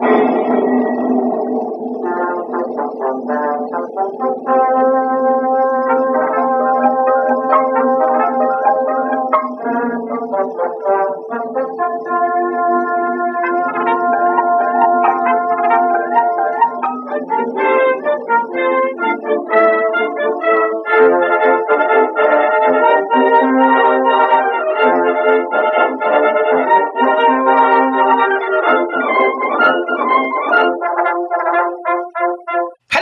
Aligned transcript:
Thank 0.00 0.28
you. 0.28 0.33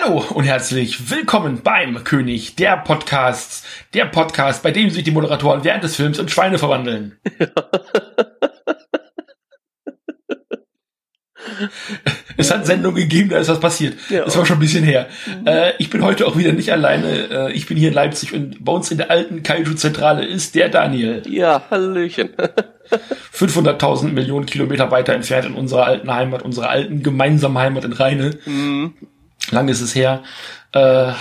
Hallo 0.03 0.25
und 0.35 0.45
herzlich 0.45 1.11
willkommen 1.11 1.61
beim 1.63 2.03
König 2.03 2.57
der 2.57 2.77
Podcasts. 2.77 3.65
Der 3.95 4.07
Podcast, 4.07 4.63
bei 4.63 4.71
dem 4.71 4.91
sich 4.91 5.05
die 5.05 5.11
Moderatoren 5.11 5.65
während 5.65 5.85
des 5.85 5.97
Films 5.97 6.19
in 6.19 6.29
Schweine 6.29 6.59
verwandeln. 6.59 7.19
es 12.37 12.51
hat 12.51 12.67
Sendungen 12.67 12.97
gegeben, 12.97 13.29
da 13.29 13.39
ist 13.39 13.49
was 13.49 13.61
passiert. 13.61 13.95
Ja. 14.09 14.25
Das 14.25 14.37
war 14.37 14.47
schon 14.47 14.57
ein 14.57 14.61
bisschen 14.61 14.85
her. 14.85 15.09
Äh, 15.45 15.73
ich 15.79 15.91
bin 15.91 16.03
heute 16.03 16.27
auch 16.27 16.37
wieder 16.37 16.53
nicht 16.53 16.73
alleine. 16.73 17.29
Äh, 17.31 17.53
ich 17.53 17.67
bin 17.67 17.77
hier 17.77 17.89
in 17.89 17.95
Leipzig 17.95 18.33
und 18.33 18.65
bei 18.65 18.73
uns 18.73 18.91
in 18.91 18.99
der 18.99 19.11
alten 19.11 19.43
Kaiju-Zentrale 19.43 20.25
ist 20.25 20.55
der 20.55 20.69
Daniel. 20.69 21.23
Ja, 21.29 21.63
Hallöchen. 21.71 22.31
500.000 23.35 24.09
Millionen 24.09 24.47
Kilometer 24.47 24.91
weiter 24.91 25.15
entfernt 25.15 25.47
in 25.47 25.55
unserer 25.55 25.87
alten 25.87 26.13
Heimat, 26.13 26.43
unserer 26.43 26.71
alten 26.71 27.03
gemeinsamen 27.03 27.59
Heimat 27.59 27.85
in 27.85 27.93
Rheine. 27.93 28.39
Mhm. 28.45 28.95
Lang 29.51 29.69
ist 29.69 29.81
es 29.81 29.95
her. 29.95 30.23
Äh, 30.73 31.13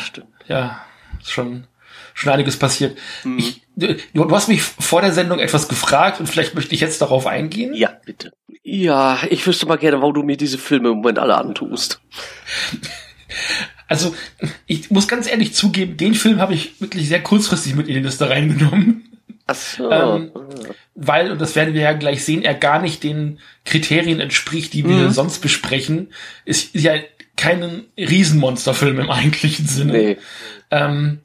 ja, 0.47 0.81
ist 1.19 1.31
schon, 1.31 1.65
schon 2.13 2.31
einiges 2.31 2.57
passiert. 2.57 2.97
Mhm. 3.23 3.39
Ich, 3.39 3.61
du, 3.75 3.95
du 4.13 4.31
hast 4.35 4.47
mich 4.47 4.61
vor 4.61 5.01
der 5.01 5.11
Sendung 5.13 5.39
etwas 5.39 5.67
gefragt 5.67 6.19
und 6.19 6.27
vielleicht 6.27 6.55
möchte 6.55 6.73
ich 6.75 6.81
jetzt 6.81 7.01
darauf 7.01 7.27
eingehen. 7.27 7.73
Ja, 7.73 7.91
bitte. 8.05 8.31
Ja, 8.63 9.19
ich 9.29 9.45
wüsste 9.47 9.65
mal 9.65 9.77
gerne, 9.77 9.99
warum 10.01 10.13
du 10.13 10.23
mir 10.23 10.37
diese 10.37 10.57
Filme 10.57 10.89
im 10.89 10.97
Moment 10.97 11.19
alle 11.19 11.35
antust. 11.35 11.99
Also, 13.87 14.15
ich 14.67 14.89
muss 14.91 15.07
ganz 15.07 15.27
ehrlich 15.27 15.53
zugeben, 15.53 15.97
den 15.97 16.13
Film 16.13 16.39
habe 16.39 16.53
ich 16.53 16.79
wirklich 16.79 17.07
sehr 17.09 17.21
kurzfristig 17.23 17.75
mit 17.75 17.87
in 17.87 17.95
die 17.95 17.99
Liste 18.01 18.29
reingenommen. 18.29 19.07
Ach 19.47 19.55
so. 19.55 19.91
Ähm, 19.91 20.31
weil, 20.95 21.31
und 21.31 21.41
das 21.41 21.55
werden 21.55 21.73
wir 21.73 21.81
ja 21.81 21.93
gleich 21.93 22.23
sehen, 22.23 22.43
er 22.43 22.53
gar 22.53 22.81
nicht 22.81 23.03
den 23.03 23.39
Kriterien 23.65 24.19
entspricht, 24.19 24.73
die 24.73 24.87
wir 24.87 24.95
Mhm. 24.95 25.11
sonst 25.11 25.39
besprechen. 25.39 26.13
Ist 26.45 26.73
ja 26.73 26.93
kein 27.41 27.83
Riesenmonsterfilm 27.97 28.99
im 28.99 29.09
eigentlichen 29.19 29.65
Sinne. 29.67 29.91
nee. 29.93 30.17
Ähm, 30.69 31.19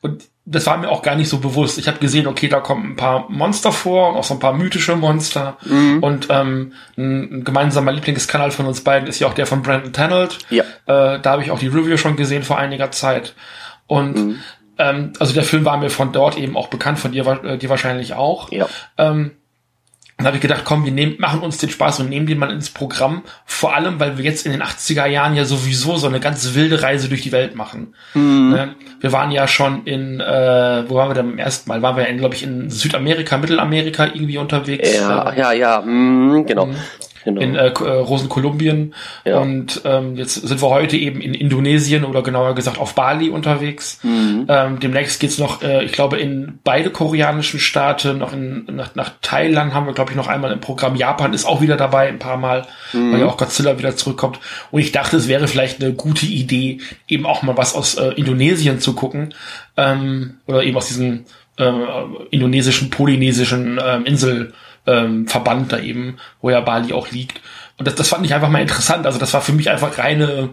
und 0.00 0.24
das 0.48 0.64
war 0.66 0.76
mir 0.78 0.88
auch 0.90 1.02
gar 1.02 1.16
nicht 1.16 1.28
so 1.28 1.38
bewusst. 1.38 1.76
Ich 1.76 1.88
habe 1.88 1.98
gesehen, 1.98 2.28
okay, 2.28 2.46
da 2.48 2.60
kommen 2.60 2.92
ein 2.92 2.96
paar 2.96 3.28
Monster 3.28 3.72
vor 3.72 4.10
und 4.10 4.16
auch 4.16 4.22
so 4.22 4.34
ein 4.34 4.38
paar 4.40 4.52
mythische 4.52 4.94
Monster. 4.94 5.56
Mhm. 5.64 5.98
Und 6.04 6.28
ähm, 6.30 6.72
ein, 6.96 7.38
ein 7.40 7.44
gemeinsamer 7.44 7.90
Lieblingskanal 7.90 8.52
von 8.52 8.66
uns 8.66 8.82
beiden 8.82 9.08
ist 9.08 9.18
ja 9.18 9.26
auch 9.26 9.34
der 9.34 9.46
von 9.46 9.62
Brandon 9.62 9.92
Tanold. 9.92 10.38
Ja. 10.50 10.62
Äh, 10.86 11.20
da 11.20 11.32
habe 11.32 11.42
ich 11.42 11.50
auch 11.50 11.58
die 11.58 11.66
Review 11.66 11.96
schon 11.96 12.14
gesehen 12.14 12.44
vor 12.44 12.58
einiger 12.58 12.92
Zeit. 12.92 13.34
Und 13.88 14.14
Mhm. 14.16 14.38
ähm, 14.78 15.12
also 15.18 15.34
der 15.34 15.42
Film 15.42 15.64
war 15.64 15.76
mir 15.78 15.90
von 15.90 16.12
dort 16.12 16.38
eben 16.38 16.56
auch 16.56 16.68
bekannt, 16.68 17.00
von 17.00 17.10
dir, 17.10 17.26
äh, 17.42 17.58
dir 17.58 17.68
wahrscheinlich 17.68 18.14
auch. 18.14 18.52
Ja. 18.52 18.68
Ähm, 18.98 19.32
dann 20.18 20.28
habe 20.28 20.36
ich 20.36 20.42
gedacht, 20.42 20.62
komm, 20.64 20.86
wir 20.86 20.92
nehmen, 20.92 21.16
machen 21.18 21.40
uns 21.40 21.58
den 21.58 21.68
Spaß 21.68 22.00
und 22.00 22.08
nehmen 22.08 22.26
den 22.26 22.38
mal 22.38 22.50
ins 22.50 22.70
Programm. 22.70 23.22
Vor 23.44 23.74
allem, 23.74 24.00
weil 24.00 24.16
wir 24.16 24.24
jetzt 24.24 24.46
in 24.46 24.52
den 24.52 24.62
80er 24.62 25.06
Jahren 25.06 25.36
ja 25.36 25.44
sowieso 25.44 25.96
so 25.96 26.06
eine 26.06 26.20
ganz 26.20 26.54
wilde 26.54 26.82
Reise 26.82 27.10
durch 27.10 27.20
die 27.20 27.32
Welt 27.32 27.54
machen. 27.54 27.94
Mhm. 28.14 28.50
Ne? 28.50 28.74
Wir 29.00 29.12
waren 29.12 29.30
ja 29.30 29.46
schon 29.46 29.84
in, 29.84 30.20
äh, 30.20 30.84
wo 30.88 30.94
waren 30.94 31.10
wir 31.10 31.14
denn 31.14 31.28
beim 31.28 31.38
ersten 31.38 31.68
Mal? 31.68 31.82
Waren 31.82 31.98
wir, 31.98 32.10
glaube 32.14 32.34
ich, 32.34 32.42
in 32.42 32.70
Südamerika, 32.70 33.36
Mittelamerika 33.36 34.06
irgendwie 34.06 34.38
unterwegs. 34.38 34.96
Ja, 34.96 35.30
Äh, 35.30 35.38
ja, 35.38 35.52
ja. 35.52 35.80
Mhm, 35.82 36.46
genau. 36.46 36.70
Mhm. 37.26 37.34
genau. 37.34 37.40
in 37.40 37.54
äh, 37.56 37.66
äh, 37.68 38.00
Rosenkolumbien. 38.00 38.94
Ja. 39.24 39.38
Und 39.38 39.82
ähm, 39.84 40.16
jetzt 40.16 40.34
sind 40.34 40.62
wir 40.62 40.68
heute 40.68 40.96
eben 40.96 41.20
in 41.20 41.34
Indonesien 41.34 42.04
oder 42.04 42.22
genauer 42.22 42.54
gesagt 42.54 42.78
auf 42.78 42.94
Bali 42.94 43.30
unterwegs. 43.30 44.00
mhm. 44.02 44.46
Ähm, 44.48 44.80
demnächst 44.80 45.20
geht's 45.20 45.38
noch, 45.38 45.62
äh, 45.62 45.84
ich 45.84 45.92
glaube, 45.92 46.18
in 46.18 46.58
beide 46.64 46.90
koreanischen 46.90 47.60
Staaten, 47.60 48.18
noch 48.18 48.32
in, 48.32 48.66
nach, 48.72 48.94
nach 48.94 49.12
Thailand 49.22 49.74
haben 49.74 49.86
wir, 49.86 49.92
glaube 49.92 50.12
ich, 50.12 50.16
noch 50.16 50.28
einmal 50.28 50.52
im 50.52 50.60
Programm. 50.60 50.96
Japan 50.96 51.34
ist 51.34 51.44
auch 51.44 51.60
wieder 51.60 51.76
dabei, 51.76 52.08
ein 52.08 52.18
paar 52.18 52.36
Mal, 52.36 52.66
weil 52.92 53.20
ja 53.20 53.26
auch 53.26 53.36
Godzilla 53.36 53.78
wieder 53.78 53.96
zurückkommt. 53.96 54.38
Und 54.70 54.80
ich 54.80 54.92
dachte, 54.92 55.16
es 55.16 55.28
wäre 55.28 55.48
vielleicht 55.48 55.82
eine 55.82 55.92
gute 55.92 56.26
Idee, 56.26 56.78
eben 57.08 57.26
auch 57.26 57.42
mal 57.42 57.56
was 57.56 57.74
aus 57.74 57.96
äh, 57.96 58.12
Indonesien 58.14 58.80
zu 58.80 58.94
gucken. 58.94 59.34
Ähm, 59.76 60.36
oder 60.46 60.62
eben 60.62 60.76
aus 60.76 60.88
diesem 60.88 61.24
äh, 61.58 61.72
indonesischen, 62.30 62.90
polynesischen 62.90 63.80
ähm, 63.82 64.04
Insel 64.04 64.52
ähm, 64.86 65.26
Verband 65.26 65.72
da 65.72 65.78
eben, 65.78 66.18
wo 66.40 66.50
ja 66.50 66.60
Bali 66.60 66.92
auch 66.92 67.10
liegt. 67.10 67.40
Und 67.78 67.86
das, 67.86 67.94
das 67.94 68.08
fand 68.08 68.24
ich 68.24 68.34
einfach 68.34 68.48
mal 68.48 68.62
interessant. 68.62 69.06
Also 69.06 69.18
das 69.18 69.34
war 69.34 69.40
für 69.40 69.52
mich 69.52 69.70
einfach 69.70 69.98
reine, 69.98 70.50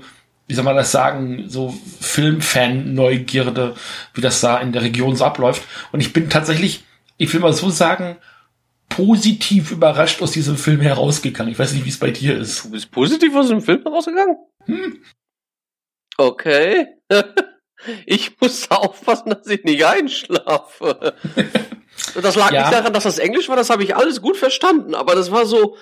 wie 0.48 0.54
soll 0.54 0.64
man 0.64 0.76
das 0.76 0.92
sagen, 0.92 1.46
so 1.48 1.74
Filmfan-Neugierde, 2.02 3.76
wie 4.14 4.22
das 4.22 4.42
da 4.42 4.58
in 4.60 4.72
der 4.72 4.82
Region 4.82 5.16
so 5.16 5.26
abläuft. 5.26 5.64
Und 5.92 6.00
ich 6.00 6.14
bin 6.14 6.30
tatsächlich, 6.30 6.84
ich 7.18 7.34
will 7.34 7.42
mal 7.42 7.54
so 7.54 7.70
sagen, 7.70 8.18
positiv 8.90 9.72
überrascht 9.72 10.22
aus 10.22 10.32
diesem 10.32 10.58
Film 10.58 10.82
herausgegangen. 10.82 11.52
Ich 11.52 11.60
weiß 11.60 11.74
nicht, 11.74 11.86
wie 11.86 11.90
es 11.90 12.00
bei 12.00 12.12
dir 12.12 12.38
ist. 12.38 12.66
Du 12.66 12.72
bist 12.72 12.92
positiv 12.92 13.36
aus 13.36 13.48
dem 13.48 13.62
Film 13.62 13.86
rausgegangen? 13.86 14.38
Hm. 14.66 15.04
Okay. 16.18 16.88
Ich 18.06 18.40
muss 18.40 18.72
aufpassen, 18.72 19.32
dass 19.32 19.48
ich 19.48 19.64
nicht 19.66 19.86
einschlafe. 19.86 21.16
Das 22.22 22.36
lag 22.36 22.52
Ja. 22.52 22.62
nicht 22.62 22.74
daran, 22.74 22.94
dass 22.94 23.04
das 23.04 23.20
Englisch 23.20 23.50
war, 23.50 23.56
das 23.56 23.70
habe 23.70 23.84
ich 23.84 23.96
alles 23.96 24.22
gut 24.22 24.38
verstanden, 24.38 24.96
aber 24.96 25.16
das 25.16 25.32
war 25.32 25.46
so, 25.46 25.78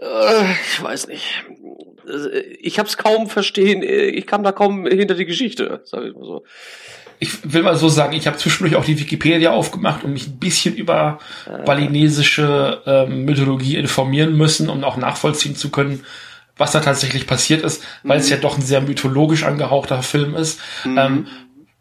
äh, 0.00 0.52
ich 0.72 0.82
weiß 0.82 1.08
nicht. 1.08 1.24
Ich 2.60 2.78
habe 2.78 2.88
es 2.88 2.96
kaum 2.96 3.28
verstehen, 3.28 3.82
ich 3.82 4.26
kam 4.26 4.44
da 4.44 4.52
kaum 4.52 4.86
hinter 4.86 5.14
die 5.14 5.24
Geschichte, 5.26 5.80
sage 5.84 6.08
ich 6.08 6.14
mal 6.14 6.24
so. 6.24 6.44
Ich 7.18 7.30
will 7.52 7.62
mal 7.62 7.76
so 7.76 7.88
sagen, 7.88 8.12
ich 8.14 8.26
habe 8.26 8.36
zwischendurch 8.36 8.76
auch 8.76 8.84
die 8.84 8.98
Wikipedia 9.00 9.50
aufgemacht 9.50 10.04
und 10.04 10.12
mich 10.12 10.26
ein 10.28 10.38
bisschen 10.38 10.76
über 10.76 11.18
balinesische 11.64 12.82
ähm, 12.86 13.24
Mythologie 13.24 13.76
informieren 13.76 14.36
müssen, 14.36 14.68
um 14.68 14.84
auch 14.84 14.96
nachvollziehen 14.96 15.56
zu 15.56 15.70
können, 15.70 16.04
was 16.58 16.72
da 16.72 16.80
tatsächlich 16.80 17.26
passiert 17.26 17.62
ist, 17.64 17.82
weil 18.02 18.18
es 18.20 18.28
ja 18.28 18.36
doch 18.36 18.56
ein 18.56 18.62
sehr 18.62 18.80
mythologisch 18.82 19.44
angehauchter 19.44 20.02
Film 20.02 20.34
ist. 20.34 20.60
Ähm, 20.84 21.26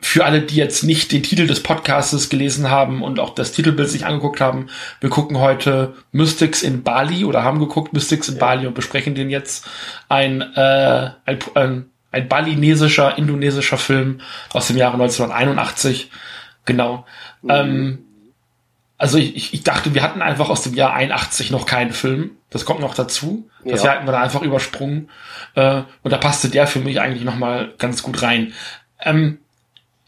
für 0.05 0.23
alle, 0.23 0.41
die 0.41 0.55
jetzt 0.55 0.83
nicht 0.83 1.11
den 1.11 1.23
Titel 1.23 1.47
des 1.47 1.63
Podcastes 1.63 2.29
gelesen 2.29 2.69
haben 2.69 3.01
und 3.01 3.19
auch 3.19 3.33
das 3.33 3.51
Titelbild 3.53 3.89
sich 3.89 4.05
angeguckt 4.05 4.39
haben, 4.39 4.67
wir 5.01 5.09
gucken 5.09 5.39
heute 5.39 5.95
Mystics 6.11 6.61
in 6.61 6.83
Bali 6.83 7.25
oder 7.25 7.43
haben 7.43 7.59
geguckt 7.59 7.91
Mystics 7.91 8.29
in 8.29 8.37
Bali 8.37 8.67
und 8.67 8.75
besprechen 8.75 9.15
den 9.15 9.29
jetzt. 9.31 9.67
Ein, 10.07 10.41
äh, 10.41 11.09
ein, 11.25 11.39
ein, 11.55 11.85
ein 12.11 12.27
balinesischer, 12.27 13.17
indonesischer 13.17 13.77
Film 13.77 14.21
aus 14.53 14.67
dem 14.67 14.77
Jahre 14.77 14.93
1981. 14.93 16.11
Genau. 16.65 17.05
Ähm, 17.49 18.05
also 18.99 19.17
ich, 19.17 19.53
ich- 19.55 19.63
dachte, 19.63 19.93
wir 19.95 20.03
hatten 20.03 20.21
einfach 20.21 20.49
aus 20.49 20.61
dem 20.61 20.75
Jahr 20.75 20.93
81 20.93 21.49
noch 21.51 21.65
keinen 21.65 21.91
Film. 21.91 22.31
Das 22.51 22.63
kommt 22.63 22.79
noch 22.79 22.93
dazu. 22.93 23.49
Das 23.65 23.81
Ja. 23.81 23.87
Jahr 23.87 23.95
hatten 23.97 24.07
wir 24.07 24.11
da 24.13 24.21
einfach 24.21 24.43
übersprungen. 24.43 25.09
Äh, 25.55 25.81
und 26.03 26.11
da 26.11 26.17
passte 26.17 26.49
der 26.49 26.67
für 26.67 26.79
mich 26.79 27.01
eigentlich 27.01 27.23
noch 27.23 27.35
mal 27.37 27.73
ganz 27.79 28.03
gut 28.03 28.21
rein. 28.21 28.53
Ähm, 29.01 29.39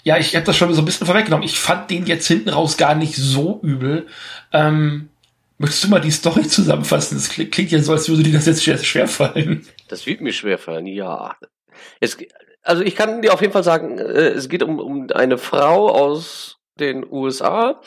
ja, 0.08 0.18
ich 0.18 0.34
habe 0.38 0.46
das 0.46 0.56
schon 0.56 0.74
so 0.74 0.82
ein 0.82 0.86
bisschen 0.86 1.06
vorweggenommen. 1.06 1.46
Ich 1.46 1.60
fand 1.60 1.92
den 1.92 2.06
jetzt 2.06 2.28
hinten 2.28 2.48
raus 2.48 2.78
gar 2.78 2.96
nicht 2.96 3.14
so 3.18 3.60
übel. 3.62 4.08
Ähm, 4.54 5.10
möchtest 5.58 5.84
du 5.84 5.90
mal 5.90 6.00
die 6.00 6.12
Story 6.12 6.48
zusammenfassen? 6.48 7.18
Das 7.18 7.28
klingt, 7.28 7.52
klingt 7.52 7.72
ja 7.72 7.80
so, 7.80 7.92
als 7.92 8.08
würde 8.08 8.24
dir 8.24 8.32
das 8.32 8.46
jetzt 8.46 8.64
schwer, 8.64 8.78
schwer 8.78 9.10
fallen. 9.10 9.68
Das 9.90 10.06
wird 10.06 10.22
mir 10.22 10.32
schwerfallen, 10.32 10.88
ja. 10.88 11.36
Es, 12.00 12.18
also 12.64 12.84
ich 12.84 12.96
kann 12.96 13.22
dir 13.22 13.34
auf 13.34 13.42
jeden 13.42 13.52
Fall 13.52 13.66
sagen, 13.66 14.00
äh, 14.00 14.30
es 14.30 14.48
geht 14.48 14.64
um, 14.64 14.80
um 14.80 15.10
eine 15.14 15.38
Frau 15.38 15.90
aus 15.90 16.58
den 16.80 17.06
USA, 17.06 17.82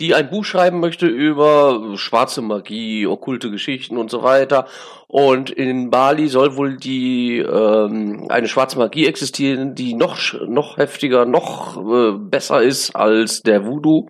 die 0.00 0.14
ein 0.14 0.30
Buch 0.30 0.44
schreiben 0.44 0.80
möchte 0.80 1.06
über 1.06 1.92
schwarze 1.96 2.40
Magie, 2.40 3.06
okkulte 3.06 3.50
Geschichten 3.50 3.98
und 3.98 4.10
so 4.10 4.22
weiter. 4.22 4.66
Und 5.06 5.50
in 5.50 5.90
Bali 5.90 6.28
soll 6.28 6.56
wohl 6.56 6.76
die 6.76 7.38
ähm, 7.38 8.26
eine 8.28 8.48
schwarze 8.48 8.78
Magie 8.78 9.06
existieren, 9.06 9.74
die 9.74 9.94
noch 9.94 10.18
noch 10.46 10.78
heftiger, 10.78 11.26
noch 11.26 11.76
äh, 11.76 12.12
besser 12.18 12.62
ist 12.62 12.96
als 12.96 13.42
der 13.42 13.66
Voodoo 13.66 14.08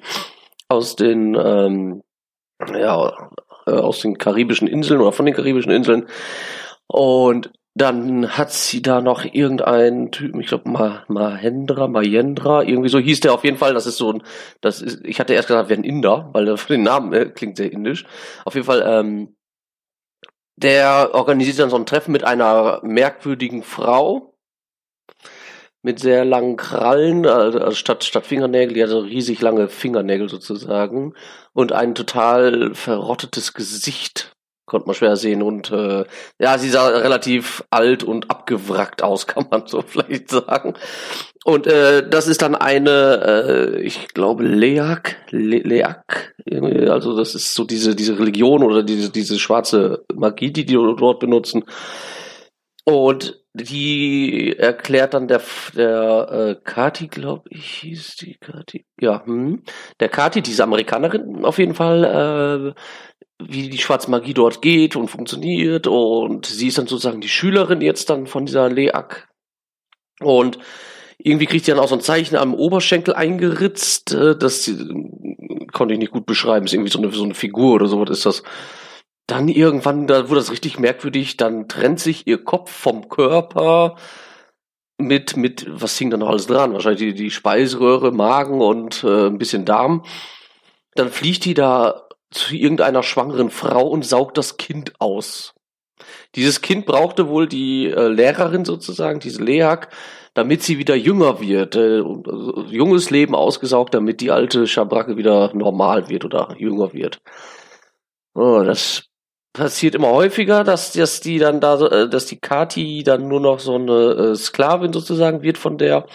aus 0.68 0.94
den 0.96 1.34
ähm, 1.34 2.02
ja 2.72 3.12
äh, 3.66 3.72
aus 3.72 4.00
den 4.00 4.16
karibischen 4.16 4.68
Inseln 4.68 5.00
oder 5.00 5.12
von 5.12 5.26
den 5.26 5.34
karibischen 5.34 5.72
Inseln. 5.72 6.06
Und 6.86 7.50
dann 7.74 8.36
hat 8.36 8.52
sie 8.52 8.82
da 8.82 9.00
noch 9.00 9.24
irgendeinen 9.24 10.10
Typen, 10.10 10.40
ich 10.40 10.48
glaube 10.48 10.68
Ma 10.68 11.04
Mahendra, 11.08 11.86
Mahendra, 11.86 12.62
irgendwie 12.62 12.88
so 12.88 12.98
hieß 12.98 13.20
der 13.20 13.32
auf 13.32 13.44
jeden 13.44 13.58
Fall. 13.58 13.74
Das 13.74 13.86
ist 13.86 13.96
so 13.96 14.12
ein, 14.12 14.22
das 14.60 14.82
ist, 14.82 15.04
ich 15.04 15.20
hatte 15.20 15.34
erst 15.34 15.48
gesagt, 15.48 15.68
wäre 15.68 15.80
ein 15.80 15.84
Inder, 15.84 16.30
weil 16.32 16.46
der 16.46 16.56
von 16.56 16.74
den 16.74 16.82
Namen 16.82 17.12
äh, 17.12 17.26
klingt 17.26 17.56
sehr 17.56 17.72
indisch. 17.72 18.04
Auf 18.44 18.54
jeden 18.54 18.66
Fall, 18.66 18.82
ähm, 18.86 19.36
der 20.56 21.10
organisiert 21.14 21.58
dann 21.58 21.70
so 21.70 21.76
ein 21.76 21.86
Treffen 21.86 22.12
mit 22.12 22.24
einer 22.24 22.80
merkwürdigen 22.82 23.62
Frau 23.62 24.34
mit 25.82 25.98
sehr 25.98 26.24
langen 26.26 26.56
Krallen, 26.56 27.26
also 27.26 27.70
statt, 27.70 28.04
statt 28.04 28.26
Fingernägel, 28.26 28.74
die 28.74 28.86
so 28.86 28.98
riesig 28.98 29.40
lange 29.40 29.68
Fingernägel 29.68 30.28
sozusagen 30.28 31.14
und 31.54 31.72
ein 31.72 31.94
total 31.94 32.74
verrottetes 32.74 33.54
Gesicht 33.54 34.36
konnte 34.70 34.86
man 34.86 34.94
schwer 34.94 35.16
sehen. 35.16 35.42
Und 35.42 35.70
äh, 35.72 36.04
ja, 36.38 36.56
sie 36.56 36.70
sah 36.70 36.86
relativ 36.88 37.64
alt 37.70 38.04
und 38.04 38.30
abgewrackt 38.30 39.02
aus, 39.02 39.26
kann 39.26 39.46
man 39.50 39.66
so 39.66 39.82
vielleicht 39.82 40.30
sagen. 40.30 40.74
Und 41.44 41.66
äh, 41.66 42.08
das 42.08 42.28
ist 42.28 42.42
dann 42.42 42.54
eine, 42.54 43.76
äh, 43.76 43.80
ich 43.80 44.08
glaube, 44.08 44.44
Leak, 44.44 45.16
Le 45.30 45.58
Leak, 45.58 46.34
also 46.88 47.16
das 47.16 47.34
ist 47.34 47.54
so 47.54 47.64
diese 47.64 47.96
diese 47.96 48.18
Religion 48.18 48.62
oder 48.62 48.82
diese 48.82 49.10
diese 49.10 49.38
schwarze 49.38 50.04
Magie, 50.14 50.52
die 50.52 50.66
die 50.66 50.74
dort 50.74 51.18
benutzen. 51.18 51.64
Und 52.84 53.39
die 53.52 54.56
erklärt 54.56 55.14
dann 55.14 55.28
der 55.28 55.42
der 55.74 56.56
äh, 56.60 56.64
Kati, 56.64 57.08
glaube 57.08 57.48
ich, 57.50 57.66
hieß 57.78 58.16
die 58.16 58.36
Kati, 58.38 58.86
ja, 59.00 59.24
hm, 59.24 59.62
der 59.98 60.08
Kati, 60.08 60.42
diese 60.42 60.62
Amerikanerin 60.64 61.44
auf 61.44 61.58
jeden 61.58 61.74
Fall. 61.74 62.74
Äh, 62.74 62.80
wie 63.42 63.70
die 63.70 63.78
schwarze 63.78 64.10
Magie 64.10 64.34
dort 64.34 64.60
geht 64.60 64.96
und 64.96 65.08
funktioniert 65.08 65.86
und 65.86 66.44
sie 66.44 66.68
ist 66.68 66.76
dann 66.76 66.86
sozusagen 66.86 67.22
die 67.22 67.28
Schülerin 67.28 67.80
jetzt 67.80 68.10
dann 68.10 68.26
von 68.26 68.44
dieser 68.44 68.68
Leak 68.68 69.28
und 70.20 70.58
irgendwie 71.16 71.46
kriegt 71.46 71.64
sie 71.64 71.70
dann 71.70 71.80
auch 71.80 71.88
so 71.88 71.94
ein 71.94 72.00
Zeichen 72.00 72.36
am 72.36 72.54
Oberschenkel 72.54 73.14
eingeritzt, 73.14 74.12
äh, 74.12 74.36
das 74.36 74.70
konnte 75.72 75.94
ich 75.94 76.00
nicht 76.00 76.12
gut 76.12 76.26
beschreiben, 76.26 76.66
ist 76.66 76.72
irgendwie 76.72 76.90
so 76.90 76.98
eine, 76.98 77.10
so 77.12 77.24
eine 77.24 77.34
Figur 77.34 77.74
oder 77.74 77.86
so, 77.86 78.00
was 78.00 78.10
ist 78.10 78.26
das. 78.26 78.42
Dann 79.30 79.46
irgendwann, 79.46 80.08
da 80.08 80.28
wurde 80.28 80.40
das 80.40 80.50
richtig 80.50 80.80
merkwürdig, 80.80 81.36
dann 81.36 81.68
trennt 81.68 82.00
sich 82.00 82.26
ihr 82.26 82.42
Kopf 82.42 82.72
vom 82.72 83.08
Körper 83.08 83.94
mit, 84.98 85.36
mit, 85.36 85.66
was 85.68 85.96
hing 85.96 86.10
da 86.10 86.16
noch 86.16 86.30
alles 86.30 86.48
dran? 86.48 86.72
Wahrscheinlich 86.72 86.98
die, 87.00 87.14
die 87.14 87.30
Speiseröhre, 87.30 88.10
Magen 88.10 88.60
und 88.60 89.04
äh, 89.04 89.28
ein 89.28 89.38
bisschen 89.38 89.64
Darm. 89.64 90.04
Dann 90.96 91.10
fliegt 91.10 91.44
die 91.44 91.54
da 91.54 92.08
zu 92.32 92.56
irgendeiner 92.56 93.04
schwangeren 93.04 93.50
Frau 93.50 93.86
und 93.86 94.04
saugt 94.04 94.36
das 94.36 94.56
Kind 94.56 94.94
aus. 94.98 95.54
Dieses 96.34 96.60
Kind 96.60 96.84
brauchte 96.84 97.28
wohl 97.28 97.46
die 97.46 97.86
äh, 97.86 98.08
Lehrerin 98.08 98.64
sozusagen, 98.64 99.20
diese 99.20 99.44
Leak, 99.44 99.90
damit 100.34 100.64
sie 100.64 100.78
wieder 100.78 100.96
jünger 100.96 101.40
wird, 101.40 101.76
äh, 101.76 102.02
also 102.02 102.64
junges 102.68 103.10
Leben 103.10 103.36
ausgesaugt, 103.36 103.94
damit 103.94 104.20
die 104.20 104.32
alte 104.32 104.66
Schabracke 104.66 105.16
wieder 105.16 105.54
normal 105.54 106.08
wird 106.08 106.24
oder 106.24 106.56
jünger 106.58 106.92
wird. 106.92 107.20
Oh, 108.34 108.64
das 108.64 109.09
passiert 109.52 109.94
immer 109.94 110.10
häufiger, 110.10 110.64
dass, 110.64 110.92
dass 110.92 111.20
die 111.20 111.38
dann 111.38 111.60
da, 111.60 111.80
äh, 111.80 112.08
dass 112.08 112.26
die 112.26 112.38
Kati 112.38 113.02
dann 113.02 113.28
nur 113.28 113.40
noch 113.40 113.58
so 113.60 113.74
eine 113.74 113.92
äh, 114.32 114.36
Sklavin 114.36 114.92
sozusagen 114.92 115.42
wird 115.42 115.58
von 115.58 115.78
der, 115.78 116.06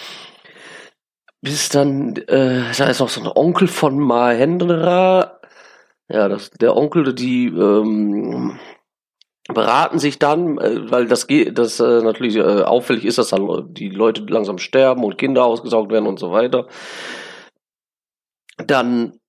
bis 1.41 1.69
dann, 1.69 2.15
äh, 2.15 2.63
da 2.77 2.85
ist 2.85 2.99
noch 2.99 3.09
so 3.09 3.21
ein 3.21 3.31
Onkel 3.33 3.67
von 3.67 3.99
Mahendra, 3.99 5.39
ja, 6.07 6.27
das, 6.29 6.51
der 6.51 6.75
Onkel, 6.75 7.13
die 7.13 7.47
ähm, 7.47 8.59
beraten 9.53 9.99
sich 9.99 10.19
dann, 10.19 10.57
äh, 10.57 10.91
weil 10.91 11.07
das 11.07 11.27
geht, 11.27 11.57
das 11.57 11.79
äh, 11.79 12.01
natürlich 12.01 12.35
äh, 12.35 12.61
auffällig 12.61 13.05
ist, 13.05 13.17
dass 13.17 13.29
dann 13.29 13.73
die 13.73 13.89
Leute 13.89 14.21
langsam 14.27 14.57
sterben 14.57 15.03
und 15.03 15.17
Kinder 15.17 15.45
ausgesaugt 15.45 15.91
werden 15.91 16.07
und 16.07 16.19
so 16.19 16.31
weiter. 16.31 16.67
Dann 18.57 19.19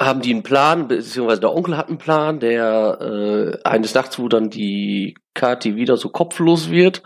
haben 0.00 0.22
die 0.22 0.32
einen 0.32 0.42
Plan, 0.42 0.88
beziehungsweise 0.88 1.40
der 1.40 1.54
Onkel 1.54 1.76
hat 1.76 1.88
einen 1.88 1.98
Plan, 1.98 2.40
der 2.40 2.98
äh, 3.00 3.68
eines 3.68 3.94
Nachts, 3.94 4.18
wo 4.18 4.28
dann 4.28 4.50
die 4.50 5.16
Kati 5.34 5.76
wieder 5.76 5.96
so 5.96 6.08
kopflos 6.08 6.70
wird, 6.70 7.02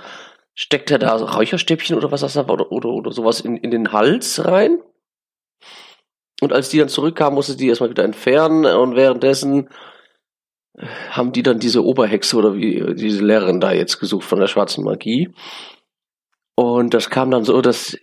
steckt 0.55 0.91
er 0.91 0.99
da 0.99 1.15
Räucherstäbchen 1.17 1.97
oder 1.97 2.11
was 2.11 2.23
das 2.23 2.35
da 2.35 2.47
oder, 2.47 2.73
oder, 2.73 2.89
oder 2.89 3.13
sowas 3.13 3.41
in, 3.41 3.57
in 3.57 3.71
den 3.71 3.93
Hals 3.93 4.45
rein 4.45 4.79
und 6.41 6.53
als 6.53 6.69
die 6.69 6.79
dann 6.79 6.89
zurückkamen, 6.89 7.35
musste 7.35 7.57
die 7.57 7.69
erstmal 7.69 7.91
wieder 7.91 8.05
entfernen 8.05 8.67
und 8.67 8.95
währenddessen 8.97 9.71
haben 11.11 11.33
die 11.33 11.43
dann 11.43 11.59
diese 11.59 11.83
Oberhexe 11.85 12.37
oder 12.37 12.55
wie 12.55 12.95
diese 12.95 13.25
Lehrerin 13.25 13.61
da 13.61 13.73
jetzt 13.73 13.99
gesucht 13.99 14.25
von 14.25 14.39
der 14.39 14.47
schwarzen 14.47 14.85
Magie. 14.85 15.31
Und 16.55 16.93
das 16.93 17.09
kam 17.09 17.31
dann 17.31 17.45
so, 17.45 17.63
dass 17.63 17.97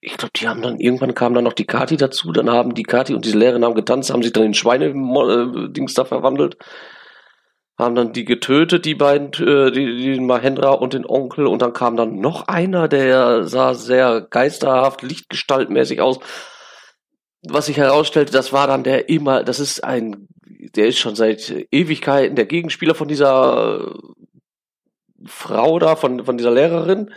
ich 0.00 0.16
glaube, 0.16 0.32
die 0.36 0.48
haben 0.48 0.62
dann 0.62 0.78
irgendwann 0.78 1.14
kam 1.14 1.34
dann 1.34 1.44
noch 1.44 1.52
die 1.52 1.66
Kati 1.66 1.96
dazu, 1.96 2.32
dann 2.32 2.50
haben 2.50 2.74
die 2.74 2.84
Kati 2.84 3.14
und 3.14 3.24
diese 3.24 3.38
Lehrerin 3.38 3.64
haben 3.64 3.74
getanzt, 3.74 4.10
haben 4.10 4.22
sich 4.22 4.32
dann 4.32 4.44
in 4.44 4.54
Schweine-Dings 4.54 5.94
da 5.94 6.04
verwandelt, 6.04 6.56
haben 7.76 7.94
dann 7.94 8.12
die 8.12 8.24
getötet, 8.24 8.84
die 8.84 8.94
beiden, 8.94 9.32
äh, 9.46 9.72
die, 9.72 9.96
die 9.96 10.20
Mahendra 10.20 10.70
und 10.70 10.92
den 10.94 11.06
Onkel, 11.06 11.46
und 11.46 11.62
dann 11.62 11.72
kam 11.72 11.96
dann 11.96 12.20
noch 12.20 12.46
einer, 12.46 12.86
der 12.86 13.44
sah 13.44 13.74
sehr 13.74 14.20
geisterhaft, 14.20 15.02
lichtgestaltmäßig 15.02 16.00
aus, 16.00 16.20
was 17.42 17.66
sich 17.66 17.76
herausstellte, 17.76 18.32
das 18.32 18.52
war 18.52 18.66
dann 18.66 18.84
der 18.84 19.08
immer, 19.08 19.42
das 19.42 19.60
ist 19.60 19.82
ein, 19.82 20.28
der 20.76 20.88
ist 20.88 20.98
schon 20.98 21.14
seit 21.16 21.66
Ewigkeiten 21.70 22.36
der 22.36 22.46
Gegenspieler 22.46 22.94
von 22.94 23.08
dieser 23.08 23.94
Frau 25.24 25.78
da, 25.78 25.96
von, 25.96 26.24
von 26.24 26.36
dieser 26.36 26.50
Lehrerin. 26.50 27.10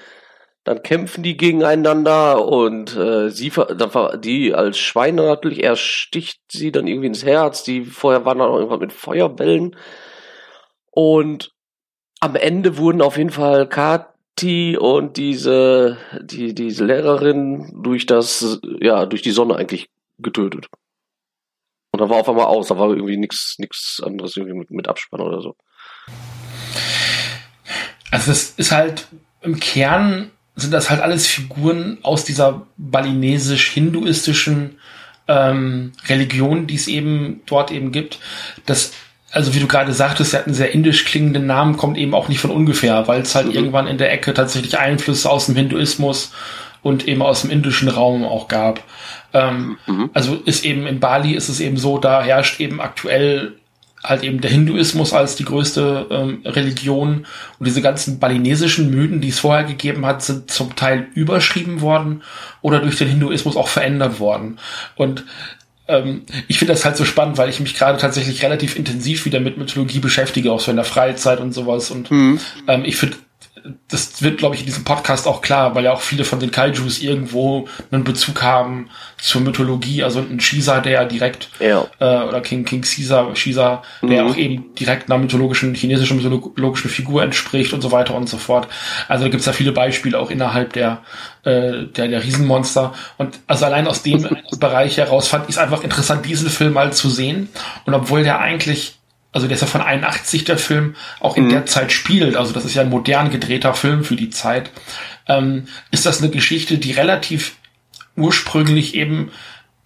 Dann 0.64 0.84
kämpfen 0.84 1.24
die 1.24 1.38
gegeneinander 1.38 2.46
und 2.46 2.96
äh, 2.96 3.30
sie, 3.30 3.50
dann, 3.50 4.22
die 4.22 4.54
als 4.54 4.78
Schweine 4.78 5.24
natürlich, 5.24 5.64
er 5.64 5.76
sticht 5.76 6.40
sie 6.52 6.72
dann 6.72 6.86
irgendwie 6.86 7.08
ins 7.08 7.26
Herz. 7.26 7.64
Die 7.64 7.84
vorher 7.84 8.26
waren 8.26 8.38
dann 8.38 8.50
auch 8.50 8.58
irgendwann 8.58 8.80
mit 8.80 8.94
Feuerbällen. 8.94 9.76
Und 10.92 11.52
am 12.20 12.36
Ende 12.36 12.78
wurden 12.78 13.02
auf 13.02 13.18
jeden 13.18 13.32
Fall 13.32 13.68
Kati 13.68 14.78
und 14.78 15.18
diese, 15.18 15.98
die, 16.22 16.54
diese 16.54 16.86
Lehrerin 16.86 17.82
durch 17.82 18.06
das, 18.06 18.60
ja, 18.80 19.08
durch 19.08 19.24
die 19.24 19.32
Sonne 19.32 19.56
eigentlich 19.56 19.90
getötet. 20.20 20.68
Und 21.92 22.00
da 22.00 22.10
war 22.10 22.18
auf 22.18 22.30
einmal 22.30 22.46
aus, 22.46 22.68
da 22.68 22.78
war 22.78 22.90
irgendwie 22.90 23.18
nichts 23.18 23.56
nichts 23.58 24.02
anderes 24.06 24.38
irgendwie 24.38 24.58
mit, 24.58 24.70
mit 24.70 24.88
Abspann 24.88 25.22
oder 25.22 25.42
so. 25.42 25.56
Also 28.12 28.32
es 28.32 28.52
ist 28.52 28.72
halt 28.72 29.08
im 29.42 29.60
Kern 29.60 30.32
sind 30.56 30.74
das 30.74 30.90
halt 30.90 31.02
alles 31.02 31.28
Figuren 31.28 31.98
aus 32.04 32.26
dieser 32.26 32.68
balinesisch-hinduistischen 32.78 34.78
ähm, 35.28 35.94
Religion, 36.08 36.68
die 36.68 36.76
es 36.76 36.88
eben 36.88 37.42
dort 37.46 37.72
eben 37.72 37.92
gibt. 37.92 38.20
Das, 38.66 38.94
also 39.32 39.54
wie 39.56 39.60
du 39.60 39.68
gerade 39.68 39.94
sagtest, 39.94 40.34
er 40.34 40.40
hat 40.40 40.48
einen 40.48 40.56
sehr 40.56 40.74
indisch 40.74 41.06
klingenden 41.06 41.46
Namen, 41.46 41.78
kommt 41.78 41.98
eben 41.98 42.14
auch 42.14 42.28
nicht 42.28 42.40
von 42.40 42.52
ungefähr, 42.52 43.08
weil 43.08 43.22
es 43.22 43.36
halt 43.36 43.48
mhm. 43.48 43.54
irgendwann 43.54 43.88
in 43.88 43.98
der 43.98 44.12
Ecke 44.12 44.34
tatsächlich 44.34 44.78
Einflüsse 44.78 45.30
aus 45.30 45.46
dem 45.46 45.56
Hinduismus 45.56 46.32
und 46.82 47.08
eben 47.08 47.22
aus 47.22 47.42
dem 47.42 47.52
indischen 47.52 47.90
Raum 47.90 48.26
auch 48.26 48.48
gab. 48.48 48.84
Ähm, 49.34 49.78
mhm. 49.88 50.10
Also 50.14 50.36
ist 50.36 50.66
eben 50.66 50.88
in 50.88 51.00
Bali 51.00 51.34
ist 51.34 51.48
es 51.48 51.60
eben 51.60 51.78
so, 51.78 51.98
da 51.98 52.24
herrscht 52.24 52.60
eben 52.60 52.82
aktuell 52.82 53.54
halt 54.04 54.24
eben 54.24 54.42
der 54.42 54.52
Hinduismus 54.52 55.14
als 55.14 55.36
die 55.36 55.46
größte 55.46 56.08
ähm, 56.10 56.42
Religion 56.46 57.26
und 57.60 57.68
diese 57.68 57.82
ganzen 57.82 58.20
balinesischen 58.20 58.90
Mythen, 58.90 59.22
die 59.22 59.30
es 59.30 59.40
vorher 59.40 59.64
gegeben 59.64 60.06
hat, 60.06 60.24
sind 60.24 60.50
zum 60.50 60.76
Teil 60.76 61.08
überschrieben 61.14 61.82
worden 61.82 62.24
oder 62.62 62.80
durch 62.80 62.98
den 62.98 63.10
Hinduismus 63.10 63.56
auch 63.56 63.68
verändert 63.68 64.20
worden. 64.20 64.60
Und 64.96 65.24
ähm, 65.88 66.24
ich 66.48 66.58
finde 66.58 66.74
das 66.74 66.86
halt 66.86 66.98
so 66.98 67.06
spannend, 67.06 67.38
weil 67.38 67.50
ich 67.50 67.60
mich 67.60 67.76
gerade 67.76 67.98
tatsächlich 67.98 68.44
relativ 68.44 68.76
intensiv 68.76 69.26
wieder 69.26 69.40
mit 69.40 69.58
Mythologie 69.58 70.00
beschäftige, 70.00 70.52
auch 70.52 70.60
so 70.60 70.72
in 70.72 70.78
der 70.78 70.86
Freizeit 70.86 71.40
und 71.40 71.54
sowas. 71.54 71.92
Und 71.92 72.10
mhm. 72.10 72.40
ähm, 72.68 72.84
ich 72.86 72.96
finde 72.96 73.18
das 73.88 74.22
wird, 74.22 74.38
glaube 74.38 74.56
ich, 74.56 74.62
in 74.62 74.68
diesem 74.68 74.84
Podcast 74.84 75.28
auch 75.28 75.42
klar, 75.42 75.76
weil 75.76 75.84
ja 75.84 75.94
auch 75.94 76.02
viele 76.02 76.24
von 76.24 76.40
den 76.40 76.52
Kaijus 76.52 77.02
irgendwo 77.02 77.68
einen 77.92 78.04
Bezug 78.04 78.42
haben 78.42 78.90
zur 79.18 79.42
Mythologie. 79.42 80.04
Also 80.04 80.20
ein 80.20 80.38
Caesar, 80.40 80.82
der 80.82 81.06
direkt, 81.06 81.50
Ja. 81.60 81.86
äh, 82.00 82.24
oder 82.28 82.42
King, 82.42 82.66
King 82.66 82.82
Caesar, 82.82 83.34
Caesar, 83.34 83.84
der 84.02 84.26
auch 84.26 84.36
eben 84.36 84.74
direkt 84.76 85.10
einer 85.12 85.20
mythologischen, 85.20 85.76
chinesischen 85.76 86.18
mythologischen 86.18 86.90
Figur 86.90 87.24
entspricht 87.24 87.74
und 87.74 87.82
so 87.82 87.92
weiter 87.92 88.16
und 88.16 88.28
so 88.30 88.38
fort. 88.38 88.68
Also 89.08 89.26
da 89.26 89.30
gibt's 89.30 89.46
ja 89.46 89.54
viele 89.54 89.72
Beispiele 89.72 90.18
auch 90.18 90.32
innerhalb 90.32 90.74
der, 90.74 91.02
äh, 91.44 91.84
der, 91.86 92.08
der 92.08 92.24
Riesenmonster. 92.24 92.94
Und 93.18 93.40
also 93.48 93.66
allein 93.66 93.88
aus 93.88 94.04
dem 94.04 94.28
Bereich 94.60 94.98
heraus 94.98 95.28
fand 95.28 95.46
ich 95.50 95.56
es 95.56 95.58
einfach 95.58 95.84
interessant, 95.84 96.26
diesen 96.26 96.50
Film 96.50 96.74
mal 96.74 96.94
zu 96.94 97.10
sehen. 97.10 97.50
Und 97.86 97.94
obwohl 97.94 98.24
der 98.24 98.40
eigentlich 98.40 98.96
also 99.32 99.48
der 99.48 99.56
ist 99.56 99.62
ja 99.62 99.68
von 99.68 99.82
81 99.82 100.44
der 100.44 100.58
Film 100.58 100.96
auch 101.20 101.38
in 101.38 101.50
der 101.50 101.66
Zeit 101.66 101.92
spielt, 101.92 102.36
also 102.36 102.54
das 102.54 102.66
ist 102.66 102.76
ja 102.76 102.82
ein 102.82 102.90
modern 102.90 103.30
gedrehter 103.30 103.74
Film 103.74 104.04
für 104.04 104.16
die 104.16 104.30
Zeit, 104.30 104.72
ähm, 105.28 105.68
ist 105.92 106.06
das 106.06 106.22
eine 106.22 106.32
Geschichte, 106.32 106.78
die 106.78 106.92
relativ 106.92 107.56
ursprünglich 108.18 108.96
eben 108.96 109.32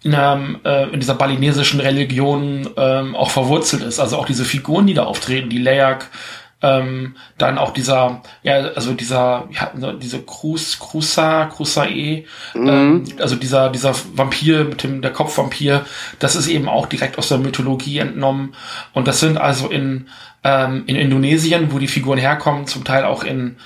in, 0.02 0.14
einem, 0.14 0.60
äh, 0.64 0.88
in 0.90 1.00
dieser 1.00 1.14
balinesischen 1.14 1.80
Religion 1.80 2.68
ähm, 2.76 3.14
auch 3.14 3.30
verwurzelt 3.30 3.82
ist. 3.82 3.98
Also 3.98 4.16
auch 4.16 4.26
diese 4.26 4.44
Figuren, 4.44 4.86
die 4.86 4.94
da 4.94 5.04
auftreten, 5.04 5.48
die 5.48 5.58
Leyak, 5.58 6.08
ähm, 6.62 7.16
dann 7.38 7.58
auch 7.58 7.72
dieser, 7.72 8.22
ja, 8.42 8.54
also 8.74 8.94
dieser, 8.94 9.48
ja, 9.50 9.92
diese 10.00 10.22
Cruz, 10.22 10.78
Cruza, 10.78 11.46
Cruzae, 11.46 12.24
ähm, 12.54 13.04
also 13.18 13.36
dieser, 13.36 13.68
dieser 13.70 13.94
Vampir 14.14 14.64
mit 14.64 14.82
dem, 14.82 15.02
der 15.02 15.12
Kopfvampir, 15.12 15.84
das 16.18 16.34
ist 16.34 16.48
eben 16.48 16.68
auch 16.68 16.86
direkt 16.86 17.18
aus 17.18 17.28
der 17.28 17.38
Mythologie 17.38 17.98
entnommen. 17.98 18.54
Und 18.94 19.06
das 19.06 19.20
sind 19.20 19.36
also 19.36 19.68
in, 19.68 20.08
ähm, 20.44 20.84
in 20.86 20.96
Indonesien, 20.96 21.72
wo 21.72 21.78
die 21.78 21.88
Figuren 21.88 22.18
herkommen, 22.18 22.66
zum 22.66 22.84
Teil 22.84 23.04
auch 23.04 23.22
in 23.22 23.56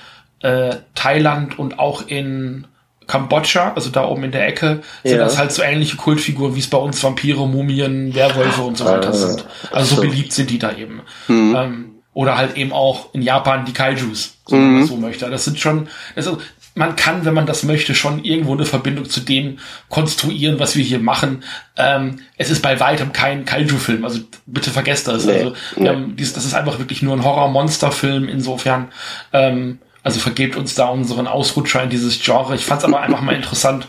äh, 0.41 0.75
Thailand 0.95 1.57
und 1.59 1.79
auch 1.79 2.07
in 2.07 2.67
Kambodscha, 3.07 3.73
also 3.75 3.89
da 3.89 4.05
oben 4.05 4.23
in 4.25 4.31
der 4.31 4.47
Ecke, 4.47 4.81
sind 5.03 5.17
Ja. 5.17 5.23
das 5.23 5.37
halt 5.37 5.51
so 5.51 5.61
ähnliche 5.63 5.97
Kultfiguren, 5.97 6.55
wie 6.55 6.59
es 6.59 6.69
bei 6.69 6.77
uns 6.77 7.03
Vampire, 7.03 7.47
Mumien, 7.47 8.13
Werwölfe 8.15 8.61
und 8.61 8.77
so 8.77 8.85
weiter 8.85 9.09
Ah, 9.09 9.13
sind. 9.13 9.45
Also 9.71 9.95
so 9.95 10.01
beliebt 10.01 10.31
sind 10.33 10.49
die 10.49 10.59
da 10.59 10.71
eben. 10.75 11.01
Ähm, 11.29 11.90
oder 12.13 12.37
halt 12.37 12.57
eben 12.57 12.73
auch 12.73 13.13
in 13.13 13.21
Japan 13.21 13.65
die 13.65 13.73
Kaijus, 13.73 14.37
so 14.45 14.55
wenn 14.55 14.73
man 14.73 14.87
so 14.87 14.97
möchte. 14.97 15.29
Das 15.29 15.45
sind 15.45 15.59
schon, 15.59 15.87
also 16.15 16.39
man 16.75 16.95
kann, 16.95 17.25
wenn 17.25 17.33
man 17.33 17.45
das 17.45 17.63
möchte, 17.63 17.95
schon 17.95 18.23
irgendwo 18.23 18.53
eine 18.53 18.65
Verbindung 18.65 19.09
zu 19.09 19.19
dem 19.19 19.59
konstruieren, 19.89 20.59
was 20.59 20.75
wir 20.75 20.83
hier 20.83 20.99
machen. 20.99 21.43
Ähm, 21.77 22.19
es 22.37 22.49
ist 22.49 22.61
bei 22.61 22.79
weitem 22.79 23.11
kein 23.11 23.45
Kaiju-Film, 23.45 24.05
also 24.05 24.21
bitte 24.45 24.71
vergesst 24.71 25.07
das. 25.07 25.25
Nee, 25.25 25.33
also 25.33 25.53
nee. 25.75 25.87
ähm, 25.89 26.15
dies, 26.15 26.33
das 26.33 26.45
ist 26.45 26.53
einfach 26.53 26.79
wirklich 26.79 27.01
nur 27.01 27.15
ein 27.15 27.23
Horror-Monster-Film. 27.23 28.29
Insofern, 28.29 28.89
ähm, 29.33 29.79
also 30.03 30.19
vergebt 30.19 30.55
uns 30.55 30.73
da 30.73 30.87
unseren 30.87 31.27
Ausrutscher 31.27 31.83
in 31.83 31.89
dieses 31.89 32.21
Genre. 32.21 32.55
Ich 32.55 32.65
fand 32.65 32.79
es 32.81 32.85
aber 32.85 33.01
einfach 33.01 33.21
mal 33.21 33.35
interessant, 33.35 33.87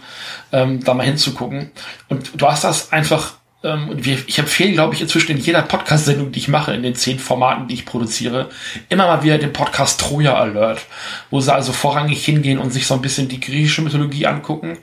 ähm, 0.51 0.83
da 0.83 0.95
mal 0.95 1.07
hinzugucken. 1.07 1.71
Und 2.09 2.33
du 2.35 2.47
hast 2.47 2.65
das 2.65 2.93
einfach, 2.93 3.35
ähm, 3.65 3.89
und 3.91 4.05
wir, 4.05 4.19
ich 4.27 4.39
empfehle, 4.39 4.73
glaube 4.73 4.95
ich, 4.95 5.01
inzwischen 5.01 5.33
in 5.33 5.39
jeder 5.39 5.63
Podcast-Sendung, 5.63 6.33
die 6.33 6.39
ich 6.41 6.49
mache, 6.49 6.73
in 6.73 6.83
den 6.83 6.95
zehn 6.95 7.19
Formaten, 7.19 7.69
die 7.69 7.75
ich 7.75 7.85
produziere, 7.85 8.49
immer 8.89 9.07
mal 9.07 9.23
wieder 9.23 9.39
den 9.39 9.53
Podcast 9.53 10.01
Troja 10.01 10.35
Alert, 10.35 10.81
wo 11.31 11.41
sie 11.41 11.53
also 11.53 11.73
vorrangig 11.73 12.25
hingehen 12.25 12.59
und 12.59 12.73
sich 12.73 12.87
so 12.87 12.95
ein 12.95 13.03
bisschen 13.03 13.29
die 13.29 13.41
griechische 13.41 13.83
Mythologie 13.83 14.27
angucken. 14.27 14.79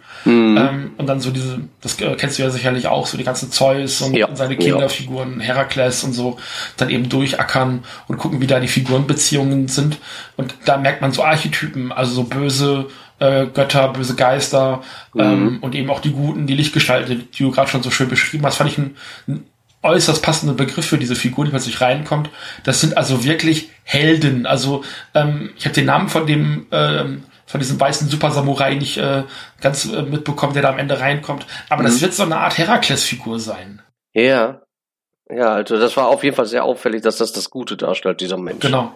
Ähm, 0.58 0.92
und 0.98 1.08
dann 1.08 1.20
so 1.20 1.32
diese, 1.32 1.62
das 1.82 2.00
äh, 2.00 2.16
kennst 2.16 2.40
du 2.40 2.44
ja 2.44 2.50
sicherlich 2.50 2.88
auch, 2.88 3.06
so 3.06 3.18
die 3.18 3.24
ganzen 3.24 3.52
Zeus 3.52 4.02
und 4.02 4.16
Ja, 4.16 4.34
seine 4.36 4.54
ja. 4.54 4.60
Kinderfiguren, 4.60 5.40
Herakles 5.40 6.04
und 6.04 6.14
so, 6.14 6.38
dann 6.78 6.90
eben 6.90 7.10
durchackern 7.10 7.84
und 8.08 8.18
gucken, 8.18 8.42
wie 8.42 8.48
da 8.48 8.60
die 8.60 8.68
Figurenbeziehungen 8.68 9.68
sind. 9.68 9.98
Und 10.38 10.56
da 10.66 10.78
merkt 10.78 11.02
man 11.02 11.12
so 11.12 11.24
Archetypen, 11.24 11.92
also 11.92 12.14
so 12.14 12.24
böse 12.24 12.88
äh, 13.20 13.46
Götter, 13.48 13.90
böse 13.90 14.16
Geister 14.16 14.82
ähm, 15.16 15.60
und 15.62 15.76
eben 15.76 15.90
auch 15.90 16.00
die 16.00 16.12
Guten, 16.12 16.48
die 16.48 16.56
Lichtgestalten, 16.56 17.28
die 17.32 17.44
du 17.44 17.52
gerade 17.52 17.70
schon 17.70 17.84
so 17.84 17.92
schön 17.92 18.10
beschrieben 18.10 18.46
hast, 18.46 18.58
fand 18.58 18.72
ich 18.72 18.78
einen, 18.78 18.98
einen 19.28 19.46
äußerst 19.84 20.22
passenden 20.24 20.58
Begriff 20.58 20.86
für 20.86 20.98
diese 20.98 21.16
Figur, 21.16 21.46
die 21.46 21.52
plötzlich 21.52 21.82
reinkommt. 21.82 22.30
Das 22.64 22.82
sind 22.82 22.98
also 22.98 23.24
wirklich 23.24 23.70
Helden. 23.84 24.46
Also 24.46 24.84
ähm, 25.14 25.52
ich 25.58 25.66
habe 25.66 25.76
den 25.76 25.86
Namen 25.86 26.10
von 26.10 26.28
dem 26.28 26.68
ähm, 26.72 27.24
von 27.50 27.60
diesem 27.60 27.80
weißen 27.80 28.08
Super 28.08 28.30
Samurai 28.30 28.76
nicht 28.76 28.98
äh, 28.98 29.24
ganz 29.60 29.92
äh, 29.92 30.04
mitbekommen, 30.04 30.54
der 30.54 30.62
da 30.62 30.70
am 30.70 30.78
Ende 30.78 31.00
reinkommt. 31.00 31.48
Aber 31.70 31.82
das 31.82 32.00
wird 32.00 32.14
so 32.14 32.22
eine 32.22 32.38
Art 32.38 32.60
Herakles-Figur 32.60 33.40
sein. 33.40 33.82
Ja. 34.14 34.62
Ja, 35.32 35.54
also 35.54 35.80
das 35.80 35.98
war 35.98 36.10
auf 36.10 36.24
jeden 36.24 36.36
Fall 36.36 36.46
sehr 36.46 36.64
auffällig, 36.64 37.02
dass 37.02 37.18
das 37.18 37.34
das 37.34 37.50
Gute 37.50 37.76
darstellt, 37.76 38.22
dieser 38.22 38.38
Mensch. 38.38 38.60
Genau. 38.60 38.94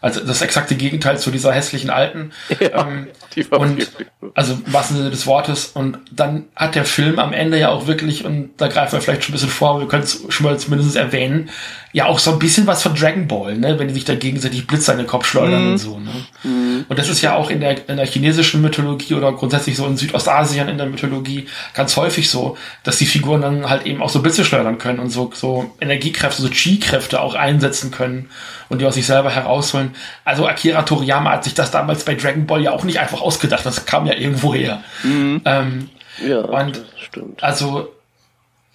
Also 0.00 0.20
das 0.20 0.42
exakte 0.42 0.74
Gegenteil 0.74 1.18
zu 1.18 1.30
dieser 1.30 1.52
hässlichen 1.52 1.90
Alten. 1.90 2.32
Ja, 2.60 2.86
ähm, 2.86 3.08
die 3.34 3.44
und 3.44 3.90
also 4.34 4.54
im 4.54 4.72
wahrsten 4.72 4.96
Sinne 4.96 5.10
des 5.10 5.26
Wortes. 5.26 5.66
Und 5.74 5.98
dann 6.10 6.44
hat 6.56 6.74
der 6.74 6.84
Film 6.84 7.18
am 7.18 7.32
Ende 7.32 7.58
ja 7.58 7.70
auch 7.70 7.86
wirklich, 7.86 8.24
und 8.24 8.50
da 8.58 8.68
greifen 8.68 8.92
wir 8.92 9.00
vielleicht 9.00 9.24
schon 9.24 9.32
ein 9.32 9.36
bisschen 9.36 9.50
vor, 9.50 9.80
wir 9.80 9.88
können 9.88 10.04
es 10.04 10.24
schon 10.28 10.46
mal 10.46 10.58
zumindest 10.58 10.96
erwähnen, 10.96 11.50
ja 11.94 12.06
auch 12.06 12.18
so 12.18 12.32
ein 12.32 12.38
bisschen 12.40 12.66
was 12.66 12.82
von 12.82 12.94
Dragon 12.94 13.26
Ball, 13.28 13.56
ne? 13.56 13.78
wenn 13.78 13.86
die 13.88 13.94
sich 13.94 14.04
da 14.04 14.14
gegenseitig 14.16 14.66
Blitze 14.66 14.90
in 14.92 14.98
den 14.98 15.06
Kopf 15.06 15.26
schleudern 15.26 15.70
und 15.72 15.78
so. 15.78 15.98
Ne? 16.00 16.84
Und 16.88 16.98
das 16.98 17.08
ist 17.08 17.22
ja 17.22 17.36
auch 17.36 17.50
in 17.50 17.60
der, 17.60 17.88
in 17.88 17.96
der 17.96 18.04
chinesischen 18.06 18.60
Mythologie 18.60 19.14
oder 19.14 19.32
grundsätzlich 19.32 19.76
so 19.76 19.86
in 19.86 19.96
Südostasien 19.96 20.68
in 20.68 20.76
der 20.76 20.88
Mythologie 20.88 21.46
ganz 21.72 21.96
häufig 21.96 22.28
so, 22.28 22.56
dass 22.82 22.96
die 22.98 23.06
Figuren 23.06 23.40
dann 23.42 23.70
halt 23.70 23.86
eben 23.86 24.02
auch 24.02 24.10
so 24.10 24.20
Blitze 24.20 24.44
schleudern 24.44 24.76
können 24.78 24.98
und 24.98 25.10
so, 25.10 25.30
so 25.34 25.70
Energiekräfte, 25.80 26.42
so 26.42 26.48
Chi-Kräfte 26.48 27.20
auch 27.20 27.36
einsetzen 27.36 27.92
können 27.92 28.28
und 28.68 28.80
die 28.80 28.86
aus 28.86 28.94
sich 28.94 29.06
selber 29.06 29.30
herausholen. 29.30 29.92
Also 30.24 30.48
Akira 30.48 30.82
Toriyama 30.82 31.30
hat 31.30 31.44
sich 31.44 31.54
das 31.54 31.70
damals 31.70 32.04
bei 32.04 32.16
Dragon 32.16 32.44
Ball 32.46 32.60
ja 32.60 32.72
auch 32.72 32.82
nicht 32.82 32.98
einfach 32.98 33.20
ausgedacht, 33.20 33.64
das 33.64 33.86
kam 33.86 34.06
ja 34.06 34.14
irgendwo 34.14 34.52
her. 34.52 34.82
Ähm, 35.04 35.88
Ja, 36.26 36.38
und- 36.40 36.76
das 36.76 36.84
stimmt. 37.06 37.40
also 37.42 37.88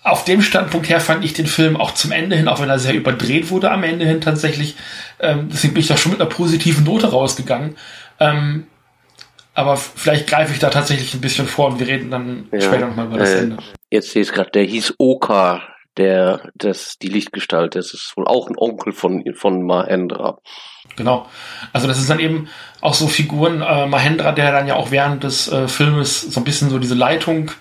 auf 0.03 0.23
dem 0.25 0.41
Standpunkt 0.41 0.89
her 0.89 0.99
fand 1.01 1.25
ich 1.25 1.33
den 1.33 1.45
Film 1.47 1.75
auch 1.77 1.93
zum 1.93 2.11
Ende 2.11 2.35
hin, 2.35 2.47
auch 2.47 2.61
wenn 2.61 2.69
er 2.69 2.79
sehr 2.79 2.93
überdreht 2.93 3.49
wurde 3.51 3.69
am 3.71 3.83
Ende 3.83 4.05
hin 4.05 4.21
tatsächlich, 4.21 4.75
ähm, 5.19 5.49
deswegen 5.51 5.73
bin 5.73 5.81
ich 5.81 5.87
da 5.87 5.97
schon 5.97 6.11
mit 6.11 6.21
einer 6.21 6.29
positiven 6.29 6.83
Note 6.85 7.07
rausgegangen. 7.11 7.75
Ähm, 8.19 8.67
aber 9.53 9.75
vielleicht 9.75 10.27
greife 10.27 10.53
ich 10.53 10.59
da 10.59 10.69
tatsächlich 10.69 11.13
ein 11.13 11.21
bisschen 11.21 11.47
vor 11.47 11.67
und 11.67 11.79
wir 11.79 11.87
reden 11.87 12.11
dann 12.11 12.47
Ja. 12.53 12.61
später 12.61 12.87
nochmal 12.87 13.07
über 13.07 13.17
das 13.17 13.31
Äh, 13.31 13.39
Ende. 13.39 13.57
Jetzt 13.91 14.11
sehe 14.11 14.21
ich 14.21 14.29
es 14.29 14.33
gerade, 14.33 14.51
der 14.51 14.63
hieß 14.63 14.95
Oka, 14.99 15.63
der, 15.97 16.43
das, 16.55 16.97
die 17.01 17.09
Lichtgestalt, 17.09 17.75
das 17.75 17.93
ist 17.93 18.13
wohl 18.15 18.25
auch 18.25 18.47
ein 18.49 18.55
Onkel 18.57 18.93
von, 18.93 19.23
von 19.35 19.65
Mahendra. 19.65 20.37
Genau. 20.95 21.27
Also 21.73 21.87
das 21.87 21.99
ist 21.99 22.09
dann 22.09 22.19
eben 22.19 22.47
auch 22.79 22.93
so 22.93 23.07
Figuren, 23.07 23.61
äh, 23.61 23.85
Mahendra, 23.85 24.31
der 24.31 24.51
dann 24.53 24.67
ja 24.67 24.75
auch 24.75 24.91
während 24.91 25.23
des 25.25 25.51
äh, 25.51 25.67
Filmes 25.67 26.21
so 26.21 26.39
ein 26.39 26.45
bisschen 26.45 26.69
so 26.69 26.79
diese 26.79 26.95
Leitung 26.95 27.51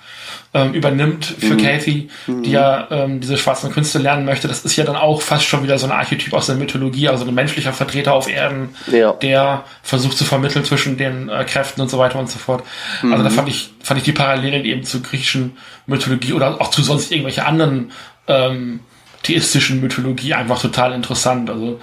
ähm, 0.54 0.72
übernimmt 0.72 1.26
für 1.26 1.56
Kathy, 1.58 2.08
die 2.26 2.50
ja 2.50 2.88
ähm, 2.90 3.20
diese 3.20 3.36
schwarzen 3.36 3.70
Künste 3.70 3.98
lernen 3.98 4.24
möchte. 4.24 4.48
Das 4.48 4.64
ist 4.64 4.76
ja 4.76 4.84
dann 4.84 4.96
auch 4.96 5.20
fast 5.20 5.44
schon 5.44 5.62
wieder 5.62 5.78
so 5.78 5.86
ein 5.86 5.92
Archetyp 5.92 6.32
aus 6.32 6.46
der 6.46 6.56
Mythologie, 6.56 7.08
also 7.08 7.26
ein 7.26 7.34
menschlicher 7.34 7.72
Vertreter 7.74 8.14
auf 8.14 8.28
Erden, 8.28 8.70
Ja. 8.90 9.12
der 9.12 9.64
versucht 9.82 10.16
zu 10.16 10.24
vermitteln 10.24 10.64
zwischen 10.64 10.96
den 10.96 11.28
äh, 11.28 11.44
Kräften 11.44 11.82
und 11.82 11.90
so 11.90 11.98
weiter 11.98 12.18
und 12.18 12.30
so 12.30 12.38
fort. 12.38 12.62
Also 13.02 13.22
da 13.22 13.30
fand 13.30 13.48
ich, 13.48 13.70
fand 13.82 13.98
ich 13.98 14.04
die 14.04 14.12
Parallelen 14.12 14.64
eben 14.64 14.84
zur 14.84 15.02
griechischen 15.02 15.56
Mythologie 15.86 16.32
oder 16.32 16.60
auch 16.60 16.70
zu 16.70 16.82
sonst 16.82 17.12
irgendwelche 17.12 17.44
anderen 17.44 17.92
ähm, 18.26 18.80
theistischen 19.22 19.80
Mythologie 19.80 20.32
einfach 20.34 20.60
total 20.60 20.92
interessant. 20.94 21.50
Also 21.50 21.80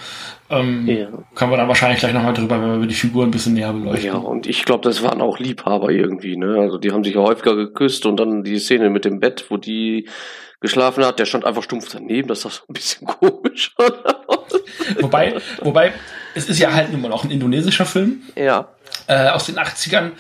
ähm, 0.50 0.88
Ja. 0.88 1.08
können 1.36 1.52
wir 1.52 1.58
dann 1.58 1.68
wahrscheinlich 1.68 2.00
gleich 2.00 2.14
nochmal 2.14 2.34
drüber, 2.34 2.62
wenn 2.62 2.82
wir 2.82 2.88
die 2.88 2.94
Figuren 2.96 3.30
ein 3.30 3.32
bisschen 3.32 3.54
näher 3.54 3.74
beleuchten. 3.74 4.06
Ja, 4.08 4.16
und 4.16 4.48
ich 4.48 4.64
glaube, 4.66 4.84
das 4.84 5.02
waren 5.04 5.22
auch 5.22 5.40
Liebhaber 5.40 5.90
irgendwie, 5.90 6.38
ne? 6.38 6.58
Also 6.60 6.78
die 6.78 6.92
haben 6.92 7.04
sich 7.04 7.16
ja 7.16 7.22
häufiger 7.22 7.56
geküsst 7.56 8.06
und 8.06 8.18
dann 8.18 8.44
die 8.44 8.60
Szene 8.60 8.90
mit 8.90 9.06
dem 9.06 9.20
Bett, 9.20 9.46
wo 9.50 9.58
die 9.58 10.08
geschlafen 10.62 11.06
hat, 11.06 11.20
der 11.20 11.25
stand 11.25 11.46
einfach 11.46 11.64
stumpf 11.64 11.90
daneben, 11.92 12.28
das 12.28 12.42
sah 12.42 12.50
so 12.50 12.62
ein 12.70 12.74
bisschen 12.74 13.06
komisch 13.20 13.74
aus. 13.78 14.62
Wobei, 15.02 15.36
wobei, 15.62 15.94
es 16.34 16.48
ist 16.50 16.60
ja 16.60 16.74
halt 16.74 16.92
immer 16.94 17.10
noch 17.10 17.24
ein 17.24 17.32
indonesischer 17.32 17.86
Film 17.86 18.22
Ja. 18.36 18.70
äh, 19.08 19.30
aus 19.30 19.46
den 19.46 19.58
80ern. 19.58 20.12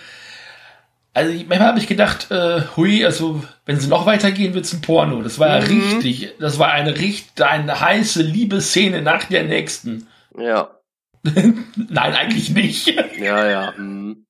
Also 1.13 1.31
manchmal 1.47 1.69
habe 1.69 1.79
ich 1.79 1.87
gedacht, 1.87 2.29
äh, 2.29 2.61
hui, 2.75 3.05
also 3.05 3.41
wenn 3.65 3.79
sie 3.79 3.87
noch 3.87 4.05
weitergehen, 4.05 4.53
wird's 4.53 4.73
ein 4.73 4.81
Porno. 4.81 5.21
Das 5.21 5.39
war 5.39 5.47
ja 5.47 5.55
richtig, 5.65 6.33
das 6.39 6.59
war 6.59 6.71
eine 6.73 6.97
richtig, 6.99 7.45
eine 7.45 7.79
heiße 7.79 8.21
Liebesszene 8.21 9.01
nach 9.01 9.23
der 9.23 9.43
nächsten. 9.45 10.07
Ja. 10.37 10.69
Nein, 11.23 12.13
eigentlich 12.13 12.51
nicht. 12.51 12.87
Ja, 13.19 13.49
ja. 13.49 13.73
hm. 13.75 14.25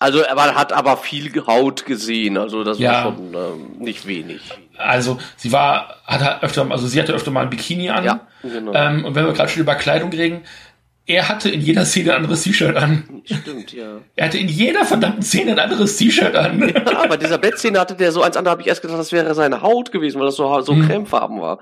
Also 0.00 0.20
er 0.20 0.36
hat 0.54 0.72
aber 0.72 0.96
viel 0.96 1.32
Haut 1.46 1.84
gesehen, 1.84 2.36
also 2.38 2.62
das 2.62 2.78
Ja. 2.78 2.92
war 2.92 3.02
schon 3.04 3.34
ähm, 3.34 3.78
nicht 3.78 4.06
wenig. 4.06 4.42
Also 4.76 5.18
sie 5.36 5.50
war, 5.50 5.96
hat 6.06 6.20
halt 6.22 6.42
öfter, 6.44 6.70
also 6.70 6.86
sie 6.86 7.00
hatte 7.00 7.12
öfter 7.12 7.32
mal 7.32 7.42
ein 7.42 7.50
Bikini 7.50 7.90
an. 7.90 8.04
Ja, 8.04 8.20
genau. 8.42 8.72
Ähm, 8.74 9.04
und 9.04 9.14
wenn 9.16 9.26
wir 9.26 9.32
gerade 9.32 9.48
schon 9.48 9.62
über 9.62 9.74
Kleidung 9.74 10.10
reden, 10.10 10.42
er 11.04 11.28
hatte 11.28 11.48
in 11.48 11.62
jeder 11.62 11.84
Szene 11.86 12.10
ein 12.12 12.16
anderes 12.18 12.42
T-Shirt 12.42 12.76
an. 12.76 13.22
Stimmt, 13.24 13.72
ja. 13.72 13.96
Er 14.14 14.26
hatte 14.26 14.38
in 14.38 14.46
jeder 14.46 14.84
verdammten 14.84 15.22
Szene 15.22 15.52
ein 15.52 15.58
anderes 15.58 15.96
T-Shirt 15.96 16.36
an. 16.36 16.60
Ja, 16.68 17.06
bei 17.06 17.16
dieser 17.16 17.38
Bettszene 17.38 17.80
hatte 17.80 17.96
der 17.96 18.12
so 18.12 18.22
eins 18.22 18.36
andere, 18.36 18.52
habe 18.52 18.62
ich 18.62 18.68
erst 18.68 18.82
gedacht, 18.82 18.98
das 19.00 19.10
wäre 19.10 19.34
seine 19.34 19.62
Haut 19.62 19.90
gewesen, 19.90 20.18
weil 20.20 20.26
das 20.26 20.36
so, 20.36 20.60
so 20.60 20.74
cremefarben 20.74 21.40
war. 21.40 21.58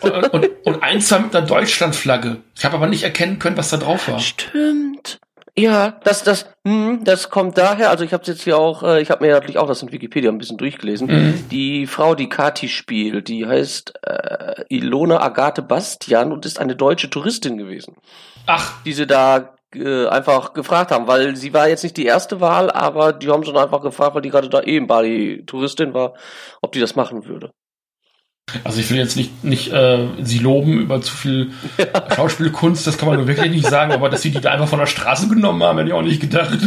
Und, 0.00 0.32
und, 0.32 0.48
und 0.64 0.82
eins 0.82 1.10
war 1.10 1.20
mit 1.20 1.34
einer 1.34 1.46
Deutschlandflagge. 1.46 2.38
Ich 2.56 2.64
habe 2.64 2.76
aber 2.76 2.86
nicht 2.86 3.02
erkennen 3.02 3.38
können, 3.38 3.56
was 3.56 3.70
da 3.70 3.76
drauf 3.76 4.08
war. 4.08 4.18
Stimmt. 4.18 5.18
Ja, 5.58 6.00
das, 6.04 6.22
das, 6.22 6.46
hm, 6.66 7.04
das 7.04 7.28
kommt 7.28 7.58
daher, 7.58 7.90
also 7.90 8.04
ich 8.04 8.12
habe 8.12 8.24
jetzt 8.24 8.42
hier 8.42 8.56
auch, 8.56 8.82
äh, 8.82 9.02
ich 9.02 9.10
habe 9.10 9.26
mir 9.26 9.32
natürlich 9.32 9.58
auch 9.58 9.66
das 9.66 9.82
in 9.82 9.92
Wikipedia 9.92 10.30
ein 10.30 10.38
bisschen 10.38 10.56
durchgelesen. 10.56 11.08
Mhm. 11.08 11.48
Die 11.50 11.86
Frau, 11.86 12.14
die 12.14 12.28
Kati 12.28 12.68
spielt, 12.68 13.28
die 13.28 13.46
heißt 13.46 13.92
äh, 14.02 14.64
Ilona 14.68 15.20
Agathe 15.20 15.62
Bastian 15.62 16.32
und 16.32 16.46
ist 16.46 16.60
eine 16.60 16.76
deutsche 16.76 17.10
Touristin 17.10 17.58
gewesen. 17.58 17.96
Ach. 18.46 18.82
Die 18.84 18.92
sie 18.92 19.06
da 19.06 19.54
äh, 19.74 20.06
einfach 20.06 20.52
gefragt 20.52 20.92
haben, 20.92 21.06
weil 21.06 21.36
sie 21.36 21.52
war 21.52 21.68
jetzt 21.68 21.82
nicht 21.82 21.96
die 21.96 22.06
erste 22.06 22.40
Wahl, 22.40 22.70
aber 22.70 23.12
die 23.12 23.28
haben 23.28 23.44
schon 23.44 23.56
einfach 23.56 23.82
gefragt, 23.82 24.14
weil 24.14 24.22
die 24.22 24.30
gerade 24.30 24.48
da 24.48 24.62
eben 24.62 24.86
Bali 24.86 25.44
Touristin 25.46 25.94
war, 25.94 26.14
ob 26.62 26.72
die 26.72 26.80
das 26.80 26.96
machen 26.96 27.26
würde. 27.26 27.52
Also 28.64 28.80
ich 28.80 28.90
will 28.90 28.98
jetzt 28.98 29.16
nicht, 29.16 29.44
nicht 29.44 29.72
äh, 29.72 29.98
sie 30.22 30.38
loben 30.38 30.80
über 30.80 31.00
zu 31.00 31.14
viel. 31.14 31.50
Schauspielkunst, 32.16 32.86
das 32.86 32.98
kann 32.98 33.08
man 33.08 33.18
nur 33.18 33.26
wirklich 33.26 33.50
nicht 33.50 33.66
sagen, 33.66 33.92
aber 33.92 34.08
dass 34.08 34.22
sie 34.22 34.30
die 34.30 34.40
da 34.40 34.52
einfach 34.52 34.68
von 34.68 34.78
der 34.78 34.86
Straße 34.86 35.28
genommen 35.28 35.62
haben, 35.62 35.78
hätte 35.78 35.90
ich 35.90 35.94
auch 35.94 36.02
nicht 36.02 36.20
gedacht. 36.20 36.58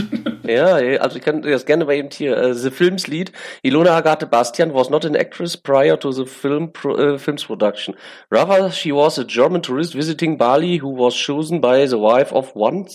Ja, 0.44 0.76
also 1.00 1.18
ich 1.18 1.24
kann 1.24 1.42
das 1.42 1.66
gerne 1.66 1.86
bei 1.86 1.96
ihm 1.98 2.10
hier. 2.12 2.38
Uh, 2.38 2.54
the 2.54 2.70
film's 2.70 3.08
lead, 3.08 3.32
Ilona 3.64 3.98
Agathe 3.98 4.26
Bastian, 4.26 4.74
was 4.74 4.90
not 4.90 5.06
an 5.06 5.16
actress 5.16 5.56
prior 5.56 5.98
to 5.98 6.12
the 6.12 6.26
film 6.26 6.72
pro, 6.74 6.96
uh, 6.96 7.18
film's 7.18 7.46
production. 7.46 7.96
Rather, 8.30 8.70
she 8.72 8.92
was 8.92 9.18
a 9.18 9.24
German 9.24 9.62
tourist 9.62 9.94
visiting 9.94 10.38
Bali 10.38 10.78
who 10.78 10.90
was 10.90 11.16
chosen 11.16 11.62
by 11.62 11.86
the 11.86 11.98
wife 11.98 12.34
of 12.34 12.54
one 12.56 12.88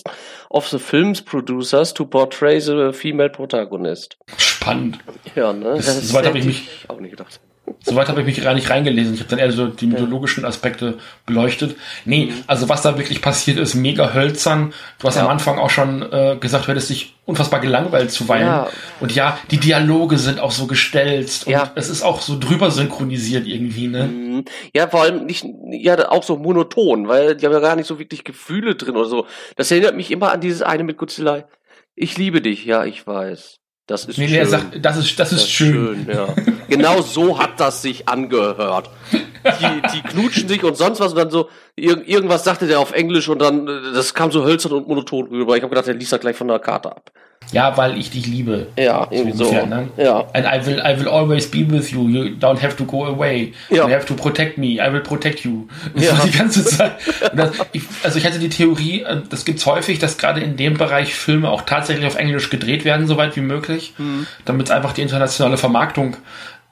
of 0.51 0.69
the 0.69 0.79
film's 0.79 1.21
producers 1.21 1.91
to 1.93 2.05
portray 2.05 2.59
the 2.59 2.93
female 2.93 3.29
protagonist. 3.29 4.17
Spannend. 4.37 4.99
Ja, 5.35 5.51
ne? 5.51 5.75
Das, 5.75 5.85
das 5.85 6.09
soweit 6.09 6.27
habe 6.27 6.37
ich 6.37 6.45
mich 6.45 6.69
auch 6.87 6.99
nicht 6.99 7.11
gedacht. 7.11 7.39
Soweit 7.83 8.07
habe 8.07 8.21
ich 8.21 8.25
mich 8.25 8.41
gar 8.41 8.53
nicht 8.53 8.69
reingelesen. 8.69 9.13
Ich 9.13 9.19
habe 9.19 9.29
dann 9.29 9.39
eher 9.39 9.51
so 9.51 9.67
die 9.67 9.87
mythologischen 9.87 10.45
Aspekte 10.45 10.97
beleuchtet. 11.25 11.75
Nee, 12.05 12.27
mhm. 12.27 12.43
also 12.47 12.69
was 12.69 12.81
da 12.81 12.97
wirklich 12.97 13.21
passiert 13.21 13.57
ist, 13.57 13.75
mega 13.75 14.13
hölzern. 14.13 14.73
Du 14.99 15.07
hast 15.07 15.15
ja. 15.15 15.23
am 15.23 15.29
Anfang 15.29 15.57
auch 15.57 15.69
schon 15.69 16.01
äh, 16.11 16.37
gesagt, 16.39 16.65
du 16.65 16.71
hättest 16.71 16.89
dich 16.89 17.15
unfassbar 17.25 17.59
gelangweilt 17.59 18.11
zuweilen. 18.11 18.47
Ja. 18.47 18.69
Und 18.99 19.13
ja, 19.13 19.37
die 19.51 19.57
Dialoge 19.57 20.17
sind 20.17 20.39
auch 20.39 20.51
so 20.51 20.65
gestellt 20.65 21.43
und 21.45 21.51
ja. 21.51 21.71
es 21.75 21.89
ist 21.89 22.01
auch 22.01 22.21
so 22.21 22.37
drüber 22.39 22.71
synchronisiert 22.71 23.45
irgendwie, 23.47 23.87
ne? 23.87 24.05
Mhm. 24.05 24.45
Ja, 24.73 24.87
vor 24.87 25.03
allem 25.03 25.25
nicht, 25.25 25.45
ja, 25.71 26.09
auch 26.09 26.23
so 26.23 26.37
monoton, 26.37 27.07
weil 27.07 27.35
die 27.35 27.45
haben 27.45 27.53
ja 27.53 27.59
gar 27.59 27.75
nicht 27.75 27.87
so 27.87 27.99
wirklich 27.99 28.23
Gefühle 28.23 28.75
drin 28.75 28.95
oder 28.95 29.07
so. 29.07 29.27
Das 29.55 29.71
erinnert 29.71 29.95
mich 29.95 30.11
immer 30.11 30.31
an 30.31 30.41
dieses 30.41 30.61
eine 30.61 30.83
mit 30.83 30.97
Godzilla. 30.97 31.47
Ich 31.95 32.17
liebe 32.17 32.41
dich, 32.41 32.65
ja, 32.65 32.85
ich 32.85 33.05
weiß. 33.05 33.59
Das 33.89 34.05
ist 34.05 34.19
nee, 34.19 34.27
schön. 34.27 34.37
Er 34.37 34.45
sagt, 34.45 34.85
das 34.85 34.97
ist, 34.97 35.19
das 35.19 35.31
ist, 35.31 35.39
das 35.39 35.45
ist 35.45 35.49
schön. 35.49 36.05
schön 36.05 36.15
ja. 36.15 36.27
genau 36.67 37.01
so 37.01 37.39
hat 37.39 37.59
das 37.59 37.81
sich 37.81 38.07
angehört. 38.07 38.91
Die, 39.11 39.81
die 39.95 40.01
knutschen 40.03 40.47
sich 40.47 40.63
und 40.63 40.77
sonst 40.77 40.99
was 40.99 41.13
und 41.13 41.17
dann 41.17 41.31
so, 41.31 41.49
ir 41.75 42.07
irgendwas 42.07 42.43
sagte 42.43 42.67
der 42.67 42.79
auf 42.79 42.91
Englisch 42.91 43.29
und 43.29 43.39
dann, 43.39 43.65
das 43.65 44.13
kam 44.13 44.31
so 44.31 44.45
hölzern 44.45 44.73
und 44.73 44.87
monoton 44.87 45.27
rüber. 45.29 45.57
Ich 45.57 45.63
habe 45.63 45.71
gedacht, 45.71 45.87
der 45.87 45.95
liest 45.95 46.11
das 46.11 46.19
gleich 46.19 46.35
von 46.35 46.47
der 46.47 46.59
Karte 46.59 46.91
ab. 46.91 47.11
Ja, 47.51 47.77
weil 47.77 47.97
ich 47.97 48.11
dich 48.11 48.27
liebe. 48.27 48.67
Ja, 48.77 49.07
irgendwie 49.09 49.35
so. 49.37 49.51
Ne? 49.51 49.89
Ja. 49.97 50.27
And 50.33 50.45
I 50.45 50.65
will, 50.65 50.81
I 50.85 50.99
will 50.99 51.07
always 51.07 51.49
be 51.49 51.69
with 51.69 51.89
you. 51.91 52.07
You 52.07 52.35
don't 52.39 52.61
have 52.61 52.75
to 52.75 52.85
go 52.85 53.05
away. 53.05 53.53
Ja. 53.69 53.87
You 53.87 53.93
have 53.93 54.05
to 54.05 54.13
protect 54.13 54.57
me. 54.57 54.75
I 54.75 54.93
will 54.93 55.01
protect 55.01 55.43
you. 55.43 55.67
Ja. 55.95 56.13
die 56.23 56.31
ganze 56.31 56.63
Zeit. 56.63 56.93
Das, 57.33 57.51
ich, 57.71 57.83
also 58.03 58.17
ich 58.19 58.25
hatte 58.25 58.39
die 58.39 58.49
Theorie, 58.49 59.01
äh, 59.01 59.17
das 59.29 59.43
gibt's 59.43 59.65
häufig, 59.65 59.99
dass 59.99 60.17
gerade 60.17 60.41
in 60.41 60.55
dem 60.55 60.75
Bereich 60.75 61.13
Filme 61.13 61.49
auch 61.49 61.63
tatsächlich 61.63 62.05
auf 62.05 62.15
Englisch 62.15 62.49
gedreht 62.49 62.85
werden, 62.85 63.07
soweit 63.07 63.35
wie 63.35 63.41
möglich, 63.41 63.93
mhm. 63.97 64.27
damit 64.45 64.71
einfach 64.71 64.93
die 64.93 65.01
internationale 65.01 65.57
Vermarktung 65.57 66.17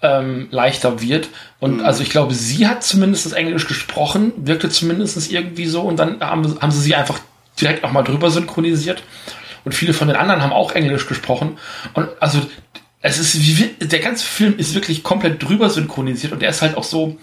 ähm, 0.01 0.47
leichter 0.51 1.01
wird. 1.01 1.29
Und 1.59 1.77
mhm. 1.77 1.85
also 1.85 2.03
ich 2.03 2.09
glaube, 2.09 2.33
sie 2.33 2.67
hat 2.67 2.83
zumindest 2.83 3.25
das 3.25 3.33
Englisch 3.33 3.67
gesprochen, 3.67 4.31
wirkte 4.37 4.69
zumindest 4.69 5.31
irgendwie 5.31 5.65
so 5.65 5.81
und 5.81 5.97
dann 5.97 6.19
haben, 6.21 6.61
haben 6.61 6.71
sie 6.71 6.81
sie 6.81 6.95
einfach 6.95 7.19
direkt 7.59 7.83
auch 7.83 7.91
mal 7.91 8.03
drüber 8.03 8.29
synchronisiert 8.29 9.01
und 9.67 9.73
viele 9.73 9.93
von 9.93 10.07
den 10.07 10.15
anderen 10.15 10.41
haben 10.41 10.53
auch 10.53 10.71
Englisch 10.71 11.07
gesprochen. 11.07 11.57
Und 11.93 12.07
also 12.21 12.41
es 13.01 13.19
ist 13.19 13.35
wie 13.35 13.85
der 13.85 13.99
ganze 13.99 14.25
Film 14.25 14.57
ist 14.57 14.75
wirklich 14.75 15.03
komplett 15.03 15.43
drüber 15.43 15.69
synchronisiert 15.69 16.31
und 16.31 16.41
er 16.41 16.51
ist 16.51 16.61
halt 16.61 16.77
auch 16.77 16.85
so 16.85 17.17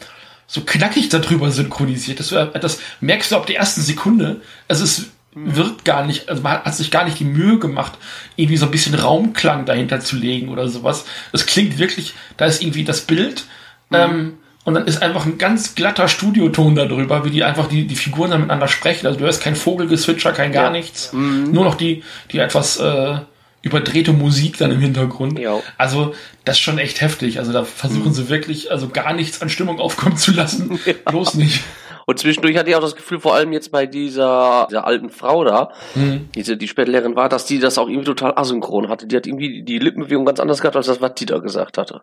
so 0.46 0.60
knackig 0.60 1.08
darüber 1.08 1.50
synchronisiert. 1.50 2.20
Das, 2.20 2.28
das 2.28 2.80
merkst 3.00 3.32
du 3.32 3.36
ab 3.36 3.46
der 3.46 3.56
ersten 3.56 3.80
Sekunde. 3.80 4.42
Also 4.68 4.84
es 4.84 5.06
wird 5.32 5.86
gar 5.86 6.04
nicht, 6.04 6.28
also 6.28 6.42
man 6.42 6.62
hat 6.62 6.76
sich 6.76 6.90
gar 6.90 7.06
nicht 7.06 7.18
die 7.18 7.24
Mühe 7.24 7.58
gemacht, 7.58 7.94
irgendwie 8.36 8.58
so 8.58 8.66
ein 8.66 8.70
bisschen 8.70 8.94
Raumklang 8.94 9.64
dahinter 9.64 10.00
zu 10.00 10.16
legen 10.16 10.50
oder 10.50 10.68
sowas. 10.68 11.06
Es 11.32 11.46
klingt 11.46 11.78
wirklich, 11.78 12.12
da 12.36 12.44
ist 12.44 12.60
irgendwie 12.60 12.84
das 12.84 13.00
Bild, 13.00 13.46
mhm. 13.88 13.96
ähm, 13.96 14.38
und 14.64 14.74
dann 14.74 14.86
ist 14.86 15.02
einfach 15.02 15.26
ein 15.26 15.36
ganz 15.36 15.74
glatter 15.74 16.08
Studioton 16.08 16.74
darüber, 16.74 17.24
wie 17.24 17.30
die 17.30 17.44
einfach 17.44 17.68
die, 17.68 17.86
die 17.86 17.96
Figuren 17.96 18.30
dann 18.30 18.40
miteinander 18.40 18.68
sprechen. 18.68 19.06
Also 19.06 19.18
du 19.18 19.26
hörst 19.26 19.42
kein 19.42 19.56
Vogelgezwitscher, 19.56 20.32
kein 20.32 20.52
gar 20.52 20.64
ja. 20.64 20.70
nichts. 20.70 21.12
Mhm. 21.12 21.52
Nur 21.52 21.64
noch 21.64 21.74
die, 21.74 22.02
die 22.32 22.38
etwas 22.38 22.78
äh, 22.78 23.18
überdrehte 23.60 24.12
Musik 24.12 24.56
dann 24.56 24.70
im 24.70 24.80
Hintergrund. 24.80 25.38
Ja. 25.38 25.60
Also 25.76 26.14
das 26.46 26.56
ist 26.56 26.62
schon 26.62 26.78
echt 26.78 27.02
heftig. 27.02 27.38
Also 27.38 27.52
da 27.52 27.64
versuchen 27.64 28.08
mhm. 28.08 28.14
sie 28.14 28.28
wirklich, 28.30 28.70
also 28.70 28.88
gar 28.88 29.12
nichts 29.12 29.42
an 29.42 29.50
Stimmung 29.50 29.80
aufkommen 29.80 30.16
zu 30.16 30.32
lassen. 30.32 30.78
Ja. 30.86 30.92
Bloß 31.10 31.34
nicht. 31.34 31.62
Und 32.06 32.18
zwischendurch 32.18 32.56
hatte 32.58 32.68
ich 32.68 32.76
auch 32.76 32.80
das 32.80 32.96
Gefühl, 32.96 33.20
vor 33.20 33.34
allem 33.34 33.52
jetzt 33.52 33.70
bei 33.70 33.86
dieser, 33.86 34.66
dieser 34.70 34.86
alten 34.86 35.08
Frau 35.08 35.44
da, 35.44 35.72
mhm. 35.94 36.28
diese, 36.34 36.56
die 36.58 36.68
Spätlehrerin 36.68 37.16
war, 37.16 37.30
dass 37.30 37.46
die 37.46 37.58
das 37.58 37.78
auch 37.78 37.88
irgendwie 37.88 38.04
total 38.06 38.34
asynchron 38.36 38.88
hatte. 38.88 39.06
Die 39.06 39.16
hat 39.16 39.26
irgendwie 39.26 39.62
die 39.62 39.78
Lippenbewegung 39.78 40.26
ganz 40.26 40.40
anders 40.40 40.60
gehabt, 40.60 40.76
als 40.76 40.86
das, 40.86 41.00
was 41.00 41.14
die 41.14 41.26
da 41.26 41.38
gesagt 41.38 41.78
hatte. 41.78 42.02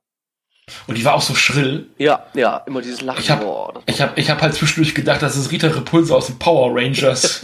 Und 0.87 0.97
die 0.97 1.05
war 1.05 1.13
auch 1.13 1.21
so 1.21 1.35
schrill. 1.35 1.87
Ja, 1.97 2.25
ja, 2.33 2.57
immer 2.65 2.81
dieses 2.81 3.01
Lachen. 3.01 3.21
Ich 3.21 3.31
habe 3.31 3.45
oh, 3.45 3.73
ich 3.85 4.01
hab, 4.01 4.17
ich 4.17 4.29
hab 4.29 4.41
halt 4.41 4.53
zwischendurch 4.53 4.95
gedacht, 4.95 5.21
das 5.21 5.35
ist 5.35 5.51
Rita 5.51 5.67
Repulse 5.67 6.15
aus 6.15 6.27
den 6.27 6.39
Power 6.39 6.75
Rangers. 6.75 7.41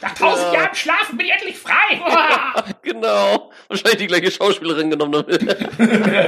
Nach 0.00 0.14
tausend 0.14 0.46
ja. 0.52 0.54
Jahren 0.60 0.74
schlafen 0.74 1.16
bin 1.16 1.26
ich 1.26 1.32
endlich 1.32 1.58
frei. 1.58 1.96
ja, 1.96 2.64
genau. 2.82 3.50
Wahrscheinlich 3.68 3.98
die 3.98 4.06
gleiche 4.06 4.30
Schauspielerin 4.30 4.90
genommen. 4.90 5.24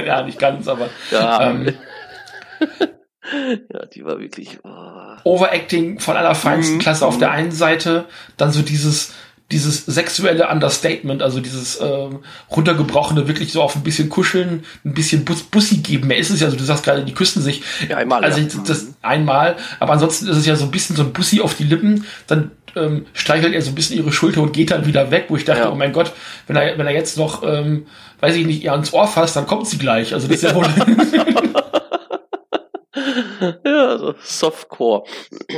ja, 0.05 0.23
nicht 0.23 0.39
ganz, 0.39 0.67
aber. 0.67 0.89
Ja. 1.11 1.49
Ähm, 1.49 1.73
ja, 3.71 3.85
die 3.85 4.05
war 4.05 4.19
wirklich. 4.19 4.59
Oh. 4.63 5.07
Overacting 5.23 5.99
von 5.99 6.15
allerfeinsten 6.15 6.77
mhm. 6.77 6.81
Klasse 6.81 7.05
auf 7.05 7.17
der 7.17 7.31
einen 7.31 7.51
Seite, 7.51 8.05
dann 8.37 8.51
so 8.51 8.61
dieses 8.61 9.13
dieses 9.51 9.85
sexuelle 9.85 10.49
Understatement, 10.49 11.21
also 11.21 11.39
dieses 11.39 11.77
äh, 11.77 12.09
runtergebrochene, 12.51 13.27
wirklich 13.27 13.53
so 13.53 13.61
auf 13.61 13.77
ein 13.77 13.83
bisschen 13.83 14.09
kuscheln, 14.09 14.65
ein 14.83 14.93
bisschen 14.93 15.23
Bus 15.23 15.43
Bussi 15.43 15.77
geben. 15.77 16.07
Mehr 16.07 16.17
ist 16.17 16.29
es 16.29 16.41
ja, 16.41 16.47
also 16.47 16.57
du 16.57 16.65
sagst 16.65 16.83
gerade, 16.83 17.05
die 17.05 17.13
küssen 17.13 17.41
sich. 17.41 17.63
Ja, 17.87 17.97
einmal. 17.97 18.25
Also 18.25 18.41
ja. 18.41 18.47
das 18.65 18.87
einmal, 19.01 19.55
aber 19.79 19.93
ansonsten 19.93 20.27
ist 20.27 20.35
es 20.35 20.45
ja 20.45 20.57
so 20.57 20.65
ein 20.65 20.71
bisschen 20.71 20.97
so 20.97 21.03
ein 21.03 21.13
Bussi 21.13 21.39
auf 21.39 21.55
die 21.55 21.63
Lippen, 21.63 22.05
dann 22.27 22.51
ähm, 22.75 23.05
streichelt 23.13 23.53
er 23.53 23.61
so 23.61 23.71
ein 23.71 23.75
bisschen 23.75 23.97
ihre 23.97 24.11
Schulter 24.11 24.41
und 24.41 24.51
geht 24.51 24.71
dann 24.71 24.85
wieder 24.85 25.11
weg, 25.11 25.25
wo 25.29 25.37
ich 25.37 25.45
dachte, 25.45 25.61
ja. 25.61 25.71
oh 25.71 25.75
mein 25.75 25.93
Gott, 25.93 26.11
wenn 26.47 26.57
er, 26.57 26.77
wenn 26.77 26.85
er 26.85 26.93
jetzt 26.93 27.17
noch, 27.17 27.41
ähm, 27.43 27.85
weiß 28.19 28.35
ich 28.35 28.45
nicht, 28.45 28.63
ihr 28.63 28.73
ans 28.73 28.91
Ohr 28.91 29.07
fasst, 29.07 29.37
dann 29.37 29.47
kommt 29.47 29.67
sie 29.67 29.77
gleich. 29.77 30.13
Also 30.13 30.27
das 30.27 30.37
ist 30.37 30.43
ja 30.43 30.55
wohl. 30.55 30.67
ja, 33.65 33.97
so 33.97 34.15
Softcore. 34.21 35.03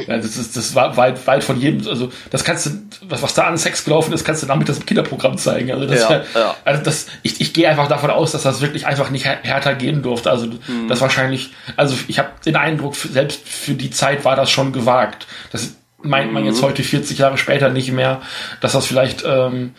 Ja, 0.07 0.17
das 0.17 0.37
ist, 0.37 0.57
das 0.57 0.75
war 0.75 0.97
weit, 0.97 1.25
weit 1.27 1.43
von 1.43 1.59
jedem, 1.59 1.87
also, 1.87 2.11
das 2.29 2.43
kannst 2.43 2.65
du, 2.65 2.71
was, 3.07 3.21
was 3.21 3.33
da 3.33 3.47
an 3.47 3.57
Sex 3.57 3.83
gelaufen 3.85 4.13
ist, 4.13 4.25
kannst 4.25 4.43
du 4.43 4.47
damit 4.47 4.69
das 4.69 4.85
Kinderprogramm 4.85 5.37
zeigen. 5.37 5.71
Also, 5.71 5.85
das, 5.85 6.01
ja, 6.01 6.23
ja, 6.33 6.55
also 6.65 6.83
das, 6.83 7.07
ich, 7.23 7.39
ich 7.41 7.53
gehe 7.53 7.69
einfach 7.69 7.87
davon 7.87 8.09
aus, 8.09 8.31
dass 8.31 8.43
das 8.43 8.61
wirklich 8.61 8.85
einfach 8.85 9.09
nicht 9.09 9.25
härter 9.25 9.75
gehen 9.75 10.01
durfte. 10.01 10.31
Also, 10.31 10.47
mhm. 10.47 10.87
das 10.87 11.01
wahrscheinlich, 11.01 11.51
also, 11.75 11.95
ich 12.07 12.19
habe 12.19 12.29
den 12.45 12.55
Eindruck, 12.55 12.95
selbst 12.95 13.47
für 13.47 13.73
die 13.73 13.91
Zeit 13.91 14.25
war 14.25 14.35
das 14.35 14.49
schon 14.49 14.73
gewagt. 14.73 15.27
Das 15.51 15.75
meint 16.01 16.31
man 16.31 16.45
jetzt 16.45 16.61
mhm. 16.61 16.67
heute 16.67 16.83
40 16.83 17.17
Jahre 17.17 17.37
später 17.37 17.69
nicht 17.69 17.91
mehr, 17.91 18.21
dass 18.61 18.73
das 18.73 18.85
vielleicht, 18.85 19.23
ähm, 19.25 19.73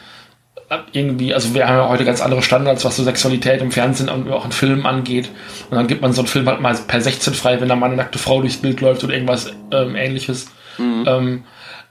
irgendwie, 0.93 1.35
also 1.35 1.53
wir 1.55 1.67
haben 1.67 1.77
ja 1.77 1.89
heute 1.89 2.05
ganz 2.05 2.21
andere 2.21 2.43
Standards, 2.43 2.85
was 2.85 2.97
so 2.97 3.03
Sexualität 3.03 3.61
im 3.61 3.73
Fernsehen 3.73 4.09
und 4.09 4.31
auch 4.31 4.45
in 4.45 4.53
Filmen 4.53 4.87
angeht. 4.87 5.29
Und 5.69 5.77
dann 5.77 5.89
gibt 5.89 6.01
man 6.01 6.13
so 6.13 6.21
einen 6.21 6.29
Film 6.29 6.49
halt 6.49 6.61
mal 6.61 6.75
per 6.75 7.01
16 7.01 7.35
frei, 7.35 7.61
wenn 7.61 7.69
da 7.69 7.75
mal 7.75 7.87
eine 7.87 7.97
nackte 7.97 8.19
Frau 8.19 8.41
durchs 8.41 8.59
Bild 8.59 8.81
läuft 8.81 9.03
oder 9.03 9.15
irgendwas 9.15 9.53
ähm, 9.73 9.97
ähnliches. 9.97 10.47
Mhm. 10.79 11.05
Ähm, 11.07 11.45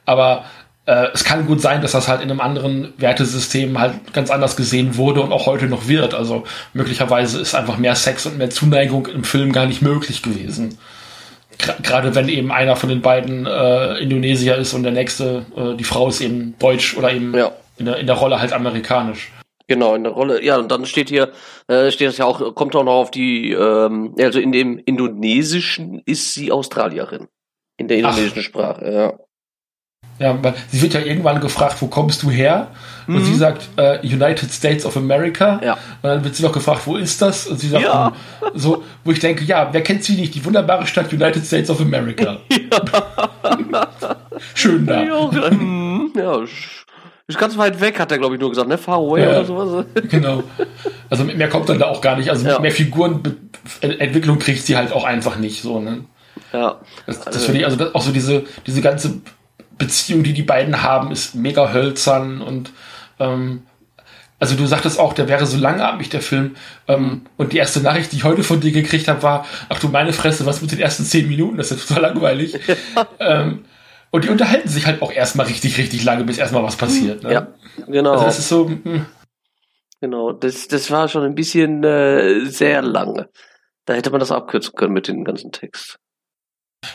aber 0.06 0.46
äh, 0.86 1.08
es 1.14 1.26
kann 1.26 1.46
gut 1.46 1.60
sein, 1.60 1.82
dass 1.82 1.92
das 1.92 2.08
halt 2.08 2.22
in 2.22 2.32
einem 2.32 2.40
anderen 2.40 2.94
Wertesystem 2.98 3.78
halt 3.80 4.14
ganz 4.14 4.32
anders 4.32 4.56
gesehen 4.56 4.96
wurde 4.96 5.22
und 5.22 5.34
auch 5.34 5.46
heute 5.46 5.66
noch 5.66 5.90
wird. 5.90 6.14
Also 6.14 6.46
möglicherweise 6.74 7.42
ist 7.42 7.56
einfach 7.56 7.78
mehr 7.78 7.96
Sex 7.96 8.26
und 8.26 8.38
mehr 8.38 8.50
Zuneigung 8.50 9.08
im 9.08 9.26
Film 9.26 9.52
gar 9.52 9.66
nicht 9.66 9.82
möglich 9.82 10.22
gewesen. 10.22 10.78
Gerade 11.84 12.16
wenn 12.16 12.30
eben 12.30 12.54
einer 12.54 12.78
von 12.78 12.88
den 12.88 13.02
beiden 13.02 13.46
äh, 13.46 13.96
Indonesier 13.96 14.56
ist 14.56 14.74
und 14.74 14.84
der 14.84 14.94
nächste, 14.94 15.46
äh, 15.58 15.76
die 15.76 15.84
Frau 15.84 16.08
ist 16.08 16.22
eben 16.22 16.56
deutsch 16.60 16.96
oder 16.96 17.12
eben 17.12 17.36
ja 17.36 17.52
in 17.80 17.86
der, 17.86 17.98
in 17.98 18.08
der 18.08 18.16
Rolle 18.16 18.40
halt 18.40 18.54
amerikanisch. 18.54 19.32
Genau, 19.68 19.94
in 19.94 20.04
der 20.04 20.14
Rolle, 20.14 20.44
ja, 20.44 20.58
und 20.58 20.72
dann 20.72 20.86
steht 20.86 21.10
hier, 21.10 21.32
äh, 21.68 21.92
steht 21.92 22.08
das 22.08 22.18
ja 22.18 22.26
auch, 22.26 22.56
kommt 22.56 22.76
auch 22.76 22.84
noch 22.84 22.94
auf 22.94 23.12
die, 23.12 23.52
ähm, 23.52 24.16
also 24.20 24.40
in 24.40 24.52
dem 24.52 24.80
Indonesischen 24.80 26.02
ist 26.06 26.34
sie 26.34 26.52
Australierin. 26.52 27.28
In 27.78 27.88
der 27.88 27.98
indonesischen 27.98 28.40
Ach. 28.40 28.44
Sprache, 28.44 28.92
ja. 28.92 29.14
Ja, 30.20 30.38
sie 30.70 30.82
wird 30.82 30.94
ja 30.94 31.00
irgendwann 31.00 31.40
gefragt, 31.40 31.82
wo 31.82 31.88
kommst 31.88 32.24
du 32.24 32.30
her? 32.30 32.72
Und 33.08 33.16
mhm. 33.16 33.24
sie 33.24 33.36
sagt, 33.36 33.70
äh, 33.78 34.00
United 34.02 34.52
States 34.52 34.86
of 34.86 34.98
America. 34.98 35.62
Ja. 35.64 35.74
Und 35.74 35.80
dann 36.04 36.24
wird 36.24 36.36
sie 36.36 36.44
noch 36.44 36.52
gefragt, 36.52 36.82
wo 36.86 36.98
ist 36.98 37.22
das? 37.22 37.48
Und 37.48 37.58
sie 37.58 37.70
sagt, 37.70 37.86
ja. 37.86 38.12
so, 38.54 38.84
wo 39.06 39.12
ich 39.12 39.20
denke, 39.20 39.46
ja, 39.46 39.70
wer 39.72 39.82
kennt 39.82 40.04
sie 40.04 40.16
nicht? 40.16 40.36
Die 40.36 40.44
wunderbare 40.44 40.86
Stadt 40.88 41.14
United 41.14 41.46
States 41.46 41.70
of 41.70 41.80
America. 41.80 42.38
Ja. 43.72 43.88
Schön 44.54 44.86
da. 44.86 45.04
Ja, 45.04 45.30
ja 46.16 46.46
ist 47.30 47.40
ganz 47.40 47.58
weit 47.58 47.80
weg, 47.80 48.00
hat 48.00 48.12
er, 48.12 48.18
glaube 48.18 48.36
ich, 48.36 48.42
nur 48.42 48.50
gesagt, 48.50 48.68
ne? 48.68 48.78
Far 48.78 48.98
away 48.98 49.22
Ja. 49.22 49.30
oder 49.30 49.46
sowas. 49.46 49.86
Genau. 50.10 50.44
Also 51.10 51.24
mehr 51.24 51.50
kommt 51.50 51.70
dann 51.70 51.80
da 51.80 51.88
auch 51.88 52.02
gar 52.02 52.18
nicht. 52.18 52.30
Also 52.30 52.48
Ja. 52.48 52.60
mehr 52.60 52.72
Figurenentwicklung 52.72 54.40
kriegt 54.40 54.66
sie 54.66 54.76
halt 54.76 54.92
auch 54.92 55.04
einfach 55.04 55.38
nicht 55.38 55.62
so. 55.62 55.80
Ne? 55.80 56.06
Ja. 56.54 56.80
Das, 57.06 57.22
das 57.22 57.46
finde 57.46 57.60
ich, 57.62 57.66
also 57.66 57.78
das, 57.78 57.94
auch 57.96 58.02
so 58.02 58.12
diese, 58.12 58.44
diese 58.66 58.82
ganze 58.82 59.22
Beziehung, 59.78 60.24
die 60.24 60.34
die 60.34 60.44
beiden 60.44 60.82
haben, 60.84 61.12
ist 61.12 61.36
mega 61.36 61.72
hölzern 61.72 62.42
und 62.42 62.72
ähm, 63.20 63.64
also 64.42 64.56
du 64.56 64.66
sagtest 64.66 65.00
auch, 65.00 65.12
der 65.14 65.28
wäre 65.28 65.46
so 65.46 65.58
langatmig, 65.58 66.08
der 66.10 66.22
Film. 66.22 66.56
Ähm, 66.88 67.24
und 67.36 67.52
die 67.52 67.58
erste 67.58 67.82
Nachricht, 67.82 68.14
die 68.14 68.16
ich 68.18 68.24
heute 68.24 68.44
von 68.44 68.62
dir 68.62 68.72
gekriegt 68.72 69.10
habe, 69.10 69.22
war, 69.22 69.46
ach 69.68 69.80
du 69.80 69.90
meine 69.90 70.14
Fresse, 70.14 70.46
was 70.46 70.62
mit 70.62 70.72
den 70.72 70.80
ersten 70.80 71.04
zehn 71.04 71.28
Minuten? 71.28 71.58
Das 71.58 71.72
ist 71.72 71.90
ja 71.90 71.96
total 71.96 72.12
langweilig. 72.14 72.58
ähm, 73.20 73.66
und 74.12 74.24
die 74.24 74.30
unterhalten 74.30 74.70
sich 74.70 74.86
halt 74.86 75.02
auch 75.02 75.12
erstmal 75.12 75.48
richtig, 75.48 75.78
richtig 75.78 76.04
lange, 76.04 76.24
bis 76.24 76.38
erstmal 76.38 76.64
was 76.64 76.76
passiert. 76.76 77.24
Ne? 77.24 77.34
Ja, 77.34 77.48
genau. 77.88 78.12
Also 78.14 78.26
das 78.26 78.40
ist 78.40 78.50
so, 78.50 78.68
hm, 78.68 79.06
Genau, 80.02 80.32
das, 80.32 80.68
das 80.68 80.92
war 80.92 81.10
schon 81.10 81.24
ein 81.24 81.36
bisschen 81.36 81.84
äh, 81.84 82.46
sehr 82.46 82.82
lang. 82.82 83.28
Da 83.86 83.94
hätte 83.94 84.12
man 84.12 84.20
das 84.20 84.32
abkürzen 84.32 84.74
können 84.76 84.94
mit 84.94 85.08
dem 85.08 85.24
ganzen 85.24 85.52
Text. 85.52 86.00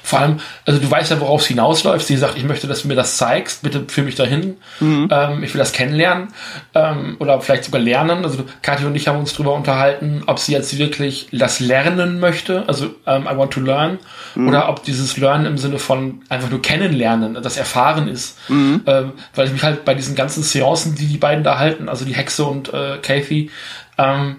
Vor 0.05 0.19
allem, 0.21 0.41
also 0.67 0.79
du 0.79 0.91
weißt 0.91 1.11
ja, 1.11 1.19
worauf 1.19 1.41
es 1.41 1.47
hinausläuft. 1.47 2.07
Sie 2.07 2.19
sagt, 2.19 2.37
ich 2.37 2.45
möchte, 2.45 2.67
dass 2.67 2.83
du 2.83 2.89
mir 2.89 2.95
das 2.95 3.17
zeigst. 3.17 3.63
Bitte 3.63 3.87
führ 3.89 4.05
mich 4.05 4.15
dahin. 4.15 4.59
Mhm. 4.79 5.09
Ähm, 5.11 5.43
ich 5.43 5.55
will 5.55 5.59
das 5.59 5.73
kennenlernen. 5.73 6.29
Ähm, 6.75 7.17
oder 7.21 7.41
vielleicht 7.41 7.65
sogar 7.65 7.81
lernen. 7.81 8.23
Also 8.23 8.45
Kathi 8.61 8.85
und 8.85 8.95
ich 8.97 9.09
haben 9.09 9.19
uns 9.19 9.33
drüber 9.33 9.55
unterhalten, 9.55 10.23
ob 10.27 10.39
sie 10.39 10.53
jetzt 10.53 10.77
wirklich 10.77 11.29
das 11.33 11.59
lernen 11.59 12.21
möchte. 12.21 12.65
Also 12.67 12.95
ähm, 13.07 13.23
I 13.23 13.35
want 13.35 13.55
to 13.55 13.61
learn. 13.61 13.99
Mhm. 14.35 14.49
Oder 14.49 14.69
ob 14.69 14.83
dieses 14.85 15.17
Lernen 15.17 15.47
im 15.47 15.57
Sinne 15.57 15.79
von 15.79 16.21
einfach 16.29 16.51
nur 16.51 16.61
kennenlernen, 16.61 17.39
das 17.43 17.57
Erfahren 17.57 18.07
ist. 18.07 18.39
Mhm. 18.51 18.83
Ähm, 18.85 19.13
weil 19.35 19.47
ich 19.47 19.55
mich 19.55 19.63
halt 19.63 19.87
bei 19.87 19.95
diesen 19.95 20.15
ganzen 20.15 20.43
Seancen, 20.43 20.97
die 20.97 21.07
die 21.07 21.17
beiden 21.17 21.45
da 21.45 21.59
halten, 21.59 21.89
also 21.89 22.05
die 22.05 22.15
Hexe 22.15 22.45
und 22.45 22.75
äh, 22.75 22.99
Kathy, 23.01 23.51
ähm, 23.97 24.37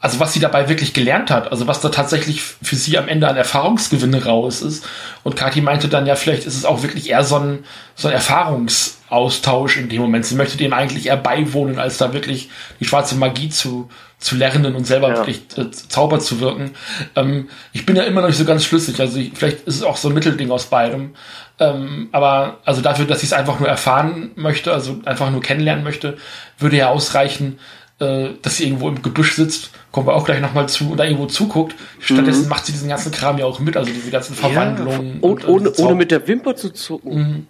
also 0.00 0.20
was 0.20 0.32
sie 0.32 0.40
dabei 0.40 0.68
wirklich 0.68 0.94
gelernt 0.94 1.30
hat, 1.30 1.50
also 1.50 1.66
was 1.66 1.80
da 1.80 1.90
tatsächlich 1.90 2.42
für 2.42 2.76
sie 2.76 2.96
am 2.96 3.08
Ende 3.08 3.28
an 3.28 3.36
Erfahrungsgewinne 3.36 4.24
raus 4.24 4.62
ist. 4.62 4.86
Und 5.22 5.36
Kathi 5.36 5.60
meinte 5.60 5.88
dann 5.88 6.06
ja, 6.06 6.16
vielleicht 6.16 6.46
ist 6.46 6.56
es 6.56 6.64
auch 6.64 6.82
wirklich 6.82 7.10
eher 7.10 7.24
so 7.24 7.36
ein, 7.36 7.64
so 7.94 8.08
ein 8.08 8.14
Erfahrungsaustausch 8.14 9.76
in 9.76 9.88
dem 9.88 10.00
Moment. 10.00 10.24
Sie 10.24 10.34
möchte 10.34 10.56
dem 10.56 10.72
eigentlich 10.72 11.06
eher 11.06 11.16
beiwohnen, 11.16 11.78
als 11.78 11.98
da 11.98 12.12
wirklich 12.12 12.48
die 12.80 12.84
schwarze 12.84 13.14
Magie 13.16 13.50
zu, 13.50 13.90
zu 14.18 14.36
lernen 14.36 14.74
und 14.74 14.86
selber 14.86 15.10
Ja. 15.10 15.16
wirklich 15.16 15.42
äh, 15.56 15.70
Zauber 15.70 16.20
zu 16.20 16.40
wirken. 16.40 16.72
Ähm, 17.16 17.48
ich 17.72 17.84
bin 17.84 17.96
ja 17.96 18.04
immer 18.04 18.22
noch 18.22 18.28
nicht 18.28 18.38
so 18.38 18.44
ganz 18.44 18.64
schlüssig. 18.64 18.98
Also 19.00 19.18
ich, 19.18 19.32
vielleicht 19.34 19.60
ist 19.66 19.76
es 19.76 19.82
auch 19.82 19.96
so 19.96 20.08
ein 20.08 20.14
Mittelding 20.14 20.50
aus 20.50 20.66
beidem. 20.66 21.14
Ähm, 21.58 22.08
aber 22.12 22.58
also 22.64 22.80
dafür, 22.80 23.04
dass 23.04 23.20
sie 23.20 23.26
es 23.26 23.34
einfach 23.34 23.60
nur 23.60 23.68
erfahren 23.68 24.30
möchte, 24.34 24.72
also 24.72 25.00
einfach 25.04 25.30
nur 25.30 25.42
kennenlernen 25.42 25.84
möchte, 25.84 26.16
würde 26.58 26.76
ja 26.78 26.88
ausreichen, 26.88 27.58
äh, 28.00 28.30
dass 28.42 28.56
sie 28.56 28.64
irgendwo 28.64 28.88
im 28.88 29.02
Gebüsch 29.02 29.34
sitzt, 29.34 29.70
kommen 29.92 30.06
wir 30.06 30.14
auch 30.14 30.24
gleich 30.24 30.40
nochmal 30.40 30.68
zu, 30.68 30.90
oder 30.92 31.04
irgendwo 31.04 31.26
zuguckt. 31.26 31.74
Stattdessen 32.00 32.48
macht 32.48 32.66
sie 32.66 32.72
diesen 32.72 32.88
ganzen 32.88 33.12
Kram 33.12 33.38
ja 33.38 33.44
auch 33.46 33.58
mit, 33.60 33.76
also 33.76 33.92
diese 33.92 34.10
ganzen 34.10 34.34
Verwandlungen. 34.34 35.20
Ja, 35.22 35.28
und, 35.28 35.44
äh, 35.44 35.46
ohne, 35.46 35.72
ohne 35.78 35.94
mit 35.94 36.10
der 36.10 36.26
Wimper 36.26 36.56
zu 36.56 36.70
zucken. 36.70 37.46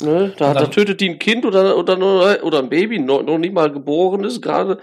Mhm. 0.00 0.06
Ne? 0.06 0.34
Da, 0.36 0.48
Und 0.48 0.54
dann- 0.54 0.64
da 0.64 0.66
tötet 0.66 1.00
die 1.00 1.08
ein 1.10 1.18
Kind 1.18 1.44
oder, 1.46 1.76
oder, 1.76 2.42
oder 2.44 2.58
ein 2.58 2.68
Baby, 2.68 2.98
noch, 2.98 3.22
noch 3.22 3.38
nicht 3.38 3.54
mal 3.54 3.70
geboren 3.70 4.24
ist 4.24 4.42
gerade. 4.42 4.78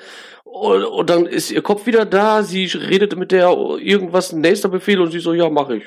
Und, 0.46 0.84
und 0.84 1.10
dann 1.10 1.26
ist 1.26 1.52
ihr 1.52 1.62
Kopf 1.62 1.86
wieder 1.86 2.06
da, 2.06 2.44
sie 2.44 2.66
redet 2.66 3.18
mit 3.18 3.32
der 3.32 3.50
irgendwas, 3.80 4.32
ein 4.34 4.42
nächster 4.42 4.70
Befehl 4.70 5.00
und 5.02 5.12
sie 5.12 5.20
so, 5.20 5.34
ja, 5.34 5.50
mach 5.50 5.70
ich. 5.70 5.84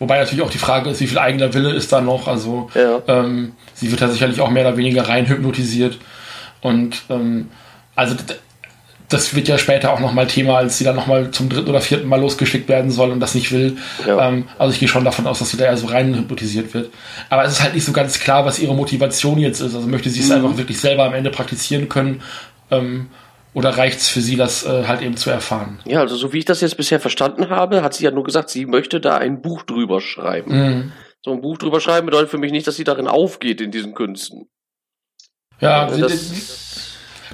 Wobei 0.00 0.18
natürlich 0.18 0.42
auch 0.44 0.50
die 0.50 0.58
Frage 0.58 0.90
ist, 0.90 1.00
wie 1.00 1.06
viel 1.06 1.18
eigener 1.18 1.54
Wille 1.54 1.72
ist 1.72 1.92
da 1.92 2.00
noch. 2.00 2.26
Also 2.28 2.68
Ja. 2.74 3.00
ähm, 3.06 3.52
sie 3.74 3.90
wird 3.90 4.00
da 4.00 4.08
sicherlich 4.08 4.40
auch 4.40 4.50
mehr 4.50 4.66
oder 4.66 4.76
weniger 4.76 5.08
rein 5.08 5.26
hypnotisiert. 5.28 5.98
Und 6.60 7.02
ähm, 7.08 7.50
also 7.98 8.14
das 9.10 9.34
wird 9.34 9.48
ja 9.48 9.56
später 9.56 9.92
auch 9.92 10.00
nochmal 10.00 10.26
Thema, 10.26 10.58
als 10.58 10.76
sie 10.76 10.84
dann 10.84 10.94
nochmal 10.96 11.30
zum 11.30 11.48
dritten 11.48 11.70
oder 11.70 11.80
vierten 11.80 12.06
Mal 12.08 12.20
losgeschickt 12.20 12.68
werden 12.68 12.90
soll 12.90 13.10
und 13.10 13.20
das 13.20 13.34
nicht 13.34 13.52
will. 13.52 13.78
Ja. 14.06 14.28
Ähm, 14.28 14.48
also 14.58 14.72
ich 14.74 14.80
gehe 14.80 14.88
schon 14.88 15.04
davon 15.04 15.26
aus, 15.26 15.38
dass 15.38 15.48
sie 15.50 15.56
da 15.56 15.64
eher 15.64 15.76
so 15.78 15.86
rein 15.86 16.14
hypnotisiert 16.14 16.74
wird. 16.74 16.92
Aber 17.30 17.42
es 17.44 17.52
ist 17.52 17.62
halt 17.62 17.72
nicht 17.74 17.86
so 17.86 17.92
ganz 17.92 18.20
klar, 18.20 18.44
was 18.44 18.58
ihre 18.58 18.74
Motivation 18.74 19.38
jetzt 19.38 19.60
ist. 19.60 19.74
Also 19.74 19.88
möchte 19.88 20.10
sie 20.10 20.20
es 20.20 20.30
einfach 20.30 20.58
wirklich 20.58 20.78
selber 20.78 21.04
am 21.06 21.14
Ende 21.14 21.30
praktizieren 21.30 21.88
können 21.88 22.20
ähm, 22.70 23.08
oder 23.54 23.70
reicht 23.78 23.98
es 23.98 24.08
für 24.08 24.20
sie, 24.20 24.36
das 24.36 24.66
äh, 24.66 24.84
halt 24.86 25.00
eben 25.00 25.16
zu 25.16 25.30
erfahren? 25.30 25.80
Ja, 25.86 26.00
also 26.00 26.14
so 26.16 26.34
wie 26.34 26.38
ich 26.38 26.44
das 26.44 26.60
jetzt 26.60 26.76
bisher 26.76 27.00
verstanden 27.00 27.48
habe, 27.48 27.82
hat 27.82 27.94
sie 27.94 28.04
ja 28.04 28.10
nur 28.10 28.24
gesagt, 28.24 28.50
sie 28.50 28.66
möchte 28.66 29.00
da 29.00 29.16
ein 29.16 29.40
Buch 29.40 29.62
drüber 29.62 30.02
schreiben. 30.02 30.52
Mhm. 30.54 30.92
So 31.24 31.32
ein 31.32 31.40
Buch 31.40 31.56
drüber 31.56 31.80
schreiben 31.80 32.04
bedeutet 32.04 32.28
für 32.30 32.38
mich 32.38 32.52
nicht, 32.52 32.66
dass 32.66 32.76
sie 32.76 32.84
darin 32.84 33.08
aufgeht 33.08 33.62
in 33.62 33.70
diesen 33.70 33.94
Künsten. 33.94 34.48
Ja, 35.60 35.88
sie- 35.90 36.02
das, 36.02 36.30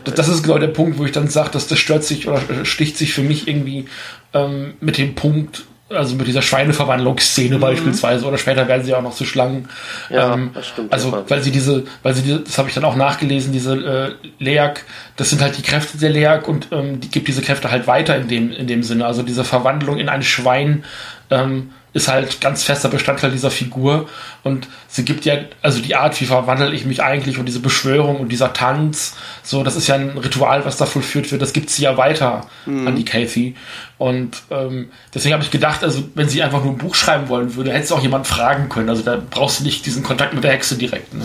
Das, 0.05 0.15
das 0.15 0.29
ist 0.29 0.43
genau 0.43 0.59
der 0.59 0.69
Punkt, 0.69 0.99
wo 0.99 1.05
ich 1.05 1.13
dann 1.13 1.29
sage, 1.29 1.51
dass 1.51 1.69
das 1.69 1.79
stört 1.79 2.05
sich 2.05 2.27
oder 2.29 2.41
sticht 2.65 2.97
sich 2.99 3.13
für 3.13 3.23
mich 3.23 3.47
irgendwie 3.47 3.87
ähm, 4.33 4.75
mit 4.81 4.99
dem 4.99 5.15
Punkt, 5.15 5.65
also 5.89 6.17
mit 6.17 6.27
dieser 6.27 6.43
Schweineverwandlungsszene 6.43 7.59
beispielsweise, 7.59 8.27
oder 8.27 8.39
später 8.39 8.67
werden 8.67 8.85
sie 8.85 8.95
auch 8.95 9.03
noch 9.03 9.15
zu 9.15 9.25
Schlangen. 9.25 9.69
Mhm. 10.09 10.15
Ja, 10.17 10.35
ähm, 10.35 10.51
das 10.55 10.69
stimmt, 10.69 10.93
Also, 10.93 11.11
ja. 11.11 11.25
weil 11.29 11.43
sie 11.43 11.51
diese, 11.51 11.85
weil 12.03 12.15
sie 12.15 12.23
diese, 12.23 12.41
das 12.41 12.59
habe 12.59 12.69
ich 12.69 12.75
dann 12.75 12.85
auch 12.85 12.97
nachgelesen, 12.97 13.53
diese 13.53 13.75
äh, 13.75 14.43
Leak, 14.43 14.85
das 15.17 15.31
sind 15.31 15.41
halt 15.43 15.57
die 15.57 15.63
Kräfte 15.63 15.99
der 15.99 16.11
Leak 16.11 16.49
und 16.49 16.69
ähm, 16.73 17.01
die 17.01 17.11
gibt 17.11 17.29
diese 17.29 17.43
Kräfte 17.43 17.71
halt 17.71 17.87
weiter 17.87 18.17
in 18.17 18.29
dem, 18.29 18.51
in 18.51 18.67
dem 18.67 18.83
Sinne. 18.83 19.07
Also 19.07 19.23
diese 19.23 19.45
Verwandlung 19.45 19.99
in 19.99 20.09
ein 20.09 20.23
Schwein 20.23 20.85
ähm, 21.31 21.71
ist 21.95 22.09
halt 22.09 22.41
ganz 22.41 22.65
fester 22.65 22.89
Bestandteil 22.89 23.31
dieser 23.31 23.51
Figur 23.51 24.09
und 24.43 24.69
sie 24.89 25.05
gibt 25.05 25.25
ja, 25.25 25.37
also 25.63 25.81
die 25.81 25.95
Art, 25.95 26.21
wie 26.21 26.27
verwandle 26.27 26.73
ich 26.73 26.85
mich 26.85 27.03
eigentlich 27.03 27.39
und 27.39 27.47
diese 27.47 27.61
Beschwörung 27.61 28.21
und 28.21 28.31
dieser 28.31 28.53
Tanz, 28.53 29.17
so, 29.43 29.63
das 29.63 29.77
ist 29.77 29.87
ja 29.87 29.95
ein 29.95 30.19
Ritual, 30.19 30.65
was 30.67 30.77
da 30.77 30.87
vollführt 30.87 31.31
wird, 31.33 31.41
das 31.41 31.53
gibt 31.53 31.71
sie 31.71 31.85
ja 31.85 31.97
weiter 31.97 32.47
an 32.67 32.97
die 32.97 33.05
Kathy 33.05 33.55
und 33.97 34.43
ähm, 34.51 34.91
deswegen 35.15 35.35
habe 35.35 35.45
ich 35.45 35.51
gedacht, 35.51 35.83
also 35.83 36.05
wenn 36.15 36.29
sie 36.29 36.43
einfach 36.43 36.63
nur 36.63 36.73
ein 36.73 36.79
Buch 36.79 36.95
schreiben 36.95 37.29
wollen 37.29 37.55
würde, 37.55 37.71
hätte 37.73 37.85
es 37.85 37.93
auch 37.93 38.03
jemand 38.03 38.27
fragen 38.27 38.69
können, 38.69 38.89
also 38.89 39.03
da 39.03 39.23
brauchst 39.31 39.61
du 39.61 39.65
nicht 39.65 39.87
diesen 39.87 40.03
Kontakt 40.03 40.35
mit 40.35 40.45
der 40.45 40.53
Hexe 40.53 40.77
direkt. 40.77 41.15
Ne? 41.15 41.25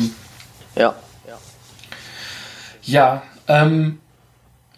ja. 0.76 0.96
Ja, 2.84 3.22
ähm, 3.48 4.00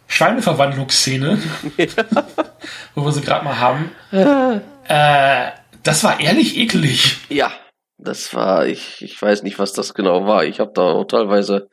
Schweineverwandlungsszene, 0.07 1.37
wo 2.95 3.05
wir 3.05 3.11
sie 3.13 3.21
gerade 3.21 3.45
mal 3.45 3.57
haben. 3.57 3.91
Äh, 4.11 5.51
das 5.83 6.03
war 6.03 6.19
ehrlich 6.19 6.57
ekelig. 6.57 7.17
Ja, 7.29 7.51
das 7.97 8.33
war, 8.33 8.65
ich, 8.65 9.01
ich 9.01 9.21
weiß 9.21 9.43
nicht, 9.43 9.59
was 9.59 9.73
das 9.73 9.93
genau 9.93 10.25
war. 10.25 10.43
Ich 10.45 10.59
habe 10.59 10.71
da 10.73 10.81
auch 10.81 11.05
teilweise, 11.05 11.69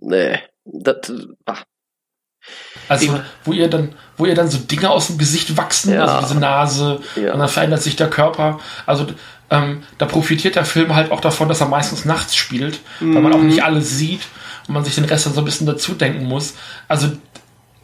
nee, 0.00 0.38
das, 0.64 0.96
ach, 1.44 1.64
Also, 2.88 3.06
Ich- 3.06 3.12
wo 3.44 3.52
ihr 3.52 3.68
dann, 3.68 3.94
wo 4.16 4.24
ihr 4.26 4.34
dann 4.36 4.48
so 4.48 4.58
Dinge 4.58 4.88
aus 4.90 5.08
dem 5.08 5.18
Gesicht 5.18 5.56
wachsen, 5.56 5.92
Ja. 5.92 6.04
also 6.04 6.26
diese 6.28 6.38
Nase, 6.40 7.00
Ja. 7.16 7.32
und 7.32 7.40
dann 7.40 7.48
verändert 7.48 7.82
sich 7.82 7.96
der 7.96 8.08
Körper. 8.08 8.60
Also, 8.86 9.06
ähm, 9.50 9.82
da 9.98 10.06
profitiert 10.06 10.54
der 10.54 10.64
Film 10.64 10.94
halt 10.94 11.10
auch 11.10 11.20
davon, 11.20 11.48
dass 11.48 11.60
er 11.60 11.66
meistens 11.68 12.04
nachts 12.04 12.36
spielt, 12.36 12.78
weil 13.00 13.20
man 13.22 13.32
auch 13.32 13.38
Mhm. 13.38 13.48
nicht 13.48 13.64
alles 13.64 13.90
sieht 13.98 14.22
und 14.68 14.74
man 14.74 14.84
sich 14.84 14.94
den 14.94 15.04
Rest 15.06 15.26
dann 15.26 15.34
so 15.34 15.40
ein 15.40 15.44
bisschen 15.44 15.66
dazu 15.66 15.94
denken 15.94 16.24
muss. 16.26 16.54
Also, 16.86 17.10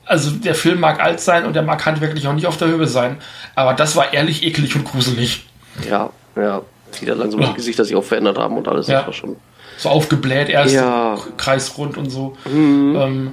also 0.05 0.31
der 0.31 0.55
Film 0.55 0.79
mag 0.81 1.01
alt 1.01 1.19
sein 1.21 1.45
und 1.47 1.55
der 1.55 1.63
mag 1.63 1.85
handwerklich 1.85 2.27
auch 2.29 2.33
nicht 2.35 2.47
auf 2.47 2.57
der 2.57 2.69
Höhe 2.69 2.87
sein, 2.87 3.19
aber 3.57 3.75
das 3.75 3.97
war 3.97 4.13
ehrlich 4.13 4.45
ekelig 4.45 4.75
und 4.77 4.85
gruselig. 4.85 5.47
Ja, 5.89 6.11
ja, 6.37 6.63
die 7.01 7.07
da 7.07 7.15
langsam 7.15 7.41
Ja. 7.41 7.47
das 7.49 7.57
Gesicht, 7.57 7.79
das 7.79 7.89
sich 7.89 7.97
auch 7.97 8.05
verändert 8.05 8.39
haben 8.39 8.57
und 8.57 8.69
alles. 8.69 8.87
Ja. 8.89 8.99
Das 8.99 9.07
war 9.07 9.13
schon, 9.15 9.37
So 9.79 9.89
aufgebläht, 9.89 10.49
erst 10.49 10.75
Ja. 10.75 11.17
kreisrund 11.37 11.97
und 11.97 12.11
so. 12.11 12.37
Mhm. 12.51 12.97
Ähm, 13.01 13.33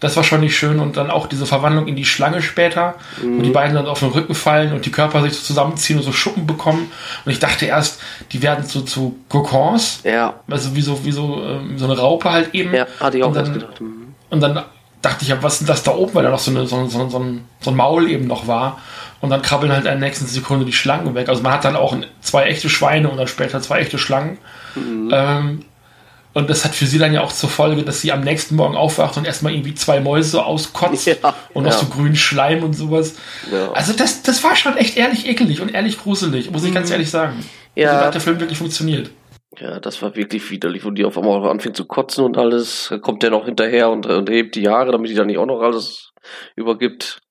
das 0.00 0.16
war 0.16 0.24
schon 0.24 0.40
nicht 0.40 0.56
schön 0.56 0.80
und 0.80 0.96
dann 0.96 1.10
auch 1.10 1.26
diese 1.26 1.46
Verwandlung 1.46 1.86
in 1.86 1.94
die 1.96 2.04
Schlange 2.04 2.42
später, 2.42 2.94
wo 3.22 3.26
Mhm. 3.28 3.42
die 3.42 3.50
beiden 3.50 3.74
dann 3.74 3.86
auf 3.86 4.00
den 4.00 4.08
Rücken 4.10 4.34
fallen 4.34 4.72
und 4.72 4.84
die 4.86 4.90
Körper 4.90 5.22
sich 5.22 5.34
so 5.34 5.42
zusammenziehen 5.42 5.98
und 5.98 6.02
so 6.04 6.12
Schuppen 6.12 6.46
bekommen. 6.46 6.90
Und 7.24 7.32
ich 7.32 7.38
dachte 7.38 7.66
erst, 7.66 8.00
die 8.32 8.42
werden 8.42 8.66
so 8.66 8.80
zu 8.80 9.16
Kokons, 9.28 10.00
ja, 10.04 10.34
also 10.50 10.74
wie 10.74 10.82
so, 10.82 11.04
wie 11.04 11.12
so, 11.12 11.42
ähm, 11.42 11.78
so 11.78 11.84
eine 11.84 11.96
Raupe 11.98 12.30
halt 12.30 12.54
eben. 12.54 12.74
ja, 12.74 12.86
hatte 13.00 13.18
ich 13.18 13.24
auch 13.24 13.32
dann, 13.32 13.52
gedacht. 13.54 13.80
Mhm. 13.80 14.14
Und 14.30 14.40
dann 14.40 14.62
dachte 15.00 15.22
ich, 15.22 15.28
ja, 15.28 15.42
was 15.42 15.54
ist 15.54 15.58
denn 15.60 15.68
das 15.68 15.82
da 15.84 15.92
oben, 15.94 16.14
weil 16.14 16.24
da 16.24 16.30
noch 16.30 16.38
so, 16.38 16.50
eine, 16.50 16.66
so, 16.66 16.86
so, 16.86 17.08
so, 17.08 17.18
ein, 17.18 17.44
so 17.60 17.70
ein 17.70 17.76
Maul 17.76 18.10
eben 18.10 18.26
noch 18.26 18.46
war. 18.48 18.78
Und 19.24 19.30
dann 19.30 19.40
krabbeln 19.40 19.72
halt 19.72 19.86
in 19.86 19.90
der 19.90 19.98
nächsten 19.98 20.26
Sekunde 20.26 20.66
die 20.66 20.74
Schlangen 20.74 21.14
weg. 21.14 21.30
Also 21.30 21.42
man 21.42 21.50
hat 21.50 21.64
dann 21.64 21.76
auch 21.76 21.96
zwei 22.20 22.44
echte 22.44 22.68
Schweine 22.68 23.08
und 23.08 23.16
dann 23.16 23.26
später 23.26 23.58
zwei 23.62 23.78
echte 23.78 23.96
Schlangen. 23.96 24.36
Mhm. 24.74 25.10
Ähm, 25.14 25.64
und 26.34 26.50
das 26.50 26.66
hat 26.66 26.74
für 26.74 26.84
sie 26.84 26.98
dann 26.98 27.14
ja 27.14 27.22
auch 27.22 27.32
zur 27.32 27.48
Folge, 27.48 27.84
dass 27.84 28.02
sie 28.02 28.12
am 28.12 28.20
nächsten 28.20 28.54
Morgen 28.54 28.76
aufwacht 28.76 29.16
und 29.16 29.26
erstmal 29.26 29.54
irgendwie 29.54 29.74
zwei 29.74 29.98
Mäuse 30.00 30.44
auskotzt 30.44 31.06
Ja, 31.22 31.34
und 31.54 31.64
noch 31.64 31.72
ja. 31.72 31.78
so 31.78 31.86
grünen 31.86 32.16
Schleim 32.16 32.62
und 32.62 32.74
sowas. 32.74 33.14
Ja. 33.50 33.72
Also 33.72 33.94
das, 33.94 34.22
das 34.22 34.44
war 34.44 34.54
schon 34.56 34.76
echt 34.76 34.98
ehrlich 34.98 35.26
ekelig 35.26 35.62
und 35.62 35.72
ehrlich 35.72 35.98
gruselig, 35.98 36.50
muss 36.50 36.62
ich 36.62 36.74
ganz 36.74 36.90
ehrlich 36.90 37.08
sagen. 37.08 37.38
Mhm. 37.38 37.44
Ja. 37.76 37.92
Also 37.92 38.04
hat 38.04 38.14
der 38.14 38.20
Film 38.20 38.40
wirklich 38.40 38.58
funktioniert. 38.58 39.10
Ja, 39.58 39.80
das 39.80 40.02
war 40.02 40.16
wirklich 40.16 40.50
widerlich, 40.50 40.84
wo 40.84 40.90
die 40.90 41.06
auf 41.06 41.16
einmal 41.16 41.48
anfängt 41.48 41.78
zu 41.78 41.86
kotzen 41.86 42.26
und 42.26 42.36
alles. 42.36 42.92
Kommt 43.00 43.22
der 43.22 43.30
noch 43.30 43.46
hinterher 43.46 43.88
und, 43.88 44.04
und 44.04 44.28
hebt 44.28 44.54
die 44.54 44.68
Haare, 44.68 44.92
damit 44.92 45.10
die 45.10 45.14
dann 45.14 45.28
nicht 45.28 45.38
auch 45.38 45.46
noch 45.46 45.62
alles 45.62 46.10
übergibt. 46.56 47.22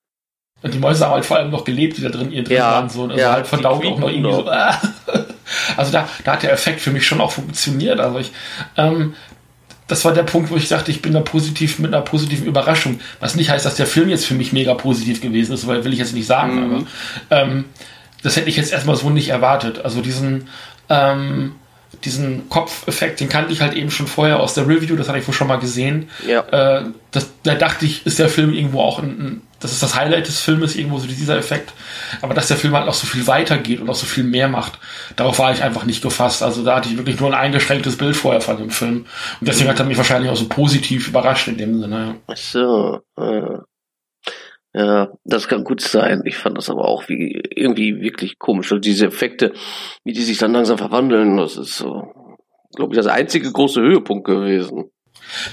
Und 0.63 0.73
die 0.73 0.79
Mäuse 0.79 1.05
haben 1.05 1.13
halt 1.13 1.25
vor 1.25 1.37
allem 1.37 1.51
noch 1.51 1.65
gelebt, 1.65 1.97
die 1.97 2.01
da 2.01 2.09
drin, 2.09 2.31
ihr 2.31 2.43
drin 2.43 2.57
Ja, 2.57 2.71
waren. 2.71 2.89
So, 2.89 3.03
also 3.03 3.17
ja, 3.17 3.33
halt 3.33 3.47
verdaut 3.47 3.85
auch 3.85 3.99
noch 3.99 4.09
irgendwie 4.09 4.33
so. 4.33 4.49
Also 5.77 5.91
da, 5.91 6.07
da 6.23 6.33
hat 6.33 6.43
der 6.43 6.51
Effekt 6.51 6.79
für 6.81 6.89
mich 6.89 7.05
schon 7.05 7.21
auch 7.21 7.31
funktioniert. 7.31 7.99
Also 7.99 8.17
ich, 8.19 8.31
ähm, 8.77 9.13
das 9.87 10.03
war 10.05 10.13
der 10.13 10.23
Punkt, 10.23 10.49
wo 10.49 10.55
ich 10.55 10.69
dachte, 10.69 10.89
ich 10.89 11.01
bin 11.01 11.13
da 11.13 11.19
positiv 11.19 11.79
mit 11.79 11.93
einer 11.93 12.01
positiven 12.01 12.47
Überraschung. 12.47 13.01
Was 13.19 13.35
nicht 13.35 13.49
heißt, 13.49 13.65
dass 13.65 13.75
der 13.75 13.85
Film 13.85 14.09
jetzt 14.09 14.25
für 14.25 14.33
mich 14.33 14.53
mega 14.53 14.73
positiv 14.73 15.21
gewesen 15.21 15.53
ist, 15.53 15.67
weil 15.67 15.83
will 15.83 15.93
ich 15.93 15.99
jetzt 15.99 16.13
nicht 16.13 16.25
sagen, 16.25 16.55
mhm. 16.55 16.63
aber 16.63 16.85
ähm, 17.29 17.65
das 18.23 18.37
hätte 18.37 18.49
ich 18.49 18.55
jetzt 18.55 18.71
erstmal 18.71 18.95
so 18.95 19.09
nicht 19.09 19.29
erwartet. 19.29 19.83
Also 19.83 20.01
diesen 20.01 20.47
ähm, 20.89 21.55
diesen 22.05 22.49
Kopfeffekt, 22.49 23.19
den 23.19 23.29
kannte 23.29 23.53
ich 23.53 23.61
halt 23.61 23.73
eben 23.73 23.91
schon 23.91 24.07
vorher 24.07 24.39
aus 24.39 24.53
der 24.53 24.67
Review, 24.67 24.95
das 24.95 25.07
hatte 25.07 25.19
ich 25.19 25.27
wohl 25.27 25.33
schon 25.33 25.47
mal 25.47 25.57
gesehen. 25.57 26.09
Ja. 26.27 26.41
Äh, 26.79 26.85
das, 27.11 27.29
da 27.43 27.55
dachte 27.55 27.85
ich, 27.85 28.05
ist 28.05 28.19
der 28.19 28.29
Film 28.29 28.53
irgendwo 28.53 28.81
auch 28.81 28.99
ein, 28.99 29.09
ein, 29.09 29.41
das 29.63 29.71
ist 29.71 29.81
das 29.81 29.95
Highlight 29.95 30.27
des 30.27 30.39
Filmes, 30.41 30.75
irgendwo 30.75 30.97
so 30.97 31.07
dieser 31.07 31.37
Effekt. 31.37 31.73
Aber 32.21 32.33
dass 32.33 32.47
der 32.47 32.57
Film 32.57 32.75
halt 32.75 32.85
noch 32.85 32.93
so 32.93 33.07
viel 33.07 33.25
weitergeht 33.27 33.79
und 33.79 33.87
noch 33.87 33.95
so 33.95 34.05
viel 34.05 34.23
mehr 34.23 34.47
macht, 34.47 34.79
darauf 35.15 35.39
war 35.39 35.51
ich 35.53 35.63
einfach 35.63 35.85
nicht 35.85 36.03
gefasst. 36.03 36.43
Also 36.43 36.63
da 36.63 36.75
hatte 36.75 36.89
ich 36.89 36.97
wirklich 36.97 37.19
nur 37.19 37.29
ein 37.29 37.39
eingeschränktes 37.39 37.97
Bild 37.97 38.15
vorher 38.15 38.41
von 38.41 38.57
dem 38.57 38.69
Film. 38.69 39.05
Und 39.39 39.47
deswegen 39.47 39.69
hat 39.69 39.79
er 39.79 39.85
mich 39.85 39.97
wahrscheinlich 39.97 40.31
auch 40.31 40.35
so 40.35 40.47
positiv 40.49 41.07
überrascht 41.07 41.47
in 41.47 41.57
dem 41.57 41.79
Sinne. 41.79 42.15
Ach 42.27 42.37
so. 42.37 42.99
Äh. 43.17 43.59
Ja, 44.75 45.09
das 45.23 45.47
kann 45.47 45.63
gut 45.63 45.81
sein. 45.81 46.23
Ich 46.25 46.35
fand 46.35 46.57
das 46.57 46.69
aber 46.69 46.85
auch 46.85 47.07
wie 47.07 47.39
irgendwie 47.55 48.01
wirklich 48.01 48.39
komisch. 48.39 48.71
Und 48.71 48.85
diese 48.85 49.05
Effekte, 49.05 49.53
wie 50.03 50.13
die 50.13 50.23
sich 50.23 50.39
dann 50.39 50.53
langsam 50.53 50.79
verwandeln, 50.79 51.37
das 51.37 51.57
ist 51.57 51.77
so, 51.77 52.11
glaube 52.75 52.93
ich, 52.93 52.97
das 52.97 53.05
einzige 53.05 53.51
große 53.51 53.79
Höhepunkt 53.79 54.25
gewesen. 54.25 54.89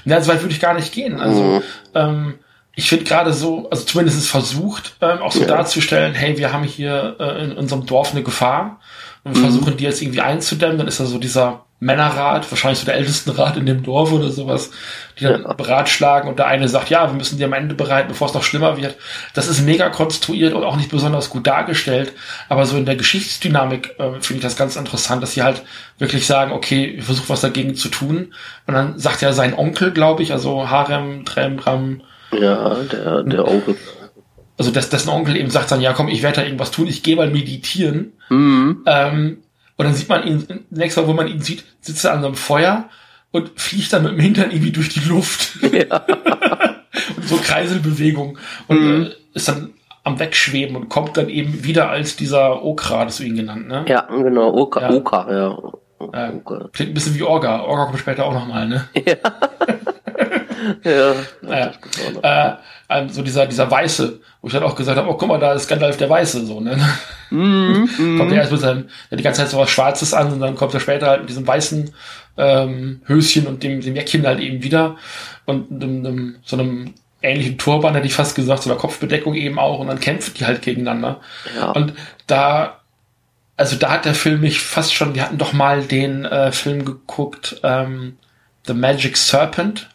Ja, 0.06 0.20
so 0.22 0.32
weit 0.32 0.40
würde 0.40 0.54
ich 0.54 0.60
gar 0.60 0.74
nicht 0.74 0.92
gehen. 0.92 1.20
Also, 1.20 1.42
mhm. 1.42 1.62
ähm, 1.94 2.38
ich 2.80 2.88
finde 2.88 3.04
gerade 3.04 3.34
so, 3.34 3.68
also 3.70 3.84
zumindest 3.84 4.16
ist 4.16 4.28
versucht, 4.28 4.96
ähm, 5.02 5.18
auch 5.18 5.32
so 5.32 5.42
ja. 5.42 5.46
darzustellen, 5.48 6.14
hey, 6.14 6.38
wir 6.38 6.50
haben 6.50 6.64
hier 6.64 7.14
äh, 7.20 7.44
in 7.44 7.52
unserem 7.52 7.84
Dorf 7.84 8.12
eine 8.12 8.22
Gefahr 8.22 8.80
und 9.22 9.34
wir 9.34 9.42
mhm. 9.42 9.50
versuchen 9.50 9.76
die 9.76 9.84
jetzt 9.84 10.00
irgendwie 10.00 10.22
einzudämmen, 10.22 10.78
dann 10.78 10.88
ist 10.88 10.98
da 10.98 11.04
so 11.04 11.18
dieser 11.18 11.66
Männerrat, 11.78 12.50
wahrscheinlich 12.50 12.78
so 12.78 12.86
der 12.86 12.94
Ältestenrat 12.94 13.58
in 13.58 13.66
dem 13.66 13.82
Dorf 13.82 14.12
oder 14.12 14.30
sowas, 14.30 14.70
die 15.18 15.24
dann 15.24 15.42
ja. 15.42 15.52
beratschlagen 15.52 16.30
und 16.30 16.38
der 16.38 16.46
eine 16.46 16.70
sagt, 16.70 16.88
ja, 16.88 17.06
wir 17.06 17.14
müssen 17.14 17.36
die 17.36 17.44
am 17.44 17.52
Ende 17.52 17.74
bereiten, 17.74 18.08
bevor 18.08 18.28
es 18.28 18.34
noch 18.34 18.44
schlimmer 18.44 18.78
wird. 18.78 18.96
Das 19.34 19.46
ist 19.46 19.60
mega 19.60 19.90
konstruiert 19.90 20.54
und 20.54 20.64
auch 20.64 20.76
nicht 20.76 20.90
besonders 20.90 21.28
gut 21.28 21.46
dargestellt, 21.46 22.14
aber 22.48 22.64
so 22.64 22.78
in 22.78 22.86
der 22.86 22.96
Geschichtsdynamik 22.96 23.96
äh, 23.98 24.12
finde 24.22 24.36
ich 24.36 24.40
das 24.40 24.56
ganz 24.56 24.76
interessant, 24.76 25.22
dass 25.22 25.32
sie 25.32 25.42
halt 25.42 25.62
wirklich 25.98 26.26
sagen, 26.26 26.52
okay, 26.52 26.94
wir 26.96 27.02
versuchen 27.02 27.28
was 27.28 27.42
dagegen 27.42 27.74
zu 27.74 27.90
tun 27.90 28.32
und 28.66 28.72
dann 28.72 28.98
sagt 28.98 29.20
ja 29.20 29.34
sein 29.34 29.52
Onkel, 29.52 29.90
glaube 29.90 30.22
ich, 30.22 30.32
also 30.32 30.70
Harem, 30.70 31.26
Trembram. 31.26 32.00
Ja, 32.32 32.74
der, 32.84 33.22
der 33.22 33.48
Onkel 33.48 33.76
also 34.60 34.72
dass 34.72 34.90
dessen 34.90 35.08
Onkel 35.08 35.36
eben 35.36 35.48
sagt 35.48 35.72
dann, 35.72 35.80
ja 35.80 35.94
komm, 35.94 36.08
ich 36.08 36.22
werde 36.22 36.42
da 36.42 36.44
irgendwas 36.44 36.70
tun, 36.70 36.86
ich 36.86 37.02
gehe 37.02 37.16
mal 37.16 37.30
meditieren. 37.30 38.12
Mhm. 38.28 38.82
Ähm, 38.84 39.38
und 39.78 39.84
dann 39.86 39.94
sieht 39.94 40.10
man 40.10 40.26
ihn, 40.26 40.66
nächstes 40.68 41.02
Mal, 41.02 41.08
wo 41.08 41.14
man 41.14 41.28
ihn 41.28 41.40
sieht, 41.40 41.64
sitzt 41.80 42.04
er 42.04 42.12
an 42.12 42.20
so 42.20 42.26
einem 42.26 42.36
Feuer 42.36 42.90
und 43.30 43.58
fliegt 43.58 43.90
dann 43.90 44.02
mit 44.02 44.12
dem 44.12 44.20
Hintern 44.20 44.50
irgendwie 44.50 44.70
durch 44.70 44.90
die 44.90 45.08
Luft. 45.08 45.58
Ja. 45.72 46.04
und 47.16 47.24
so 47.26 47.36
Kreiselbewegung. 47.36 48.36
Und 48.68 48.80
mhm. 48.80 49.02
äh, 49.06 49.10
ist 49.32 49.48
dann 49.48 49.70
am 50.04 50.18
Wegschweben 50.18 50.76
und 50.76 50.90
kommt 50.90 51.16
dann 51.16 51.30
eben 51.30 51.64
wieder 51.64 51.88
als 51.88 52.16
dieser 52.16 52.62
Okra, 52.62 53.06
das 53.06 53.16
du 53.16 53.22
ihn 53.22 53.36
genannt, 53.36 53.66
ne? 53.66 53.86
Ja, 53.88 54.02
genau, 54.02 54.52
Oka, 54.52 54.82
ja. 54.82 54.90
Oka, 54.90 55.32
ja. 55.32 55.72
Äh, 56.12 56.32
klingt 56.72 56.90
ein 56.90 56.94
bisschen 56.94 57.14
wie 57.14 57.22
Orga. 57.22 57.62
Orga 57.62 57.86
kommt 57.86 57.98
später 57.98 58.26
auch 58.26 58.34
nochmal, 58.34 58.68
ne? 58.68 58.88
Ja. 59.06 59.16
ja. 60.84 61.14
Naja. 61.42 61.72
Äh, 62.22 62.56
ähm, 62.88 63.08
so 63.08 63.22
dieser, 63.22 63.46
dieser 63.46 63.70
Weiße, 63.70 64.20
wo 64.40 64.48
ich 64.48 64.52
dann 64.52 64.62
auch 64.62 64.74
gesagt 64.74 64.98
habe, 64.98 65.08
oh, 65.08 65.14
guck 65.14 65.28
mal, 65.28 65.38
da 65.38 65.52
ist 65.52 65.68
Gandalf 65.68 65.96
der 65.96 66.10
Weiße, 66.10 66.44
so, 66.44 66.60
ne? 66.60 66.76
Mm, 67.30 67.84
mm. 67.84 67.88
kommt 68.18 68.32
er 68.32 68.38
erst 68.38 68.52
mit 68.52 68.60
seinem, 68.60 68.88
ja, 69.10 69.16
die 69.16 69.22
ganze 69.22 69.40
Zeit 69.40 69.50
so 69.50 69.58
was 69.58 69.70
Schwarzes 69.70 70.12
an 70.12 70.32
und 70.32 70.40
dann 70.40 70.56
kommt 70.56 70.74
er 70.74 70.80
später 70.80 71.06
halt 71.06 71.20
mit 71.20 71.30
diesem 71.30 71.46
weißen 71.46 71.92
ähm, 72.36 73.02
Höschen 73.06 73.46
und 73.46 73.62
dem, 73.62 73.80
dem 73.80 73.94
Jäckchen 73.94 74.26
halt 74.26 74.40
eben 74.40 74.62
wieder 74.62 74.96
und 75.46 75.68
dem, 75.70 76.02
dem, 76.02 76.36
so 76.44 76.56
einem 76.56 76.94
ähnlichen 77.22 77.58
Turban, 77.58 77.94
hätte 77.94 78.06
ich 78.06 78.14
fast 78.14 78.34
gesagt, 78.34 78.62
so 78.62 78.70
einer 78.70 78.78
Kopfbedeckung 78.78 79.34
eben 79.34 79.58
auch 79.58 79.78
und 79.78 79.88
dann 79.88 80.00
kämpfen 80.00 80.34
die 80.34 80.46
halt 80.46 80.62
gegeneinander. 80.62 81.20
Ja. 81.56 81.70
Und 81.72 81.92
da, 82.26 82.80
also 83.56 83.76
da 83.76 83.90
hat 83.90 84.04
der 84.04 84.14
Film 84.14 84.40
mich 84.40 84.60
fast 84.60 84.94
schon, 84.94 85.14
wir 85.14 85.22
hatten 85.22 85.38
doch 85.38 85.52
mal 85.52 85.82
den 85.82 86.24
äh, 86.24 86.50
Film 86.50 86.84
geguckt, 86.84 87.60
ähm, 87.62 88.16
The 88.66 88.74
Magic 88.74 89.16
Serpent, 89.16 89.88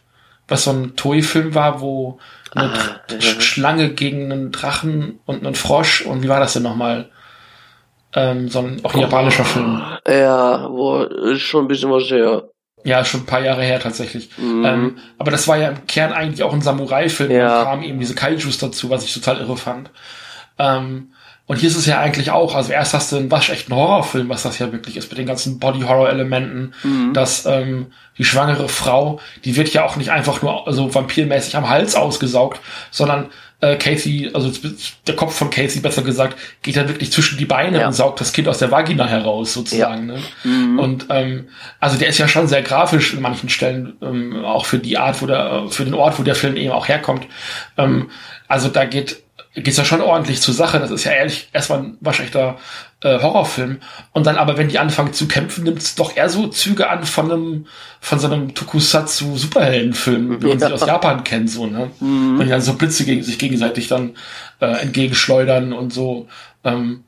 was 0.48 0.64
so 0.64 0.70
ein 0.70 0.96
Toy-Film 0.96 1.54
war, 1.54 1.80
wo 1.80 2.18
eine 2.54 2.72
ah, 2.72 3.00
ja. 3.10 3.40
Schlange 3.40 3.90
gegen 3.90 4.32
einen 4.32 4.52
Drachen 4.52 5.20
und 5.26 5.44
einen 5.44 5.54
Frosch 5.54 6.02
und 6.02 6.22
wie 6.22 6.28
war 6.28 6.40
das 6.40 6.54
denn 6.54 6.62
nochmal? 6.62 7.10
Ähm, 8.14 8.48
so 8.48 8.60
ein 8.60 8.80
auch 8.84 8.94
ein 8.94 9.00
japanischer 9.00 9.42
oh, 9.42 9.52
Film. 9.52 9.82
Ja, 10.08 10.68
wo 10.70 11.02
ist 11.02 11.42
schon 11.42 11.64
ein 11.64 11.68
bisschen 11.68 11.90
was 11.90 12.10
her. 12.10 12.44
Ja, 12.84 13.04
schon 13.04 13.20
ein 13.22 13.26
paar 13.26 13.42
Jahre 13.42 13.62
her 13.62 13.80
tatsächlich. 13.80 14.30
Mhm. 14.38 14.64
Ähm, 14.64 14.98
aber 15.18 15.32
das 15.32 15.48
war 15.48 15.56
ja 15.56 15.68
im 15.68 15.86
Kern 15.86 16.12
eigentlich 16.12 16.42
auch 16.44 16.52
ein 16.52 16.62
Samurai-Film. 16.62 17.30
Ja. 17.30 17.48
Da 17.48 17.64
kamen 17.64 17.82
eben 17.82 17.98
diese 17.98 18.14
Kaijus 18.14 18.58
dazu, 18.58 18.90
was 18.90 19.04
ich 19.04 19.12
total 19.12 19.40
irre 19.40 19.56
fand. 19.56 19.90
Ähm, 20.58 21.12
und 21.46 21.58
hier 21.58 21.68
ist 21.68 21.76
es 21.76 21.86
ja 21.86 22.00
eigentlich 22.00 22.32
auch, 22.32 22.56
also 22.56 22.72
erst 22.72 22.92
hast 22.92 23.12
du 23.12 23.16
einen 23.16 23.30
waschechten 23.30 23.74
Horrorfilm, 23.74 24.28
was 24.28 24.42
das 24.42 24.58
ja 24.58 24.72
wirklich 24.72 24.96
ist, 24.96 25.10
mit 25.10 25.18
den 25.18 25.26
ganzen 25.26 25.60
Body-Horror-Elementen, 25.60 26.74
mhm. 26.82 27.12
dass 27.14 27.46
ähm, 27.46 27.86
die 28.18 28.24
schwangere 28.24 28.68
Frau, 28.68 29.20
die 29.44 29.54
wird 29.54 29.72
ja 29.72 29.84
auch 29.84 29.94
nicht 29.94 30.10
einfach 30.10 30.42
nur 30.42 30.66
also 30.66 30.92
vampirmäßig 30.92 31.56
am 31.56 31.68
Hals 31.68 31.94
ausgesaugt, 31.94 32.60
sondern 32.90 33.26
äh, 33.60 33.76
Casey, 33.76 34.30
also 34.34 34.50
der 35.06 35.14
Kopf 35.14 35.36
von 35.36 35.50
Casey 35.50 35.80
besser 35.80 36.02
gesagt, 36.02 36.36
geht 36.62 36.76
dann 36.76 36.88
wirklich 36.88 37.12
zwischen 37.12 37.38
die 37.38 37.46
Beine 37.46 37.78
ja. 37.78 37.86
und 37.86 37.92
saugt 37.92 38.20
das 38.20 38.32
Kind 38.32 38.48
aus 38.48 38.58
der 38.58 38.72
Vagina 38.72 39.06
heraus, 39.06 39.52
sozusagen. 39.52 40.08
Ja. 40.08 40.14
Ne? 40.14 40.22
Mhm. 40.42 40.78
Und 40.80 41.06
ähm, 41.10 41.48
also 41.78 41.96
der 41.96 42.08
ist 42.08 42.18
ja 42.18 42.26
schon 42.26 42.48
sehr 42.48 42.62
grafisch 42.62 43.14
in 43.14 43.22
manchen 43.22 43.48
Stellen, 43.50 43.96
ähm, 44.02 44.44
auch 44.44 44.66
für 44.66 44.78
die 44.78 44.98
Art, 44.98 45.22
wo 45.22 45.26
der, 45.26 45.66
für 45.70 45.84
den 45.84 45.94
Ort, 45.94 46.18
wo 46.18 46.24
der 46.24 46.34
Film 46.34 46.56
eben 46.56 46.72
auch 46.72 46.88
herkommt. 46.88 47.26
Ähm, 47.78 48.10
also 48.48 48.68
da 48.68 48.84
geht 48.84 49.22
geht's 49.62 49.78
ja 49.78 49.84
schon 49.84 50.00
ordentlich 50.00 50.40
zur 50.40 50.54
Sache. 50.54 50.78
Das 50.78 50.90
ist 50.90 51.04
ja 51.04 51.12
ehrlich 51.12 51.48
erstmal 51.52 51.80
ein 51.80 51.98
waschechter 52.00 52.58
äh, 53.00 53.20
Horrorfilm. 53.20 53.78
Und 54.12 54.26
dann 54.26 54.36
aber, 54.36 54.58
wenn 54.58 54.68
die 54.68 54.78
anfangen 54.78 55.12
zu 55.12 55.28
kämpfen, 55.28 55.64
nimmt 55.64 55.78
es 55.78 55.94
doch 55.94 56.16
eher 56.16 56.28
so 56.28 56.48
Züge 56.48 56.90
an 56.90 57.04
von 57.04 57.32
einem, 57.32 57.66
von 58.00 58.18
so 58.18 58.26
einem 58.26 58.54
Tokusatsu 58.54 59.36
Superheldenfilm, 59.36 60.42
wie 60.42 60.46
man 60.46 60.58
ja. 60.58 60.68
sie 60.68 60.74
aus 60.74 60.86
Japan 60.86 61.24
kennt, 61.24 61.50
so, 61.50 61.66
ne? 61.66 61.90
Mhm. 62.00 62.38
Wenn 62.38 62.46
die 62.46 62.52
dann 62.52 62.60
so 62.60 62.74
Blitze 62.74 63.04
gegen 63.04 63.22
sich 63.22 63.38
gegenseitig 63.38 63.88
dann 63.88 64.16
äh, 64.60 64.82
entgegenschleudern 64.82 65.72
und 65.72 65.92
so, 65.92 66.28
ähm, 66.64 67.04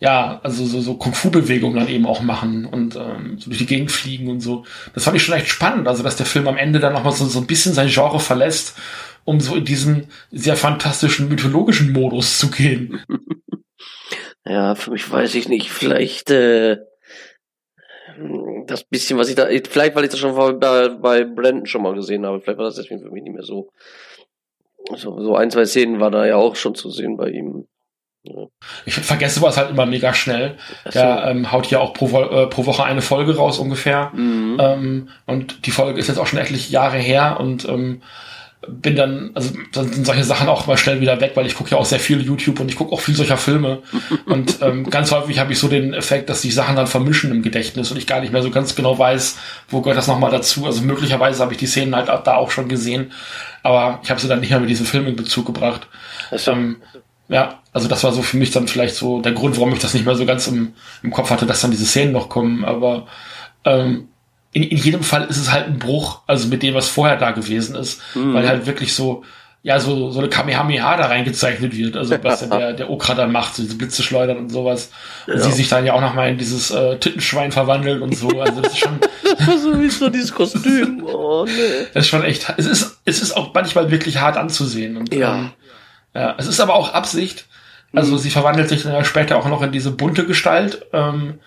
ja, 0.00 0.40
also 0.42 0.64
so, 0.64 0.80
so 0.80 0.94
Kung-Fu-Bewegungen 0.94 1.76
dann 1.76 1.88
eben 1.88 2.06
auch 2.06 2.22
machen 2.22 2.66
und 2.66 2.96
ähm, 2.96 3.38
so 3.38 3.50
durch 3.50 3.58
die 3.58 3.66
Gegend 3.66 3.92
fliegen 3.92 4.28
und 4.28 4.40
so. 4.40 4.64
Das 4.94 5.04
fand 5.04 5.16
ich 5.16 5.22
schon 5.22 5.36
echt 5.36 5.48
spannend, 5.48 5.86
also 5.86 6.02
dass 6.02 6.16
der 6.16 6.26
Film 6.26 6.48
am 6.48 6.56
Ende 6.56 6.80
dann 6.80 6.94
nochmal 6.94 7.12
so, 7.12 7.26
so 7.26 7.38
ein 7.38 7.46
bisschen 7.46 7.74
sein 7.74 7.88
Genre 7.88 8.18
verlässt 8.18 8.76
um 9.24 9.38
so 9.38 9.54
in 9.54 9.64
diesen 9.64 10.08
sehr 10.30 10.56
fantastischen 10.56 11.28
mythologischen 11.28 11.92
Modus 11.92 12.38
zu 12.38 12.50
gehen. 12.50 13.00
Ja, 14.46 14.74
für 14.74 14.90
mich 14.90 15.08
weiß 15.08 15.34
ich 15.34 15.48
nicht. 15.48 15.70
Vielleicht 15.70 16.30
äh, 16.30 16.78
das 18.66 18.84
bisschen, 18.84 19.18
was 19.18 19.28
ich 19.28 19.34
da, 19.34 19.46
vielleicht 19.46 19.94
weil 19.94 20.04
ich 20.04 20.10
das 20.10 20.18
schon 20.18 20.34
bei, 20.34 20.88
bei 20.88 21.24
Brandon 21.24 21.66
schon 21.66 21.82
mal 21.82 21.94
gesehen 21.94 22.24
habe, 22.24 22.40
vielleicht 22.40 22.58
war 22.58 22.64
das 22.64 22.76
deswegen 22.76 23.02
für 23.02 23.10
mich 23.10 23.22
nicht 23.22 23.34
mehr 23.34 23.44
so. 23.44 23.70
So, 24.96 25.20
so 25.20 25.36
ein, 25.36 25.50
zwei 25.50 25.66
Szenen 25.66 26.00
war 26.00 26.10
da 26.10 26.26
ja 26.26 26.36
auch 26.36 26.56
schon 26.56 26.74
zu 26.74 26.90
sehen 26.90 27.18
bei 27.18 27.28
ihm. 27.28 27.68
Ich 28.84 28.94
vergesse 28.94 29.40
was 29.40 29.56
halt 29.56 29.70
immer 29.70 29.86
mega 29.86 30.12
schnell. 30.12 30.56
So. 30.84 30.90
Der 30.90 31.24
ähm, 31.28 31.50
haut 31.50 31.70
ja 31.70 31.80
auch 31.80 31.94
pro, 31.94 32.06
äh, 32.20 32.46
pro 32.48 32.66
Woche 32.66 32.84
eine 32.84 33.02
Folge 33.02 33.36
raus 33.36 33.58
ungefähr. 33.58 34.10
Mhm. 34.14 34.58
Ähm, 34.60 35.08
und 35.26 35.66
die 35.66 35.70
Folge 35.70 35.98
ist 35.98 36.08
jetzt 36.08 36.18
auch 36.18 36.26
schon 36.26 36.38
etliche 36.38 36.70
Jahre 36.70 36.98
her 36.98 37.38
und 37.40 37.66
ähm, 37.66 38.02
bin 38.68 38.94
dann, 38.94 39.30
also 39.34 39.54
dann 39.72 39.90
sind 39.90 40.04
solche 40.04 40.24
Sachen 40.24 40.48
auch 40.48 40.66
mal 40.66 40.76
schnell 40.76 41.00
wieder 41.00 41.18
weg, 41.20 41.32
weil 41.34 41.46
ich 41.46 41.54
gucke 41.54 41.70
ja 41.70 41.78
auch 41.78 41.86
sehr 41.86 41.98
viel 41.98 42.20
YouTube 42.20 42.60
und 42.60 42.68
ich 42.68 42.76
gucke 42.76 42.92
auch 42.92 43.00
viel 43.00 43.14
solcher 43.14 43.38
Filme. 43.38 43.82
und 44.26 44.60
ähm, 44.60 44.88
ganz 44.90 45.10
häufig 45.12 45.38
habe 45.38 45.52
ich 45.52 45.58
so 45.58 45.68
den 45.68 45.94
Effekt, 45.94 46.28
dass 46.28 46.42
die 46.42 46.50
Sachen 46.50 46.76
dann 46.76 46.86
vermischen 46.86 47.30
im 47.30 47.42
Gedächtnis 47.42 47.90
und 47.90 47.96
ich 47.96 48.06
gar 48.06 48.20
nicht 48.20 48.32
mehr 48.34 48.42
so 48.42 48.50
ganz 48.50 48.74
genau 48.74 48.98
weiß, 48.98 49.38
wo 49.70 49.80
gehört 49.80 49.96
das 49.96 50.08
nochmal 50.08 50.30
dazu. 50.30 50.66
Also 50.66 50.82
möglicherweise 50.82 51.42
habe 51.42 51.52
ich 51.52 51.58
die 51.58 51.66
Szenen 51.66 51.96
halt 51.96 52.08
da 52.08 52.34
auch 52.34 52.50
schon 52.50 52.68
gesehen, 52.68 53.12
aber 53.62 54.00
ich 54.02 54.10
habe 54.10 54.20
sie 54.20 54.28
dann 54.28 54.40
nicht 54.40 54.50
mehr 54.50 54.60
mit 54.60 54.68
diesem 54.68 54.86
Film 54.86 55.06
in 55.06 55.16
Bezug 55.16 55.46
gebracht. 55.46 55.88
Ähm, 56.46 56.76
ja, 57.30 57.60
also 57.72 57.86
das 57.86 58.02
war 58.02 58.12
so 58.12 58.22
für 58.22 58.36
mich 58.36 58.50
dann 58.50 58.66
vielleicht 58.66 58.96
so 58.96 59.20
der 59.22 59.32
Grund, 59.32 59.56
warum 59.56 59.72
ich 59.72 59.78
das 59.78 59.94
nicht 59.94 60.04
mehr 60.04 60.16
so 60.16 60.26
ganz 60.26 60.48
im, 60.48 60.74
im 61.02 61.12
Kopf 61.12 61.30
hatte, 61.30 61.46
dass 61.46 61.60
dann 61.60 61.70
diese 61.70 61.86
Szenen 61.86 62.12
noch 62.12 62.28
kommen. 62.28 62.64
Aber 62.64 63.06
ähm, 63.64 64.08
in, 64.52 64.64
in 64.64 64.76
jedem 64.76 65.04
Fall 65.04 65.26
ist 65.28 65.36
es 65.36 65.52
halt 65.52 65.68
ein 65.68 65.78
Bruch, 65.78 66.22
also 66.26 66.48
mit 66.48 66.64
dem, 66.64 66.74
was 66.74 66.88
vorher 66.88 67.16
da 67.16 67.30
gewesen 67.30 67.76
ist, 67.76 68.02
mhm. 68.16 68.34
weil 68.34 68.48
halt 68.48 68.66
wirklich 68.66 68.94
so, 68.94 69.22
ja, 69.62 69.78
so, 69.78 70.10
so 70.10 70.18
eine 70.18 70.28
Kamehameha 70.28 70.96
da 70.96 71.06
reingezeichnet 71.06 71.76
wird, 71.76 71.96
also 71.96 72.16
was 72.20 72.48
der, 72.48 72.72
der 72.72 72.90
Okra 72.90 73.14
dann 73.14 73.30
macht, 73.30 73.54
so 73.54 73.62
diese 73.62 73.76
Blitze 73.76 74.02
schleudern 74.02 74.38
und 74.38 74.48
sowas. 74.48 74.90
Und 75.28 75.34
ja. 75.34 75.40
sie 75.40 75.52
sich 75.52 75.68
dann 75.68 75.86
ja 75.86 75.92
auch 75.92 76.00
nochmal 76.00 76.30
in 76.30 76.38
dieses 76.38 76.72
äh, 76.72 76.98
Tittenschwein 76.98 77.52
verwandelt 77.52 78.02
und 78.02 78.16
so. 78.16 78.28
Also 78.40 78.60
das 78.60 78.72
ist 78.72 78.78
schon. 78.78 78.98
das 79.38 79.46
war 79.46 79.58
sowieso 79.58 80.08
dieses 80.08 80.34
Kostüm. 80.34 81.04
Oh, 81.04 81.44
nee. 81.44 81.86
Das 81.94 82.06
ist 82.06 82.08
schon 82.08 82.24
echt. 82.24 82.52
Es 82.56 82.66
ist, 82.66 82.98
es 83.04 83.22
ist 83.22 83.36
auch 83.36 83.54
manchmal 83.54 83.92
wirklich 83.92 84.20
hart 84.20 84.36
anzusehen. 84.36 84.96
Und, 84.96 85.14
ja. 85.14 85.36
Ähm, 85.36 85.50
ja. 86.14 86.34
Es 86.38 86.46
ist 86.46 86.60
aber 86.60 86.74
auch 86.74 86.94
Absicht. 86.94 87.46
Also 87.92 88.14
mhm. 88.14 88.18
sie 88.18 88.30
verwandelt 88.30 88.68
sich 88.68 88.82
dann 88.82 88.92
ja 88.92 89.04
später 89.04 89.36
auch 89.36 89.48
noch 89.48 89.62
in 89.62 89.72
diese 89.72 89.90
bunte 89.90 90.26
Gestalt. 90.26 90.86
Ähm, 90.92 91.40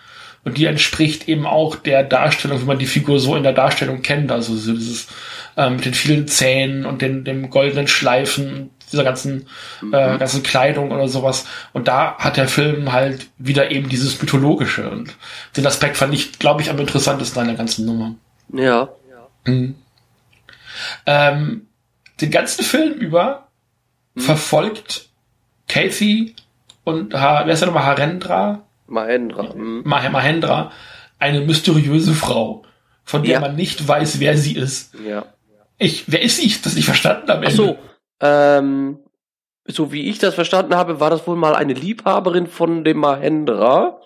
Und 0.45 0.57
die 0.57 0.65
entspricht 0.65 1.29
eben 1.29 1.45
auch 1.45 1.77
der 1.77 2.03
Darstellung, 2.03 2.61
wie 2.61 2.65
man 2.65 2.79
die 2.79 2.85
Figur 2.85 3.19
so 3.19 3.35
in 3.37 3.43
der 3.43 3.53
Darstellung 3.53 4.01
kennt. 4.01 4.29
Also 4.29 4.55
so 4.55 4.73
dieses 4.73 5.07
äh, 5.55 5.69
mit 5.69 5.85
den 5.85 5.93
vielen 5.93 6.27
Zähnen 6.27 6.85
und 6.85 7.01
den, 7.01 7.23
dem 7.23 7.49
goldenen 7.49 7.87
Schleifen, 7.87 8.69
dieser 8.91 9.05
ganzen, 9.05 9.47
äh, 9.81 9.85
mhm. 9.85 9.93
äh, 9.93 10.17
ganzen 10.17 10.43
Kleidung 10.43 10.91
oder 10.91 11.07
sowas. 11.07 11.45
Und 11.71 11.87
da 11.87 12.17
hat 12.17 12.35
der 12.35 12.49
Film 12.49 12.91
halt 12.91 13.27
wieder 13.37 13.71
eben 13.71 13.87
dieses 13.87 14.21
Mythologische. 14.21 14.89
Und 14.89 15.15
den 15.55 15.65
Aspekt 15.65 15.95
fand 15.95 16.13
ich, 16.13 16.37
glaube 16.39 16.61
ich, 16.61 16.69
am 16.69 16.79
interessantesten 16.79 17.39
an 17.41 17.47
der 17.47 17.55
ganzen 17.55 17.85
Nummer. 17.85 18.15
Ja. 18.51 18.89
Mhm. 19.45 19.75
Ähm, 21.05 21.67
den 22.19 22.31
ganzen 22.31 22.65
Film 22.65 22.93
über. 22.95 23.42
Verfolgt 24.15 25.09
Kathy 25.67 26.35
und 26.83 27.13
ha, 27.13 27.43
wer 27.45 27.53
ist 27.53 27.61
der 27.61 27.67
nochmal? 27.67 27.85
Harendra? 27.85 28.65
Mahendra. 28.87 29.53
Mhm. 29.55 29.81
Mahendra, 29.85 30.71
eine 31.19 31.41
mysteriöse 31.41 32.13
Frau, 32.13 32.63
von 33.03 33.23
der 33.23 33.33
ja. 33.33 33.39
man 33.39 33.55
nicht 33.55 33.87
weiß, 33.87 34.19
wer 34.19 34.37
sie 34.37 34.55
ist. 34.55 34.93
Ja. 35.05 35.25
Ich, 35.77 36.11
wer 36.11 36.21
ist 36.21 36.37
sie? 36.37 36.53
Das 36.61 36.75
nicht 36.75 36.85
verstanden 36.85 37.31
am 37.31 37.43
Ende. 37.43 37.47
Ach 37.47 37.55
so, 37.55 37.77
ähm, 38.21 38.99
so 39.65 39.91
wie 39.91 40.09
ich 40.09 40.19
das 40.19 40.35
verstanden 40.35 40.75
habe, 40.75 40.99
war 40.99 41.09
das 41.09 41.25
wohl 41.25 41.35
mal 41.35 41.55
eine 41.55 41.73
Liebhaberin 41.73 42.47
von 42.47 42.83
dem 42.83 42.97
Mahendra. 42.97 44.01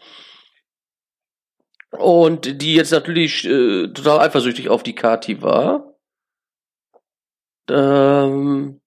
Und 1.92 2.62
die 2.62 2.76
jetzt 2.76 2.92
natürlich 2.92 3.46
äh, 3.46 3.88
total 3.88 4.20
eifersüchtig 4.20 4.70
auf 4.70 4.84
die 4.84 4.96
Kati 4.96 5.42
war. 5.42 5.94
Ähm, 7.70 8.82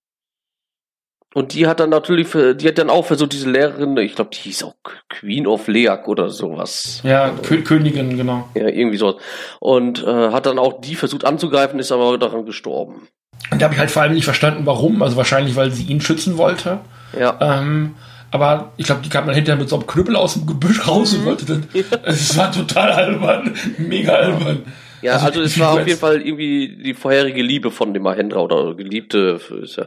und 1.32 1.54
die 1.54 1.66
hat 1.68 1.78
dann 1.78 1.90
natürlich, 1.90 2.26
für, 2.26 2.54
die 2.54 2.66
hat 2.66 2.78
dann 2.78 2.90
auch 2.90 3.06
versucht, 3.06 3.32
diese 3.32 3.48
Lehrerin, 3.48 3.96
ich 3.98 4.16
glaube, 4.16 4.30
die 4.34 4.40
hieß 4.40 4.64
auch 4.64 4.74
Queen 5.08 5.46
of 5.46 5.68
Leak 5.68 6.08
oder 6.08 6.28
sowas. 6.28 7.00
Ja, 7.04 7.30
Kö 7.42 7.62
Königin, 7.62 8.16
genau. 8.16 8.48
Ja, 8.54 8.68
irgendwie 8.68 8.96
sowas. 8.96 9.16
Und 9.60 10.02
äh, 10.02 10.30
hat 10.30 10.46
dann 10.46 10.58
auch 10.58 10.80
die 10.80 10.96
versucht 10.96 11.24
anzugreifen, 11.24 11.78
ist 11.78 11.92
aber 11.92 12.18
daran 12.18 12.46
gestorben. 12.46 13.08
Und 13.50 13.62
da 13.62 13.66
habe 13.66 13.74
ich 13.74 13.80
halt 13.80 13.90
vor 13.90 14.02
allem 14.02 14.14
nicht 14.14 14.24
verstanden, 14.24 14.66
warum. 14.66 15.02
Also 15.02 15.16
wahrscheinlich, 15.16 15.54
weil 15.54 15.70
sie 15.70 15.84
ihn 15.84 16.00
schützen 16.00 16.36
wollte. 16.36 16.80
Ja. 17.18 17.38
Ähm, 17.40 17.94
aber 18.32 18.72
ich 18.76 18.86
glaube, 18.86 19.02
die 19.02 19.08
kam 19.08 19.26
dann 19.26 19.34
hinterher 19.34 19.58
mit 19.58 19.68
so 19.68 19.76
einem 19.76 19.86
Knüppel 19.86 20.16
aus 20.16 20.34
dem 20.34 20.46
Gebüsch 20.46 20.86
raus 20.86 21.14
und 21.14 21.22
mhm. 21.22 21.26
wollte 21.26 21.46
dann. 21.46 21.68
Es 22.04 22.36
war 22.36 22.50
total 22.50 22.90
albern. 22.90 23.54
Mega 23.78 24.14
albern. 24.14 24.64
Ja, 25.02 25.12
also, 25.12 25.26
also 25.26 25.42
es 25.42 25.58
war 25.58 25.72
auf 25.72 25.86
jeden 25.86 25.98
Fall 25.98 26.20
irgendwie 26.20 26.76
die 26.84 26.94
vorherige 26.94 27.42
Liebe 27.42 27.70
von 27.70 27.94
dem 27.94 28.02
Mahendra 28.02 28.40
oder 28.40 28.74
Geliebte. 28.74 29.40
Ist 29.62 29.76
ja, 29.76 29.86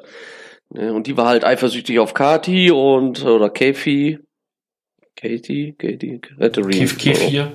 ne? 0.74 0.94
Und 0.94 1.08
die 1.08 1.18
war 1.18 1.28
halt 1.28 1.44
eifersüchtig 1.44 2.00
auf 2.00 2.14
Kati 2.14 2.72
und 2.72 3.24
oder 3.26 3.50
Kefi. 3.50 4.20
Katie, 5.16 5.74
Katie, 5.78 6.20
Katharine. 6.20 6.86
G4. 6.86 7.48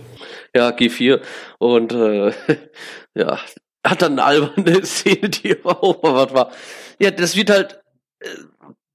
Ja, 0.54 0.70
G4. 0.70 1.20
Und 1.58 1.92
äh, 1.92 2.32
ja, 3.14 3.38
hat 3.86 4.02
dann 4.02 4.12
eine 4.12 4.24
alberne 4.24 4.82
Szene, 4.84 5.28
die 5.28 5.56
was 5.62 6.34
war. 6.34 6.50
Ja, 6.98 7.10
das 7.10 7.36
wird 7.36 7.50
halt, 7.50 7.80
äh, 8.20 8.28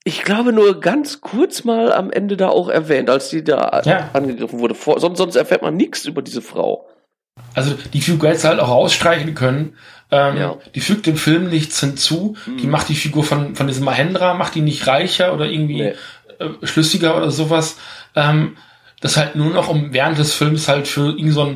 ich 0.04 0.24
glaube, 0.24 0.54
nur 0.54 0.80
ganz 0.80 1.22
kurz 1.22 1.64
mal 1.64 1.92
am 1.94 2.12
Ende 2.12 2.36
da 2.36 2.50
auch 2.50 2.70
erwähnt, 2.70 3.10
als 3.10 3.30
die 3.30 3.44
da 3.44 3.82
ja. 3.86 4.10
angegriffen 4.14 4.60
wurde. 4.60 4.76
sonst, 4.76 5.18
sonst 5.18 5.36
erfährt 5.36 5.62
man 5.62 5.76
nichts 5.78 6.06
über 6.06 6.22
diese 6.22 6.42
Frau. 6.42 6.90
Also 7.56 7.76
die 7.94 8.02
Figur 8.02 8.30
hätte 8.30 8.48
halt 8.48 8.60
auch 8.60 8.70
ausstreichen 8.70 9.34
können. 9.34 9.78
Ähm, 10.14 10.38
ja. 10.38 10.58
Die 10.76 10.80
fügt 10.80 11.08
dem 11.08 11.18
Film 11.18 11.50
nichts 11.50 11.80
hinzu. 11.80 12.36
Mhm. 12.46 12.58
Die 12.58 12.68
macht 12.68 12.88
die 12.88 12.96
Figur 12.96 13.24
von, 13.24 13.56
von 13.56 13.66
diesem 13.66 13.84
Mahendra, 13.84 14.36
macht 14.36 14.54
die 14.54 14.62
nicht 14.62 14.86
reicher 14.86 15.34
oder 15.34 15.46
irgendwie 15.46 15.82
nee. 15.82 15.94
äh, 16.38 16.50
schlüssiger 16.68 17.18
oder 17.18 17.32
sowas. 17.32 17.78
Ähm, 18.16 18.56
das 19.02 19.18
halt 19.18 19.36
nur 19.36 19.50
noch 19.50 19.70
um 19.70 19.92
während 19.92 20.20
des 20.20 20.36
Films 20.36 20.68
halt 20.68 20.88
für 20.88 21.18
irgend 21.18 21.34
so 21.34 21.56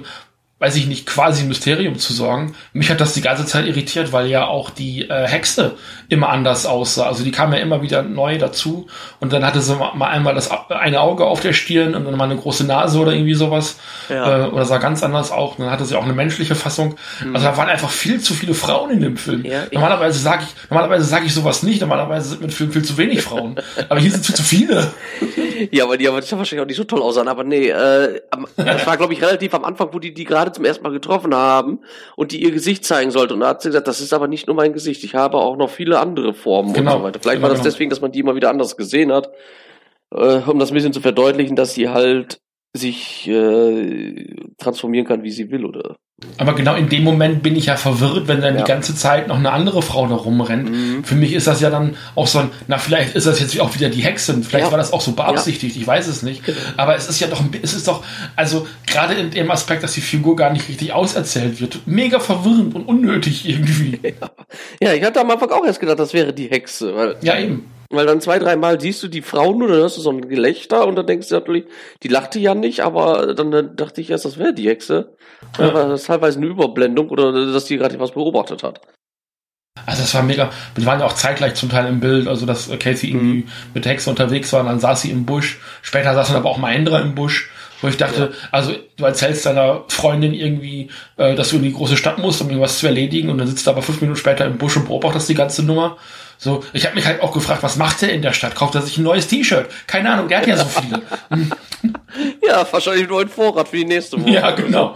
weiß 0.59 0.75
ich 0.75 0.87
nicht, 0.87 1.05
quasi 1.05 1.43
Mysterium 1.43 1.99
zu 1.99 2.13
sorgen. 2.13 2.55
Mich 2.73 2.89
hat 2.89 2.99
das 2.99 3.13
die 3.13 3.21
ganze 3.21 3.45
Zeit 3.45 3.67
irritiert, 3.67 4.11
weil 4.11 4.25
ja 4.25 4.47
auch 4.47 4.71
die 4.71 5.07
äh, 5.07 5.27
Hexe 5.27 5.75
immer 6.09 6.29
anders 6.29 6.65
aussah. 6.65 7.05
Also 7.05 7.23
die 7.23 7.31
kam 7.31 7.53
ja 7.53 7.59
immer 7.59 7.83
wieder 7.83 8.01
neu 8.01 8.39
dazu 8.39 8.87
und 9.19 9.33
dann 9.33 9.45
hatte 9.45 9.61
sie 9.61 9.75
mal 9.75 10.07
einmal 10.07 10.33
das 10.33 10.49
eine 10.69 11.01
Auge 11.01 11.25
auf 11.25 11.41
der 11.41 11.53
Stirn 11.53 11.93
und 11.93 12.05
dann 12.05 12.17
mal 12.17 12.23
eine 12.23 12.37
große 12.37 12.63
Nase 12.63 12.97
oder 12.97 13.13
irgendwie 13.13 13.35
sowas. 13.35 13.77
Ja. 14.09 14.45
Äh, 14.45 14.49
oder 14.49 14.65
sah 14.65 14.79
ganz 14.79 15.03
anders 15.03 15.31
auch. 15.31 15.59
Und 15.59 15.65
dann 15.65 15.71
hatte 15.71 15.85
sie 15.85 15.95
auch 15.95 16.03
eine 16.03 16.13
menschliche 16.13 16.55
Fassung. 16.55 16.95
Mhm. 17.23 17.35
Also 17.35 17.47
da 17.47 17.57
waren 17.57 17.69
einfach 17.69 17.91
viel 17.91 18.19
zu 18.19 18.33
viele 18.33 18.55
Frauen 18.55 18.89
in 18.89 19.01
dem 19.01 19.17
Film. 19.17 19.45
Ja, 19.45 19.65
normalerweise 19.71 20.17
sage 20.17 20.43
ich, 20.43 20.71
normalerweise 20.71 21.05
sage 21.05 21.27
ich 21.27 21.35
sowas 21.35 21.61
nicht. 21.61 21.81
Normalerweise 21.81 22.29
sind 22.29 22.41
mit 22.41 22.51
Film 22.51 22.71
viel 22.71 22.83
zu 22.83 22.97
wenig 22.97 23.21
Frauen. 23.21 23.57
aber 23.89 23.99
hier 23.99 24.09
sind 24.09 24.25
viel 24.25 24.35
zu 24.35 24.43
viele. 24.43 24.91
ja, 25.71 25.83
aber 25.83 25.97
die 25.97 26.07
haben 26.07 26.15
wahrscheinlich 26.15 26.59
auch 26.59 26.65
nicht 26.65 26.77
so 26.77 26.83
toll 26.83 27.03
aussahen. 27.03 27.27
Aber 27.27 27.43
nee, 27.43 27.69
äh, 27.69 28.21
das 28.55 28.87
war 28.87 28.97
glaube 28.97 29.13
ich 29.13 29.21
relativ 29.21 29.53
am 29.53 29.63
Anfang, 29.63 29.89
wo 29.91 29.99
die 29.99 30.15
die 30.15 30.23
gerade 30.23 30.46
gerade 30.47 30.55
zum 30.55 30.65
ersten 30.65 30.83
Mal 30.83 30.91
getroffen 30.91 31.36
haben 31.36 31.79
und 32.15 32.31
die 32.31 32.41
ihr 32.41 32.51
Gesicht 32.51 32.86
zeigen 32.86 33.12
sollte. 33.12 33.33
Und 33.33 33.41
da 33.41 33.49
hat 33.49 33.62
sie 33.62 33.69
gesagt, 33.69 33.88
das 33.88 34.01
ist 34.01 34.13
aber 34.13 34.27
nicht 34.27 34.47
nur 34.47 34.55
mein 34.55 34.73
Gesicht, 34.73 35.03
ich 35.03 35.15
habe 35.15 35.38
auch 35.38 35.57
noch 35.57 35.69
viele 35.69 35.99
andere 35.99 36.33
Formen 36.33 36.73
genau. 36.73 36.93
und 36.93 36.97
so 36.99 37.03
weiter. 37.03 37.19
Vielleicht 37.19 37.38
genau, 37.38 37.43
war 37.43 37.49
das 37.49 37.60
genau. 37.60 37.71
deswegen, 37.71 37.89
dass 37.89 38.01
man 38.01 38.12
die 38.12 38.19
immer 38.19 38.36
wieder 38.36 38.49
anders 38.49 38.77
gesehen 38.77 39.12
hat, 39.12 39.29
äh, 40.12 40.39
um 40.47 40.60
das 40.60 40.71
ein 40.71 40.73
bisschen 40.73 40.93
zu 40.93 41.01
verdeutlichen, 41.01 41.55
dass 41.55 41.73
sie 41.73 41.89
halt 41.89 42.39
sich 42.73 43.27
äh, 43.27 44.36
transformieren 44.57 45.07
kann, 45.07 45.23
wie 45.23 45.31
sie 45.31 45.51
will, 45.51 45.65
oder? 45.65 45.95
Aber 46.39 46.56
genau 46.56 46.73
in 46.73 46.89
dem 46.89 47.03
Moment 47.03 47.43
bin 47.43 47.56
ich 47.56 47.67
ja 47.67 47.77
verwirrt, 47.77 48.27
wenn 48.27 48.41
dann 48.41 48.56
ja. 48.56 48.63
die 48.63 48.67
ganze 48.67 48.95
Zeit 48.95 49.27
noch 49.27 49.38
eine 49.38 49.51
andere 49.51 49.84
Frau 49.84 50.08
da 50.08 50.15
rumrennt. 50.15 50.71
Mhm. 50.71 51.03
Für 51.03 51.13
mich 51.13 51.32
ist 51.34 51.45
das 51.45 51.62
ja 51.62 51.69
dann 51.69 51.95
auch 52.15 52.25
so 52.25 52.39
ein, 52.39 52.49
na, 52.67 52.80
vielleicht 52.80 53.15
ist 53.15 53.27
das 53.27 53.39
jetzt 53.39 53.60
auch 53.60 53.75
wieder 53.75 53.89
die 53.89 54.01
Hexen, 54.01 54.43
vielleicht 54.43 54.65
ja. 54.65 54.71
war 54.71 54.80
das 54.80 54.93
auch 54.93 55.01
so 55.01 55.12
beabsichtigt, 55.12 55.75
ja. 55.75 55.82
ich 55.82 55.88
weiß 55.88 56.08
es 56.08 56.23
nicht. 56.23 56.43
Genau. 56.43 56.58
Aber 56.75 56.95
es 56.95 57.08
ist 57.08 57.19
ja 57.19 57.27
doch, 57.27 57.43
es 57.62 57.75
ist 57.75 57.88
doch, 57.88 58.03
also 58.36 58.67
gerade 58.88 59.13
in 59.13 59.30
dem 59.30 59.51
Aspekt, 59.51 59.84
dass 59.84 59.93
die 59.93 60.01
Figur 60.01 60.36
gar 60.36 60.51
nicht 60.51 60.67
richtig 60.67 60.91
auserzählt 60.91 61.62
wird, 61.62 61.82
mega 61.86 62.19
verwirrend 62.19 62.73
und 62.73 62.86
unnötig 62.86 63.47
irgendwie. 63.47 63.99
Ja, 64.82 64.93
ich 64.93 65.03
hatte 65.03 65.19
am 65.19 65.30
Anfang 65.30 65.49
auch 65.49 65.65
erst 65.65 65.80
gedacht, 65.80 65.99
das 65.99 66.13
wäre 66.13 66.34
die 66.34 66.49
Hexe. 66.49 67.15
Ja, 67.21 67.38
eben. 67.38 67.65
Weil 67.89 68.06
dann 68.06 68.21
zwei, 68.21 68.38
dreimal 68.39 68.82
siehst 68.82 69.02
du 69.04 69.08
die 69.08 69.21
Frau 69.21 69.54
nur, 69.54 69.69
dann 69.69 69.78
hörst 69.78 69.97
du 69.97 70.02
so 70.02 70.10
ein 70.10 70.28
Gelächter 70.28 70.86
und 70.86 70.95
dann 70.95 71.08
denkst 71.08 71.30
du 71.30 71.36
natürlich, 71.36 71.65
die 72.04 72.10
lachte 72.10 72.39
ja 72.39 72.54
nicht, 72.54 72.82
aber 72.82 73.34
dann, 73.34 73.76
dachte 73.76 74.02
ich 74.02 74.10
erst, 74.10 74.26
das 74.26 74.38
wäre 74.38 74.54
die 74.54 74.67
Hexe. 74.67 75.15
Ja. 75.58 75.73
War 75.73 75.88
das 75.88 76.04
teilweise 76.04 76.38
eine 76.38 76.47
Überblendung 76.47 77.10
oder 77.10 77.32
dass 77.32 77.65
die 77.65 77.78
gerade 77.78 78.00
was 78.00 78.12
beobachtet 78.12 78.63
hat. 78.63 78.82
Also 79.86 80.02
das 80.02 80.13
war 80.15 80.23
mega. 80.23 80.50
Wir 80.76 80.86
waren 80.86 81.00
ja 81.00 81.06
auch 81.06 81.13
zeitgleich 81.13 81.54
zum 81.56 81.69
Teil 81.69 81.88
im 81.88 82.00
Bild, 82.00 82.28
also 82.28 82.45
dass 82.45 82.69
Casey 82.80 83.10
irgendwie 83.10 83.43
mhm. 83.43 83.47
mit 83.73 83.86
der 83.86 83.93
Hexe 83.93 84.10
unterwegs 84.10 84.52
war 84.52 84.62
und 84.62 84.67
dann 84.67 84.80
saß 84.80 85.04
sie 85.04 85.12
im 85.12 85.26
Busch. 85.26 85.60
Später 85.82 86.13
saß 86.13 86.28
dann 86.28 86.38
aber 86.38 86.50
auch 86.50 86.58
Mahendra 86.58 87.00
im 87.00 87.15
Busch, 87.15 87.52
wo 87.82 87.88
ich 87.88 87.97
dachte, 87.97 88.32
ja. 88.34 88.47
also 88.52 88.73
du 88.97 89.06
erzählst 89.06 89.45
deiner 89.45 89.84
Freundin 89.88 90.34
irgendwie, 90.34 90.89
äh, 91.17 91.36
dass 91.36 91.50
du 91.50 91.58
in 91.58 91.63
die 91.63 91.73
große 91.73 91.97
Stadt 91.97 92.17
musst, 92.17 92.41
um 92.41 92.50
irgendwas 92.50 92.80
zu 92.80 92.88
erledigen 92.88 93.30
und 93.30 93.38
dann 93.38 93.47
sitzt 93.47 93.67
du 93.67 93.71
aber 93.71 93.82
fünf 93.82 94.02
Minuten 94.02 94.19
später 94.19 94.45
im 94.45 94.58
Busch 94.58 94.76
und 94.78 94.88
beobachtest 94.88 95.30
die 95.30 95.36
ganze 95.36 95.63
Nummer. 95.63 95.97
So, 96.38 96.63
ich 96.73 96.86
habe 96.86 96.95
mich 96.95 97.06
halt 97.06 97.21
auch 97.21 97.34
gefragt, 97.34 97.63
was 97.63 97.78
macht 97.78 98.04
er 98.04 98.13
in 98.13 98.21
der 98.21 98.34
Stadt? 98.34 98.56
Kauft 98.56 98.76
er 98.76 98.82
sich 98.82 98.97
ein 98.97 99.04
neues 99.04 99.28
T-Shirt? 99.28 99.67
Keine 99.88 100.12
Ahnung, 100.12 100.28
der 100.28 100.39
hat 100.39 100.47
ja 100.47 100.58
so 100.58 100.65
viele. 100.65 101.02
ja, 102.47 102.65
wahrscheinlich 102.71 103.08
nur 103.08 103.21
ein 103.21 103.30
Vorrat 103.30 103.67
für 103.67 103.78
die 103.78 103.86
nächste 103.86 104.21
Woche. 104.21 104.32
Ja, 104.32 104.52
genau. 104.52 104.95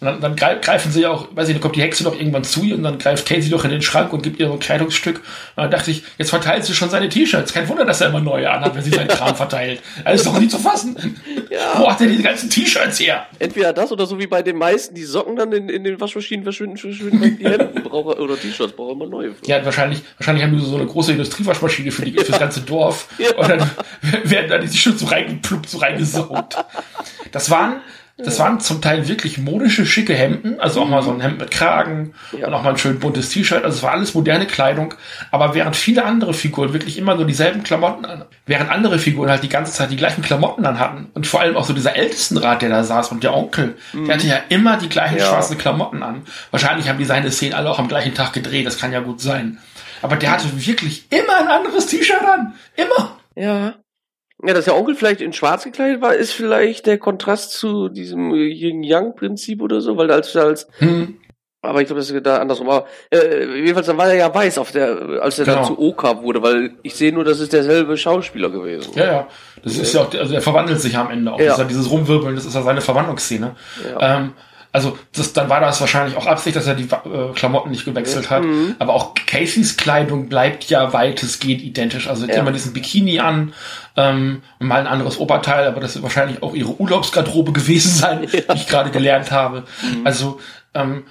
Und 0.00 0.06
dann, 0.06 0.20
dann 0.20 0.36
greifen 0.36 0.92
sie 0.92 1.00
ja 1.00 1.10
auch, 1.10 1.26
weiß 1.34 1.48
ich 1.48 1.54
nicht, 1.54 1.62
kommt 1.62 1.74
die 1.74 1.82
Hexe 1.82 2.04
doch 2.04 2.14
irgendwann 2.14 2.44
zu 2.44 2.62
ihr 2.62 2.76
und 2.76 2.84
dann 2.84 2.98
greift 2.98 3.26
Casey 3.26 3.50
doch 3.50 3.64
in 3.64 3.70
den 3.72 3.82
Schrank 3.82 4.12
und 4.12 4.22
gibt 4.22 4.38
ihr 4.38 4.48
ein 4.48 4.60
Kleidungsstück. 4.60 5.16
Und 5.16 5.24
dann 5.56 5.70
dachte 5.72 5.90
ich, 5.90 6.04
jetzt 6.18 6.30
verteilt 6.30 6.64
sie 6.64 6.72
schon 6.72 6.88
seine 6.88 7.08
T-Shirts. 7.08 7.52
Kein 7.52 7.68
Wunder, 7.68 7.84
dass 7.84 8.00
er 8.00 8.10
immer 8.10 8.20
neue 8.20 8.48
anhat, 8.48 8.76
wenn 8.76 8.82
sie 8.82 8.90
seinen 8.90 9.08
Kram 9.08 9.34
verteilt. 9.34 9.82
Ist 10.08 10.24
doch 10.24 10.38
nicht 10.38 10.52
zu 10.52 10.58
fassen. 10.58 11.20
Ja. 11.50 11.80
Wo 11.80 11.90
hat 11.90 12.00
er 12.00 12.06
diese 12.06 12.22
ganzen 12.22 12.48
T-Shirts 12.48 13.00
her? 13.00 13.26
Entweder 13.40 13.72
das 13.72 13.90
oder 13.90 14.06
so 14.06 14.20
wie 14.20 14.28
bei 14.28 14.40
den 14.42 14.56
meisten, 14.56 14.94
die 14.94 15.02
Socken 15.02 15.34
dann 15.34 15.50
in, 15.52 15.68
in 15.68 15.82
den 15.82 16.00
Waschmaschinen 16.00 16.44
verschwinden, 16.44 16.76
verschwinden 16.76 17.36
die 17.36 17.44
Hemden 17.44 17.82
brauche, 17.82 18.20
oder 18.20 18.38
T-Shirts 18.38 18.74
brauche 18.74 18.92
immer 18.92 19.06
neue. 19.06 19.34
Für. 19.34 19.46
Ja, 19.46 19.64
wahrscheinlich, 19.64 20.02
wahrscheinlich 20.16 20.44
haben 20.44 20.56
die 20.56 20.64
so 20.64 20.76
eine 20.76 20.86
große 20.86 21.10
Industriewaschmaschine 21.10 21.90
für, 21.90 22.04
die, 22.04 22.12
ja. 22.12 22.22
für 22.22 22.30
das 22.30 22.40
ganze 22.40 22.60
Dorf. 22.60 23.08
Ja. 23.18 23.34
Und 23.34 23.48
dann 23.48 23.68
werden 24.22 24.48
da 24.48 24.58
die 24.58 24.68
T-Shirts 24.68 25.00
so 25.00 25.06
reingepluppt, 25.06 25.68
so 25.68 25.78
reingesaugt. 25.78 26.56
Das 27.32 27.50
waren, 27.50 27.80
das 28.24 28.40
waren 28.40 28.58
zum 28.58 28.82
Teil 28.82 29.06
wirklich 29.06 29.38
modische, 29.38 29.86
schicke 29.86 30.12
Hemden, 30.12 30.58
also 30.58 30.82
auch 30.82 30.88
mal 30.88 31.02
so 31.02 31.12
ein 31.12 31.20
Hemd 31.20 31.38
mit 31.38 31.52
Kragen 31.52 32.14
ja. 32.36 32.48
und 32.48 32.54
auch 32.54 32.64
mal 32.64 32.70
ein 32.70 32.76
schön 32.76 32.98
buntes 32.98 33.28
T-Shirt. 33.30 33.62
Also 33.64 33.76
es 33.76 33.82
war 33.84 33.92
alles 33.92 34.12
moderne 34.14 34.46
Kleidung, 34.46 34.94
aber 35.30 35.54
während 35.54 35.76
viele 35.76 36.04
andere 36.04 36.34
Figuren 36.34 36.72
wirklich 36.72 36.98
immer 36.98 37.14
nur 37.14 37.26
dieselben 37.26 37.62
Klamotten 37.62 38.04
an, 38.04 38.24
während 38.44 38.70
andere 38.70 38.98
Figuren 38.98 39.30
halt 39.30 39.44
die 39.44 39.48
ganze 39.48 39.72
Zeit 39.72 39.92
die 39.92 39.96
gleichen 39.96 40.22
Klamotten 40.22 40.66
an 40.66 40.80
hatten 40.80 41.06
und 41.14 41.28
vor 41.28 41.40
allem 41.40 41.56
auch 41.56 41.64
so 41.64 41.72
dieser 41.72 41.94
Ältestenrat, 41.94 42.60
der 42.60 42.70
da 42.70 42.82
saß 42.82 43.12
und 43.12 43.22
der 43.22 43.36
Onkel, 43.36 43.76
mhm. 43.92 44.06
der 44.06 44.16
hatte 44.16 44.26
ja 44.26 44.40
immer 44.48 44.76
die 44.78 44.88
gleichen 44.88 45.18
ja. 45.18 45.26
schwarzen 45.26 45.56
Klamotten 45.56 46.02
an. 46.02 46.22
Wahrscheinlich 46.50 46.88
haben 46.88 46.98
die 46.98 47.04
seine 47.04 47.30
Szenen 47.30 47.54
alle 47.54 47.70
auch 47.70 47.78
am 47.78 47.86
gleichen 47.86 48.14
Tag 48.14 48.32
gedreht, 48.32 48.66
das 48.66 48.78
kann 48.78 48.92
ja 48.92 48.98
gut 48.98 49.20
sein. 49.20 49.58
Aber 50.02 50.16
der 50.16 50.32
hatte 50.32 50.66
wirklich 50.66 51.06
immer 51.10 51.38
ein 51.38 51.48
anderes 51.48 51.86
T-Shirt 51.86 52.22
an. 52.22 52.54
Immer. 52.74 53.16
Ja. 53.36 53.74
Ja, 54.44 54.54
dass 54.54 54.66
der 54.66 54.76
Onkel 54.76 54.94
vielleicht 54.94 55.20
in 55.20 55.32
schwarz 55.32 55.64
gekleidet 55.64 56.00
war, 56.00 56.14
ist 56.14 56.32
vielleicht 56.32 56.86
der 56.86 56.98
Kontrast 56.98 57.52
zu 57.52 57.88
diesem 57.88 58.32
Yin-Yang-Prinzip 58.34 59.60
oder 59.60 59.80
so, 59.80 59.96
weil 59.96 60.10
als, 60.12 60.36
als 60.36 60.68
hm. 60.78 61.18
Aber 61.60 61.80
ich 61.80 61.88
glaube, 61.88 62.00
das 62.00 62.08
ist 62.08 62.24
da 62.24 62.36
andersrum. 62.38 62.68
Aber 62.70 62.86
äh, 63.10 63.44
jedenfalls, 63.56 63.88
dann 63.88 63.98
war 63.98 64.06
er 64.06 64.14
ja 64.14 64.32
weiß, 64.32 64.58
auf 64.58 64.70
der, 64.70 65.20
als 65.20 65.40
er 65.40 65.44
Genau. 65.44 65.56
dann 65.56 65.64
zu 65.66 65.78
Oka 65.78 66.22
wurde, 66.22 66.40
weil 66.40 66.70
ich 66.84 66.94
sehe 66.94 67.12
nur, 67.12 67.24
das 67.24 67.40
ist 67.40 67.52
derselbe 67.52 67.96
Schauspieler 67.96 68.48
gewesen. 68.48 68.92
Ja, 68.94 69.04
ja. 69.04 69.28
Das 69.64 69.76
ist 69.76 69.92
ja 69.92 70.02
auch, 70.02 70.14
also 70.14 70.34
er 70.34 70.40
verwandelt 70.40 70.80
sich 70.80 70.96
am 70.96 71.10
Ende 71.10 71.32
auch. 71.32 71.38
Ja. 71.40 71.46
Das 71.46 71.54
ist 71.54 71.62
ja 71.62 71.68
dieses 71.68 71.90
Rumwirbeln, 71.90 72.36
das 72.36 72.44
ist 72.44 72.54
ja 72.54 72.62
seine 72.62 72.80
Verwandlungsszene. 72.80 73.56
Ja. 73.90 74.18
Ähm, 74.18 74.32
also 74.70 74.98
das, 75.14 75.32
dann 75.32 75.48
war 75.48 75.60
das 75.60 75.80
wahrscheinlich 75.80 76.16
auch 76.16 76.26
Absicht, 76.26 76.54
dass 76.56 76.66
er 76.66 76.74
die 76.74 76.84
äh, 76.84 77.32
Klamotten 77.34 77.70
nicht 77.70 77.84
gewechselt 77.84 78.28
hat. 78.30 78.42
Mhm. 78.44 78.76
Aber 78.78 78.94
auch 78.94 79.14
Caseys 79.14 79.76
Kleidung 79.76 80.28
bleibt 80.28 80.64
ja 80.64 80.92
weitestgehend 80.92 81.62
identisch. 81.62 82.08
Also 82.08 82.26
Ja. 82.26 82.34
immer 82.36 82.52
diesen 82.52 82.72
Bikini 82.74 83.20
an 83.20 83.54
ähm, 83.96 84.42
und 84.58 84.66
mal 84.66 84.80
ein 84.80 84.86
anderes 84.86 85.18
Oberteil, 85.18 85.66
aber 85.66 85.80
das 85.80 85.94
wird 85.94 86.02
wahrscheinlich 86.02 86.42
auch 86.42 86.54
ihre 86.54 86.78
Urlaubsgarderobe 86.80 87.52
gewesen 87.52 87.90
sein, 87.90 88.26
die 88.32 88.42
ich 88.54 88.66
gerade 88.66 88.90
gelernt 88.90 89.30
habe. 89.30 89.64
Mhm. 89.82 90.06
Also 90.06 90.40
ähm, 90.74 91.04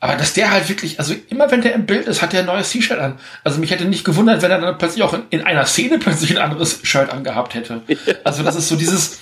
aber 0.00 0.14
dass 0.14 0.32
der 0.32 0.52
halt 0.52 0.68
wirklich, 0.68 1.00
also 1.00 1.12
immer 1.28 1.50
wenn 1.50 1.60
der 1.60 1.74
im 1.74 1.84
Bild 1.84 2.06
ist, 2.06 2.22
hat 2.22 2.32
der 2.32 2.40
ein 2.40 2.46
neues 2.46 2.70
T-Shirt 2.70 3.00
an. 3.00 3.18
Also 3.42 3.58
mich 3.58 3.72
hätte 3.72 3.84
nicht 3.84 4.04
gewundert, 4.04 4.42
wenn 4.42 4.50
er 4.52 4.60
dann 4.60 4.78
plötzlich 4.78 5.02
auch 5.02 5.12
in, 5.12 5.22
in 5.30 5.42
einer 5.42 5.66
Szene 5.66 5.98
plötzlich 5.98 6.30
ein 6.30 6.38
anderes 6.38 6.78
Shirt 6.84 7.10
angehabt 7.10 7.54
hätte. 7.54 7.82
Also 8.22 8.44
das 8.44 8.54
ist 8.54 8.68
so 8.68 8.76
dieses, 8.76 9.18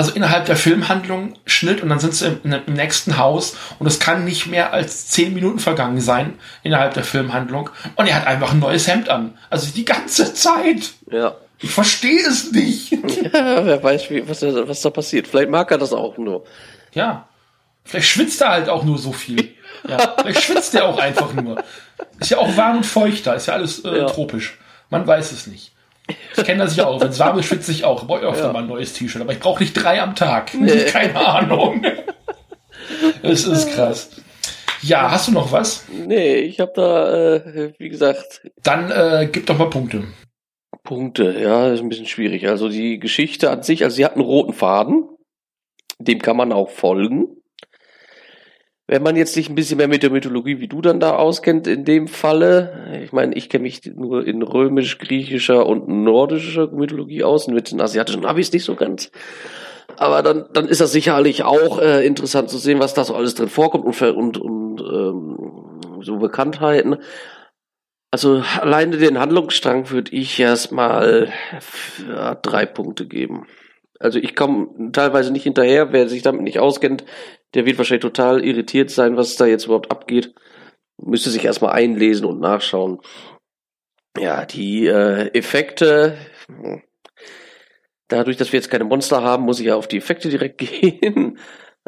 also 0.00 0.12
innerhalb 0.12 0.46
der 0.46 0.56
Filmhandlung 0.56 1.34
Schnitt 1.44 1.82
und 1.82 1.90
dann 1.90 2.00
sind 2.00 2.14
sie 2.14 2.38
im, 2.42 2.54
im 2.66 2.72
nächsten 2.72 3.18
Haus 3.18 3.54
und 3.78 3.86
es 3.86 4.00
kann 4.00 4.24
nicht 4.24 4.46
mehr 4.46 4.72
als 4.72 5.08
zehn 5.08 5.34
Minuten 5.34 5.58
vergangen 5.58 6.00
sein 6.00 6.38
innerhalb 6.62 6.94
der 6.94 7.04
Filmhandlung 7.04 7.68
und 7.96 8.06
er 8.06 8.16
hat 8.16 8.26
einfach 8.26 8.52
ein 8.52 8.60
neues 8.60 8.88
Hemd 8.88 9.10
an. 9.10 9.36
Also 9.50 9.70
die 9.76 9.84
ganze 9.84 10.32
Zeit. 10.32 10.92
Ja. 11.12 11.34
Ich 11.58 11.70
verstehe 11.70 12.26
es 12.26 12.50
nicht. 12.50 12.92
ja 13.32 13.66
wer 13.66 13.82
weiß, 13.82 14.08
wie, 14.08 14.26
was, 14.26 14.40
da, 14.40 14.66
was 14.66 14.80
da 14.80 14.88
passiert. 14.88 15.28
Vielleicht 15.28 15.50
mag 15.50 15.70
er 15.70 15.76
das 15.76 15.92
auch 15.92 16.16
nur. 16.16 16.44
Ja. 16.94 17.28
Vielleicht 17.84 18.08
schwitzt 18.08 18.40
er 18.40 18.48
halt 18.52 18.70
auch 18.70 18.84
nur 18.84 18.96
so 18.96 19.12
viel. 19.12 19.54
Ja, 19.86 20.14
vielleicht 20.18 20.40
schwitzt 20.44 20.74
er 20.74 20.86
auch 20.86 20.98
einfach 20.98 21.34
nur. 21.34 21.62
Ist 22.18 22.30
ja 22.30 22.38
auch 22.38 22.56
warm 22.56 22.78
und 22.78 22.86
feucht 22.86 23.26
da, 23.26 23.34
ist 23.34 23.48
ja 23.48 23.52
alles 23.52 23.84
äh, 23.84 23.98
Ja. 23.98 24.06
tropisch. 24.06 24.58
Man 24.88 25.06
weiß 25.06 25.32
es 25.32 25.46
nicht. 25.46 25.72
Ich 26.36 26.44
kenne 26.44 26.64
das 26.64 26.76
ja 26.76 26.86
auch. 26.86 27.00
Wenn 27.00 27.08
es 27.08 27.18
warm 27.18 27.38
ist, 27.38 27.46
schwitze 27.46 27.70
ich 27.72 27.84
auch. 27.84 28.06
Brauche 28.06 28.20
ich 28.20 28.24
öfter 28.26 28.46
Ja. 28.46 28.52
mal 28.52 28.62
ein 28.62 28.68
neues 28.68 28.92
T-Shirt. 28.92 29.20
Aber 29.22 29.32
ich 29.32 29.40
brauche 29.40 29.62
nicht 29.62 29.74
drei 29.74 30.00
am 30.02 30.14
Tag. 30.14 30.52
Keine 30.88 31.14
Ahnung. 31.26 31.84
Es 33.22 33.46
ist 33.46 33.70
krass. 33.72 34.10
Ja, 34.82 35.10
hast 35.10 35.28
du 35.28 35.32
noch 35.32 35.52
was? 35.52 35.84
Nee, 35.92 36.36
ich 36.36 36.58
habe 36.60 36.72
da, 36.74 37.34
äh, 37.36 37.72
wie 37.78 37.88
gesagt, 37.90 38.42
Dann 38.62 38.90
äh, 38.90 39.28
gib 39.30 39.46
doch 39.46 39.58
mal 39.58 39.68
Punkte. 39.68 40.04
Punkte. 40.82 41.38
Ja, 41.38 41.68
ist 41.72 41.80
ein 41.80 41.88
bisschen 41.90 42.06
schwierig. 42.06 42.48
Also 42.48 42.68
die 42.70 42.98
Geschichte 42.98 43.50
an 43.50 43.62
sich, 43.62 43.84
also 43.84 43.96
sie 43.96 44.04
hat 44.04 44.14
einen 44.14 44.24
roten 44.24 44.54
Faden. 44.54 45.04
Dem 45.98 46.20
kann 46.20 46.36
man 46.38 46.52
auch 46.52 46.70
folgen. 46.70 47.28
Wenn 48.90 49.04
man 49.04 49.14
jetzt 49.14 49.34
sich 49.34 49.48
ein 49.48 49.54
bisschen 49.54 49.76
mehr 49.76 49.86
mit 49.86 50.02
der 50.02 50.10
Mythologie 50.10 50.58
wie 50.58 50.66
du 50.66 50.80
dann 50.80 50.98
da 50.98 51.14
auskennt, 51.14 51.68
in 51.68 51.84
dem 51.84 52.08
Falle, 52.08 53.00
ich 53.04 53.12
meine, 53.12 53.36
ich 53.36 53.48
kenne 53.48 53.62
mich 53.62 53.82
nur 53.94 54.26
in 54.26 54.42
römisch, 54.42 54.98
griechischer 54.98 55.64
und 55.64 55.86
nordischer 55.86 56.66
Mythologie 56.72 57.22
aus, 57.22 57.46
und 57.46 57.54
mit 57.54 57.70
den 57.70 57.80
asiatischen 57.80 58.26
habe 58.26 58.40
ich 58.40 58.48
es 58.48 58.52
nicht 58.52 58.64
so 58.64 58.74
ganz. 58.74 59.12
Aber 59.96 60.24
dann, 60.24 60.46
dann 60.54 60.66
ist 60.66 60.80
das 60.80 60.90
sicherlich 60.90 61.44
auch 61.44 61.80
äh, 61.80 62.04
interessant 62.04 62.50
zu 62.50 62.58
sehen, 62.58 62.80
was 62.80 62.92
da 62.92 63.04
so 63.04 63.14
alles 63.14 63.36
drin 63.36 63.48
vorkommt 63.48 63.84
und, 63.84 64.02
und, 64.02 64.38
und 64.38 64.80
ähm, 64.80 66.02
so 66.02 66.16
Bekanntheiten. 66.16 66.96
Also 68.10 68.42
alleine 68.60 68.96
den 68.96 69.20
Handlungsstrang 69.20 69.90
würde 69.90 70.10
ich 70.10 70.40
erstmal 70.40 71.28
ja, 72.08 72.34
drei 72.34 72.66
Punkte 72.66 73.06
geben. 73.06 73.46
Also 74.00 74.18
ich 74.18 74.34
komme 74.34 74.90
teilweise 74.90 75.30
nicht 75.30 75.44
hinterher, 75.44 75.92
wer 75.92 76.08
sich 76.08 76.22
damit 76.22 76.42
nicht 76.42 76.58
auskennt, 76.58 77.04
der 77.54 77.66
wird 77.66 77.78
wahrscheinlich 77.78 78.02
total 78.02 78.44
irritiert 78.44 78.90
sein, 78.90 79.16
was 79.16 79.36
da 79.36 79.46
jetzt 79.46 79.64
überhaupt 79.66 79.90
abgeht. 79.90 80.34
Müsste 81.02 81.30
sich 81.30 81.44
erstmal 81.44 81.72
einlesen 81.72 82.26
und 82.26 82.40
nachschauen. 82.40 83.00
Ja, 84.18 84.44
die 84.44 84.86
äh, 84.86 85.28
Effekte, 85.36 86.16
hm, 86.48 86.82
dadurch, 88.08 88.36
dass 88.36 88.52
wir 88.52 88.58
jetzt 88.58 88.70
keine 88.70 88.84
Monster 88.84 89.22
haben, 89.22 89.44
muss 89.44 89.60
ich 89.60 89.66
ja 89.66 89.76
auf 89.76 89.88
die 89.88 89.98
Effekte 89.98 90.28
direkt 90.28 90.58
gehen. 90.58 91.38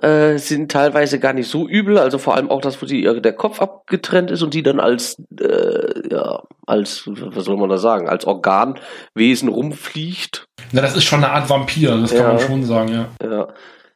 Äh, 0.01 0.39
sind 0.39 0.73
teilweise 0.73 1.21
gar 1.21 1.35
nicht 1.35 1.49
so 1.49 1.69
übel, 1.69 1.99
also 1.99 2.17
vor 2.17 2.35
allem 2.35 2.51
auch 2.51 2.63
das, 2.63 2.81
wo 2.81 2.87
die, 2.87 3.05
äh, 3.05 3.21
der 3.21 3.35
Kopf 3.35 3.61
abgetrennt 3.61 4.31
ist 4.31 4.41
und 4.41 4.55
die 4.55 4.63
dann 4.63 4.81
als, 4.81 5.17
äh, 5.39 6.09
ja, 6.11 6.43
als, 6.67 7.03
was 7.07 7.45
soll 7.45 7.59
man 7.59 7.69
da 7.69 7.77
sagen, 7.77 8.09
als 8.09 8.25
Organwesen 8.25 9.51
rumfliegt. 9.51 10.47
Na, 10.73 10.81
das 10.81 10.97
ist 10.97 11.05
schon 11.05 11.23
eine 11.23 11.33
Art 11.35 11.51
Vampir, 11.51 11.99
das 11.99 12.11
kann 12.11 12.21
Ja. 12.21 12.29
man 12.29 12.39
schon 12.39 12.65
sagen, 12.65 12.89
ja. 12.89 13.09
Ja, 13.23 13.49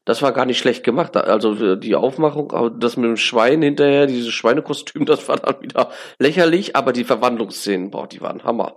das 0.06 0.22
war 0.22 0.32
gar 0.32 0.46
nicht 0.46 0.58
schlecht 0.58 0.84
gemacht. 0.84 1.16
Also 1.16 1.52
äh, 1.54 1.78
die 1.78 1.96
Aufmachung, 1.96 2.78
das 2.80 2.96
mit 2.96 3.06
dem 3.06 3.16
Schwein 3.16 3.60
hinterher, 3.60 4.06
dieses 4.06 4.32
Schweinekostüm, 4.32 5.04
das 5.04 5.28
war 5.28 5.36
dann 5.36 5.60
wieder 5.60 5.90
lächerlich, 6.18 6.74
aber 6.74 6.94
die 6.94 7.04
Verwandlungsszenen, 7.04 7.90
boah, 7.90 8.06
die 8.06 8.22
waren 8.22 8.44
Hammer. 8.44 8.76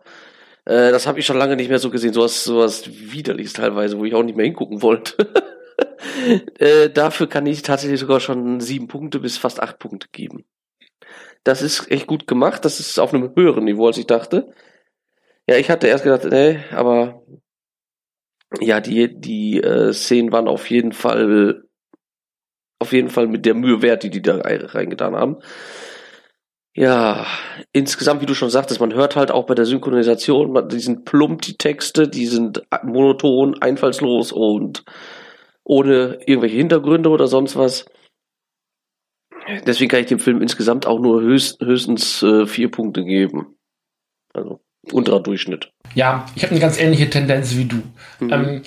Äh, 0.66 0.92
das 0.92 1.08
habe 1.08 1.20
ich 1.20 1.26
schon 1.26 1.38
lange 1.38 1.56
nicht 1.56 1.70
mehr 1.70 1.80
so 1.80 1.92
gesehen, 1.92 2.14
sowas, 2.14 2.44
sowas 2.44 2.90
widerliches 2.90 3.54
teilweise, 3.54 3.98
wo 4.00 4.06
ich 4.06 4.16
auch 4.16 4.24
nicht 4.24 4.36
mehr 4.36 4.46
hingucken 4.46 4.82
wollte. 4.82 5.16
äh, 6.60 6.90
dafür 6.90 7.28
kann 7.30 7.46
ich 7.46 7.62
tatsächlich 7.62 8.00
sogar 8.00 8.20
schon 8.20 8.60
sieben 8.60 8.88
Punkte 8.88 9.20
bis 9.20 9.38
fast 9.38 9.62
acht 9.62 9.78
Punkte 9.78 10.08
geben. 10.12 10.46
Das 11.44 11.62
ist 11.62 11.90
echt 11.92 12.08
gut 12.08 12.28
gemacht, 12.28 12.66
das 12.66 12.80
ist 12.80 13.00
auf 13.00 13.14
einem 13.14 13.34
höheren 13.36 13.66
Niveau, 13.66 13.86
als 13.86 13.98
ich 14.00 14.08
dachte. 14.08 14.52
Ja, 15.48 15.58
ich 15.58 15.70
hatte 15.70 15.88
erst 15.88 16.04
gedacht, 16.04 16.26
nee, 16.26 16.60
aber 16.72 17.22
ja, 18.60 18.82
die, 18.82 19.20
die 19.20 19.62
äh, 19.62 19.94
Szenen 19.94 20.32
waren 20.32 20.48
auf 20.48 20.70
jeden 20.70 20.92
Fall 20.92 21.64
auf 22.82 22.94
jeden 22.94 23.10
Fall 23.10 23.28
mit 23.28 23.46
der 23.46 23.56
Mühe 23.56 23.82
wert, 23.82 24.04
die 24.04 24.10
die 24.10 24.22
da 24.22 24.38
rein- 24.38 24.66
reingetan 24.66 25.16
haben. 25.16 25.38
Ja, 26.76 27.26
insgesamt, 27.74 28.22
wie 28.22 28.26
du 28.26 28.34
schon 28.34 28.50
sagtest, 28.50 28.80
man 28.80 28.94
hört 28.94 29.18
halt 29.18 29.32
auch 29.32 29.46
bei 29.46 29.56
der 29.56 29.66
Synchronisation, 29.66 30.54
man, 30.54 30.70
die 30.70 30.80
sind 30.80 31.04
plump, 31.04 31.42
die 31.42 31.58
Texte, 31.58 32.08
die 32.08 32.26
sind 32.26 32.64
monoton, 32.84 33.62
einfallslos 33.62 34.32
und 34.32 34.86
ohne 35.66 36.20
irgendwelche 36.26 36.56
Hintergründe 36.56 37.10
oder 37.10 37.28
sonst 37.28 37.58
was. 37.58 37.86
Deswegen 39.66 39.90
kann 39.90 40.02
ich 40.02 40.06
dem 40.06 40.20
Film 40.20 40.42
insgesamt 40.42 40.86
auch 40.86 41.00
nur 41.00 41.22
höchst, 41.22 41.60
höchstens 41.60 42.24
äh, 42.24 42.46
vier 42.46 42.72
Punkte 42.72 43.04
geben. 43.04 43.58
Also 44.34 44.62
unterer 44.92 45.20
Durchschnitt. 45.20 45.72
Ja, 45.96 46.26
ich 46.36 46.44
habe 46.44 46.52
eine 46.52 46.60
ganz 46.60 46.80
ähnliche 46.80 47.10
Tendenz 47.10 47.56
wie 47.56 47.66
du. 47.66 47.84
Mhm. 48.20 48.34
Ähm, 48.34 48.62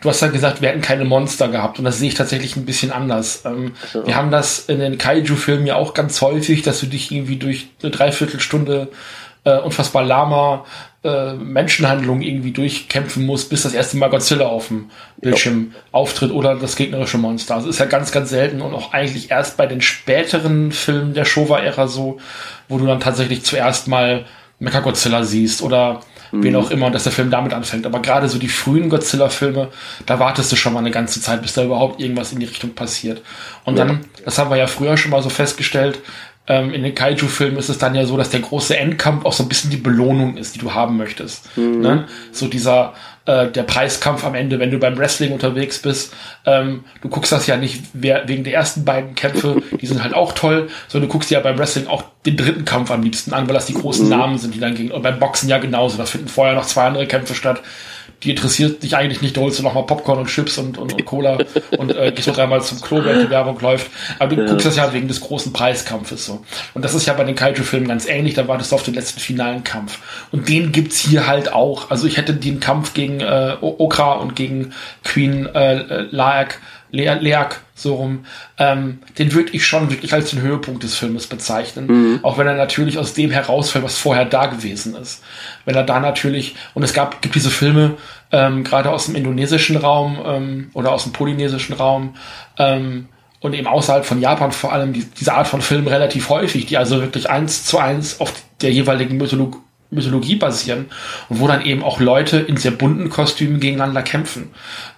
du 0.00 0.08
hast 0.08 0.20
ja 0.20 0.28
gesagt, 0.28 0.60
wir 0.60 0.68
hätten 0.68 0.82
keine 0.82 1.04
Monster 1.04 1.48
gehabt 1.48 1.78
und 1.78 1.84
das 1.84 1.98
sehe 1.98 2.08
ich 2.08 2.14
tatsächlich 2.14 2.56
ein 2.56 2.66
bisschen 2.66 2.92
anders. 2.92 3.44
Ähm, 3.44 3.72
so. 3.92 4.06
Wir 4.06 4.16
haben 4.16 4.30
das 4.30 4.60
in 4.66 4.80
den 4.80 4.98
Kaiju-Filmen 4.98 5.66
ja 5.66 5.76
auch 5.76 5.94
ganz 5.94 6.20
häufig, 6.20 6.62
dass 6.62 6.80
du 6.80 6.86
dich 6.86 7.10
irgendwie 7.10 7.36
durch 7.36 7.68
eine 7.82 7.90
Dreiviertelstunde 7.90 8.88
äh, 9.44 9.58
unfassbar 9.58 10.04
lahmer 10.04 10.64
äh, 11.04 11.34
Menschenhandlung 11.34 12.22
irgendwie 12.22 12.52
durchkämpfen 12.52 13.26
musst, 13.26 13.50
bis 13.50 13.62
das 13.62 13.74
erste 13.74 13.96
Mal 13.96 14.08
Godzilla 14.08 14.46
auf 14.46 14.68
dem 14.68 14.90
Bildschirm 15.20 15.74
auftritt 15.90 16.30
oder 16.30 16.54
das 16.54 16.76
gegnerische 16.76 17.18
Monster. 17.18 17.56
Das 17.56 17.66
ist 17.66 17.80
ja 17.80 17.86
ganz, 17.86 18.12
ganz 18.12 18.30
selten 18.30 18.62
und 18.62 18.72
auch 18.72 18.92
eigentlich 18.92 19.30
erst 19.30 19.56
bei 19.56 19.66
den 19.66 19.80
späteren 19.80 20.70
Filmen 20.70 21.12
der 21.14 21.24
Showa-Ära 21.24 21.88
so, 21.88 22.18
wo 22.68 22.78
du 22.78 22.86
dann 22.86 23.00
tatsächlich 23.00 23.44
zuerst 23.44 23.88
mal 23.88 24.26
Mechagodzilla 24.62 25.24
siehst 25.24 25.62
oder 25.62 26.00
wen 26.32 26.56
auch 26.56 26.70
immer 26.70 26.90
dass 26.90 27.04
der 27.04 27.12
Film 27.12 27.30
damit 27.30 27.52
anfängt. 27.52 27.84
Aber 27.84 28.00
gerade 28.00 28.28
so 28.28 28.38
die 28.38 28.48
frühen 28.48 28.88
Godzilla-Filme, 28.88 29.68
da 30.06 30.18
wartest 30.18 30.50
du 30.50 30.56
schon 30.56 30.72
mal 30.72 30.78
eine 30.78 30.90
ganze 30.90 31.20
Zeit, 31.20 31.42
bis 31.42 31.52
da 31.52 31.62
überhaupt 31.62 32.00
irgendwas 32.00 32.32
in 32.32 32.40
die 32.40 32.46
Richtung 32.46 32.70
passiert. 32.70 33.20
Und 33.64 33.78
dann, 33.78 34.00
das 34.24 34.38
haben 34.38 34.50
wir 34.50 34.56
ja 34.56 34.66
früher 34.66 34.96
schon 34.96 35.10
mal 35.10 35.22
so 35.22 35.28
festgestellt, 35.28 35.98
ähm, 36.48 36.72
in 36.74 36.82
den 36.82 36.94
Kaiju-Filmen 36.94 37.56
ist 37.56 37.68
es 37.68 37.78
dann 37.78 37.94
ja 37.94 38.04
so, 38.04 38.16
dass 38.16 38.30
der 38.30 38.40
große 38.40 38.76
Endkampf 38.76 39.24
auch 39.24 39.32
so 39.32 39.44
ein 39.44 39.48
bisschen 39.48 39.70
die 39.70 39.76
Belohnung 39.76 40.36
ist, 40.36 40.54
die 40.54 40.58
du 40.58 40.74
haben 40.74 40.96
möchtest. 40.96 41.56
Ne? 41.82 42.06
So 42.32 42.48
dieser, 42.48 42.94
äh, 43.26 43.48
der 43.48 43.62
Preiskampf 43.62 44.24
am 44.24 44.34
Ende, 44.34 44.58
wenn 44.58 44.70
du 44.70 44.78
beim 44.78 44.96
Wrestling 44.98 45.32
unterwegs 45.32 45.80
bist. 45.80 46.14
Ähm, 46.44 46.84
du 47.02 47.08
guckst 47.08 47.32
das 47.32 47.46
ja 47.46 47.56
nicht 47.56 47.82
wer, 47.92 48.26
wegen 48.28 48.44
der 48.44 48.54
ersten 48.54 48.84
beiden 48.84 49.14
Kämpfe, 49.14 49.62
die 49.80 49.86
sind 49.86 50.02
halt 50.02 50.14
auch 50.14 50.32
toll, 50.32 50.68
sondern 50.88 51.08
du 51.08 51.12
guckst 51.12 51.30
ja 51.30 51.40
beim 51.40 51.58
Wrestling 51.58 51.86
auch 51.86 52.04
den 52.26 52.36
dritten 52.36 52.64
Kampf 52.64 52.90
am 52.90 53.02
liebsten 53.02 53.32
an, 53.32 53.46
weil 53.46 53.54
das 53.54 53.66
die 53.66 53.74
großen 53.74 54.08
Namen 54.08 54.38
sind, 54.38 54.54
die 54.54 54.60
dann 54.60 54.74
gegen. 54.74 54.90
Und 54.90 55.02
beim 55.02 55.18
Boxen 55.18 55.48
ja 55.48 55.58
genauso. 55.58 55.98
Da 55.98 56.04
finden 56.04 56.28
vorher 56.28 56.54
noch 56.54 56.66
zwei 56.66 56.86
andere 56.86 57.06
Kämpfe 57.06 57.34
statt. 57.34 57.60
Die 58.22 58.30
interessiert 58.30 58.82
dich 58.82 58.96
eigentlich 58.96 59.20
nicht, 59.20 59.36
da 59.36 59.40
holst 59.40 59.58
du 59.58 59.62
noch 59.62 59.74
mal 59.74 59.82
Popcorn 59.82 60.18
und 60.18 60.26
Chips 60.26 60.58
und, 60.58 60.78
und, 60.78 60.92
und 60.92 61.04
Cola 61.04 61.38
und 61.76 61.94
äh, 61.94 62.12
gehst 62.12 62.28
noch 62.28 62.36
dreimal 62.36 62.62
zum 62.62 62.80
Klo, 62.80 63.04
während 63.04 63.24
die 63.24 63.30
Werbung 63.30 63.58
läuft. 63.60 63.90
Aber 64.18 64.36
du 64.36 64.46
guckst 64.46 64.66
das 64.66 64.76
ja 64.76 64.92
wegen 64.92 65.08
des 65.08 65.20
großen 65.20 65.52
Preiskampfes 65.52 66.26
so. 66.26 66.44
Und 66.74 66.84
das 66.84 66.94
ist 66.94 67.06
ja 67.06 67.14
bei 67.14 67.24
den 67.24 67.34
Kaiju-Filmen 67.34 67.88
ganz 67.88 68.06
ähnlich, 68.06 68.34
da 68.34 68.46
wartest 68.46 68.70
du 68.70 68.76
auf 68.76 68.84
den 68.84 68.94
letzten 68.94 69.20
finalen 69.20 69.64
Kampf. 69.64 69.98
Und 70.30 70.48
den 70.48 70.72
gibt's 70.72 70.98
hier 70.98 71.26
halt 71.26 71.52
auch. 71.52 71.90
Also 71.90 72.06
ich 72.06 72.16
hätte 72.16 72.34
den 72.34 72.60
Kampf 72.60 72.94
gegen 72.94 73.20
äh, 73.20 73.56
Okra 73.60 74.12
und 74.14 74.36
gegen 74.36 74.72
Queen 75.04 75.46
äh, 75.46 75.78
äh, 75.78 76.08
Laak, 76.10 76.60
Le 76.92 77.14
Leak, 77.20 77.60
so 77.74 77.94
rum, 77.94 78.26
ähm, 78.58 78.98
den 79.18 79.32
würde 79.32 79.52
ich 79.52 79.66
schon 79.66 79.90
wirklich 79.90 80.12
als 80.12 80.30
den 80.30 80.42
Höhepunkt 80.42 80.82
des 80.82 80.94
Filmes 80.94 81.26
bezeichnen. 81.26 82.20
Auch 82.22 82.36
wenn 82.38 82.46
er 82.46 82.54
natürlich 82.54 82.98
aus 82.98 83.14
dem 83.14 83.30
herausfällt, 83.30 83.84
was 83.84 83.98
vorher 83.98 84.26
da 84.26 84.46
gewesen 84.46 84.94
ist. 84.94 85.24
Wenn 85.64 85.74
er 85.74 85.84
da 85.84 85.98
natürlich, 85.98 86.54
und 86.74 86.82
es 86.82 86.92
gab, 86.92 87.22
gibt 87.22 87.34
diese 87.34 87.50
Filme, 87.50 87.96
ähm, 88.30 88.62
gerade 88.62 88.90
aus 88.90 89.06
dem 89.06 89.16
indonesischen 89.16 89.76
Raum 89.76 90.20
ähm, 90.24 90.70
oder 90.74 90.92
aus 90.92 91.04
dem 91.04 91.12
polynesischen 91.12 91.74
Raum, 91.74 92.14
ähm, 92.58 93.08
und 93.40 93.54
eben 93.54 93.66
außerhalb 93.66 94.04
von 94.04 94.20
Japan 94.20 94.52
vor 94.52 94.72
allem 94.72 94.92
die, 94.92 95.04
diese 95.04 95.34
Art 95.34 95.48
von 95.48 95.62
Filmen 95.62 95.88
relativ 95.88 96.28
häufig, 96.28 96.66
die 96.66 96.78
also 96.78 97.00
wirklich 97.00 97.28
eins 97.28 97.64
zu 97.64 97.78
eins 97.78 98.20
auf 98.20 98.32
der 98.60 98.70
jeweiligen 98.70 99.16
Mythologie 99.16 99.58
Mythologie 99.92 100.36
basieren 100.36 100.86
und 101.28 101.40
wo 101.40 101.46
dann 101.46 101.64
eben 101.64 101.82
auch 101.82 102.00
Leute 102.00 102.38
in 102.38 102.56
sehr 102.56 102.70
bunten 102.70 103.10
Kostümen 103.10 103.60
gegeneinander 103.60 104.02
kämpfen 104.02 104.50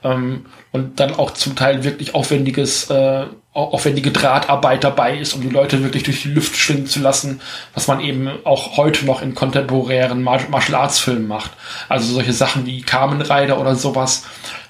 ähm, 0.02 0.46
und 0.72 1.00
dann 1.00 1.14
auch 1.14 1.32
zum 1.32 1.56
Teil 1.56 1.84
wirklich 1.84 2.14
aufwendiges, 2.14 2.90
äh, 2.90 3.24
aufwendige 3.52 4.10
Drahtarbeit 4.10 4.82
dabei 4.82 5.18
ist, 5.18 5.34
um 5.34 5.40
die 5.40 5.48
Leute 5.48 5.82
wirklich 5.82 6.04
durch 6.04 6.22
die 6.22 6.30
Luft 6.30 6.56
schwingen 6.56 6.86
zu 6.86 7.00
lassen, 7.00 7.40
was 7.74 7.86
man 7.86 8.00
eben 8.00 8.28
auch 8.44 8.76
heute 8.76 9.04
noch 9.04 9.22
in 9.22 9.34
kontemporären 9.34 10.22
Martial 10.22 10.74
Arts 10.74 10.98
Filmen 10.98 11.28
macht. 11.28 11.52
Also 11.88 12.12
solche 12.12 12.32
Sachen 12.32 12.66
wie 12.66 12.82
Kamen 12.82 13.20
Rider 13.20 13.60
oder 13.60 13.76
sowas. 13.76 14.24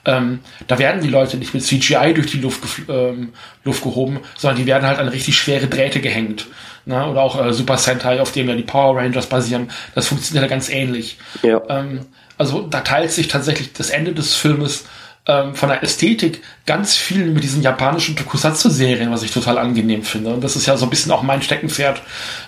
Ähm, 0.06 0.40
da 0.66 0.78
werden 0.78 1.02
die 1.02 1.08
Leute 1.08 1.38
nicht 1.38 1.54
mit 1.54 1.64
CGI 1.64 2.12
durch 2.14 2.30
die 2.30 2.40
Luft, 2.40 2.62
ähm, 2.88 3.32
Luft 3.64 3.82
gehoben, 3.82 4.20
sondern 4.36 4.58
die 4.58 4.66
werden 4.66 4.86
halt 4.86 4.98
an 4.98 5.08
richtig 5.08 5.36
schwere 5.36 5.66
Drähte 5.66 6.00
gehängt 6.00 6.46
ne? 6.87 7.07
oder 7.07 7.22
auch 7.22 7.45
äh, 7.45 7.53
Super 7.53 7.78
Sentai, 7.78 8.20
auf 8.20 8.32
dem 8.32 8.49
ja 8.49 8.55
die 8.55 8.62
Power 8.62 8.97
Rangers 8.97 9.26
basieren, 9.26 9.70
das 9.95 10.09
funktioniert 10.09 10.43
ja 10.43 10.49
ganz 10.49 10.68
ähnlich. 10.68 11.18
Ja. 11.43 11.62
Ähm, 11.68 12.01
also 12.37 12.62
da 12.62 12.80
teilt 12.80 13.12
sich 13.12 13.28
tatsächlich 13.28 13.72
das 13.72 13.91
Ende 13.91 14.12
des 14.12 14.35
Filmes 14.35 14.85
ähm, 15.26 15.55
von 15.55 15.70
der 15.70 15.82
Ästhetik 15.82 16.43
ganz 16.66 16.97
viel 16.97 17.26
mit 17.26 17.43
diesen 17.43 17.62
japanischen 17.62 18.14
Tokusatsu-Serien, 18.16 19.11
was 19.11 19.22
ich 19.22 19.30
total 19.30 19.57
angenehm 19.57 20.03
finde. 20.03 20.35
Und 20.35 20.45
das 20.45 20.57
ist 20.57 20.66
ja 20.66 20.76
so 20.76 20.85
ein 20.85 20.91
bisschen 20.91 21.12
auch 21.12 21.22
mein 21.22 21.41
Steckenpferd. 21.41 22.03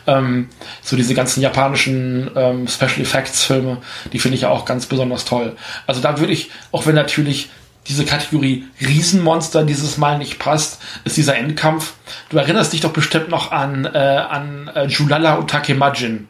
Ähm, 0.07 0.49
so 0.83 0.97
diese 0.97 1.15
ganzen 1.15 1.41
japanischen 1.41 2.31
ähm, 2.37 2.69
Special 2.69 3.01
Effects-Filme, 3.01 3.79
die 4.13 4.19
finde 4.19 4.35
ich 4.35 4.43
ja 4.43 4.51
auch 4.51 4.65
ganz 4.65 4.87
besonders 4.87 5.25
toll. 5.25 5.57
Also 5.87 6.03
da 6.03 6.19
würde 6.19 6.33
ich, 6.33 6.51
auch 6.73 6.87
wenn 6.87 6.95
natürlich 6.95 7.49
diese 7.89 8.05
Kategorie 8.05 8.67
Riesenmonster 8.81 9.65
dieses 9.65 9.99
Mal 9.99 10.19
nicht 10.19 10.39
passt, 10.39 10.83
ist 11.05 11.17
dieser 11.17 11.37
Endkampf. 11.37 11.95
Du 12.29 12.37
erinnerst 12.37 12.73
dich 12.73 12.81
doch 12.81 12.93
bestimmt 12.93 13.29
noch 13.29 13.53
an, 13.53 13.85
äh, 13.85 13.99
an 13.99 14.71
äh, 14.75 14.87
Julala 14.87 15.35
und 15.35 15.51
Takemajin. 15.51 16.29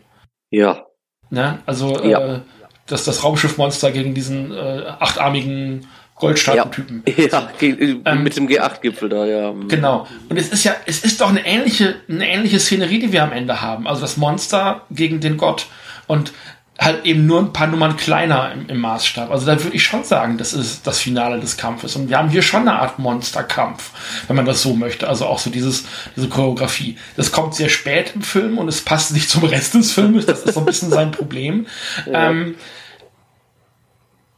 Ja. 0.51 0.85
Ne? 1.31 1.59
Also 1.67 2.05
ja. 2.05 2.37
Äh, 2.37 2.41
das, 2.87 3.05
das 3.05 3.25
Raumschiffmonster 3.25 3.91
gegen 3.91 4.15
diesen 4.15 4.53
äh, 4.53 4.85
achtarmigen 5.01 5.87
Goldstaatentypen. 6.15 7.03
Ja, 7.07 7.51
ja 7.61 8.03
ähm, 8.05 8.23
mit 8.23 8.37
dem 8.37 8.49
G8-Gipfel 8.49 9.09
da, 9.09 9.27
ja. 9.27 9.53
Genau. 9.69 10.07
Und 10.29 10.37
es 10.39 10.49
ist 10.49 10.65
ja, 10.65 10.75
es 10.87 11.05
ist 11.05 11.21
doch 11.21 11.29
eine 11.29 11.45
ähnliche, 11.45 11.97
eine 12.09 12.29
ähnliche 12.29 12.59
Szenerie, 12.59 12.99
die 12.99 13.13
wir 13.13 13.23
am 13.23 13.33
Ende 13.33 13.61
haben. 13.61 13.87
Also 13.87 14.01
das 14.01 14.17
Monster 14.17 14.83
gegen 14.91 15.21
den 15.21 15.37
Gott. 15.37 15.67
Und 16.07 16.33
halt 16.79 17.05
eben 17.05 17.27
nur 17.27 17.41
ein 17.41 17.53
paar 17.53 17.66
Nummern 17.66 17.97
kleiner 17.97 18.53
im, 18.53 18.68
im, 18.68 18.79
Maßstab. 18.81 19.31
Also 19.31 19.47
da 19.47 19.62
würde 19.62 19.74
ich 19.74 19.83
schon 19.83 20.05
sagen, 20.05 20.37
das 20.37 20.53
ist 20.53 20.87
das 20.87 20.99
Finale 20.99 21.41
des 21.41 21.57
Kampfes. 21.57 21.97
Und 21.97 22.09
wir 22.09 22.18
haben 22.18 22.29
hier 22.29 22.43
schon 22.43 22.62
eine 22.62 22.79
Art 22.79 22.99
Monsterkampf, 22.99 23.91
wenn 24.27 24.37
man 24.37 24.45
das 24.45 24.62
so 24.62 24.74
möchte. 24.74 25.09
Also 25.09 25.27
auch 25.27 25.39
so 25.39 25.51
dieses, 25.51 25.85
diese 26.16 26.29
Choreografie. 26.29 26.99
Das 27.16 27.33
kommt 27.33 27.55
sehr 27.55 27.68
spät 27.68 28.12
im 28.14 28.22
Film 28.22 28.59
und 28.59 28.68
es 28.68 28.83
passt 28.83 29.12
nicht 29.12 29.31
zum 29.31 29.45
Rest 29.45 29.74
des 29.74 29.93
Filmes. 29.93 30.27
Das 30.27 30.43
ist 30.43 30.55
so 30.55 30.61
ein 30.61 30.66
bisschen 30.66 30.91
sein 30.91 31.11
Problem. 31.11 31.66
Ja. 32.07 32.31
Ähm, 32.31 32.57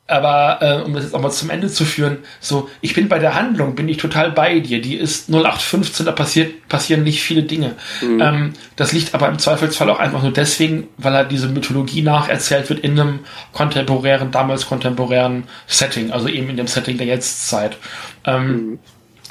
aber 0.09 0.59
äh, 0.62 0.82
um 0.82 0.94
das 0.94 1.04
jetzt 1.04 1.14
auch 1.14 1.20
mal 1.20 1.30
zum 1.30 1.50
Ende 1.50 1.68
zu 1.68 1.84
führen, 1.84 2.18
so, 2.40 2.70
ich 2.80 2.94
bin 2.94 3.09
bei 3.09 3.18
der 3.18 3.34
Handlung, 3.34 3.74
bin 3.74 3.88
ich 3.90 3.98
total 3.98 4.32
bei 4.32 4.59
dir. 4.59 4.80
Die 4.80 4.96
ist 4.96 5.28
0815, 5.28 6.06
da 6.06 6.12
passiert, 6.12 6.66
passieren 6.68 7.04
nicht 7.04 7.22
viele 7.22 7.42
Dinge. 7.42 7.74
Mhm. 8.00 8.20
Ähm, 8.20 8.52
das 8.76 8.92
liegt 8.92 9.14
aber 9.14 9.28
im 9.28 9.38
Zweifelsfall 9.38 9.90
auch 9.90 9.98
einfach 9.98 10.22
nur 10.22 10.32
deswegen, 10.32 10.88
weil 10.96 11.14
er 11.14 11.24
diese 11.24 11.48
Mythologie 11.48 12.00
nacherzählt 12.00 12.70
wird 12.70 12.80
in 12.80 12.98
einem 12.98 13.20
kontemporären, 13.52 14.30
damals 14.30 14.66
kontemporären 14.66 15.44
Setting, 15.66 16.11
also 16.11 16.28
eben 16.28 16.48
in 16.48 16.56
dem 16.56 16.66
Setting 16.66 16.96
der 16.96 17.06
Jetztzeit. 17.06 17.76
Ähm, 18.24 18.46
mhm. 18.46 18.78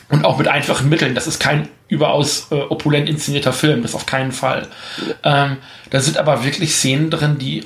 Und 0.09 0.25
auch 0.25 0.37
mit 0.37 0.47
einfachen 0.47 0.87
Mitteln. 0.87 1.15
Das 1.15 1.27
ist 1.27 1.39
kein 1.39 1.67
überaus 1.89 2.47
äh, 2.51 2.55
opulent 2.55 3.09
inszenierter 3.09 3.51
Film, 3.51 3.81
das 3.81 3.95
auf 3.95 4.05
keinen 4.05 4.31
Fall. 4.31 4.67
Ähm, 5.23 5.57
da 5.89 5.99
sind 5.99 6.17
aber 6.17 6.45
wirklich 6.45 6.75
Szenen 6.75 7.09
drin, 7.09 7.37
die 7.39 7.65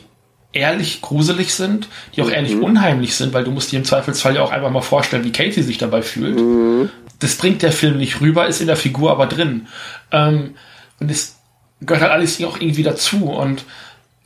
ehrlich 0.53 1.01
gruselig 1.01 1.53
sind, 1.53 1.87
die 2.15 2.21
auch 2.21 2.27
mhm. 2.27 2.33
ehrlich 2.33 2.55
unheimlich 2.55 3.15
sind, 3.15 3.33
weil 3.33 3.43
du 3.43 3.51
musst 3.51 3.71
dir 3.71 3.79
im 3.79 3.85
Zweifelsfall 3.85 4.35
ja 4.35 4.41
auch 4.41 4.51
einfach 4.51 4.69
mal 4.69 4.81
vorstellen, 4.81 5.23
wie 5.23 5.31
Katie 5.31 5.63
sich 5.63 5.77
dabei 5.77 6.01
fühlt. 6.01 6.39
Mhm. 6.39 6.89
Das 7.19 7.35
bringt 7.35 7.61
der 7.61 7.71
Film 7.71 7.97
nicht 7.97 8.19
rüber, 8.21 8.47
ist 8.47 8.61
in 8.61 8.67
der 8.67 8.75
Figur 8.75 9.11
aber 9.11 9.27
drin. 9.27 9.67
Ähm, 10.11 10.55
und 10.99 11.09
es 11.09 11.37
gehört 11.81 12.03
halt 12.03 12.11
alles 12.11 12.43
auch 12.43 12.59
irgendwie 12.59 12.83
dazu. 12.83 13.25
Und 13.25 13.63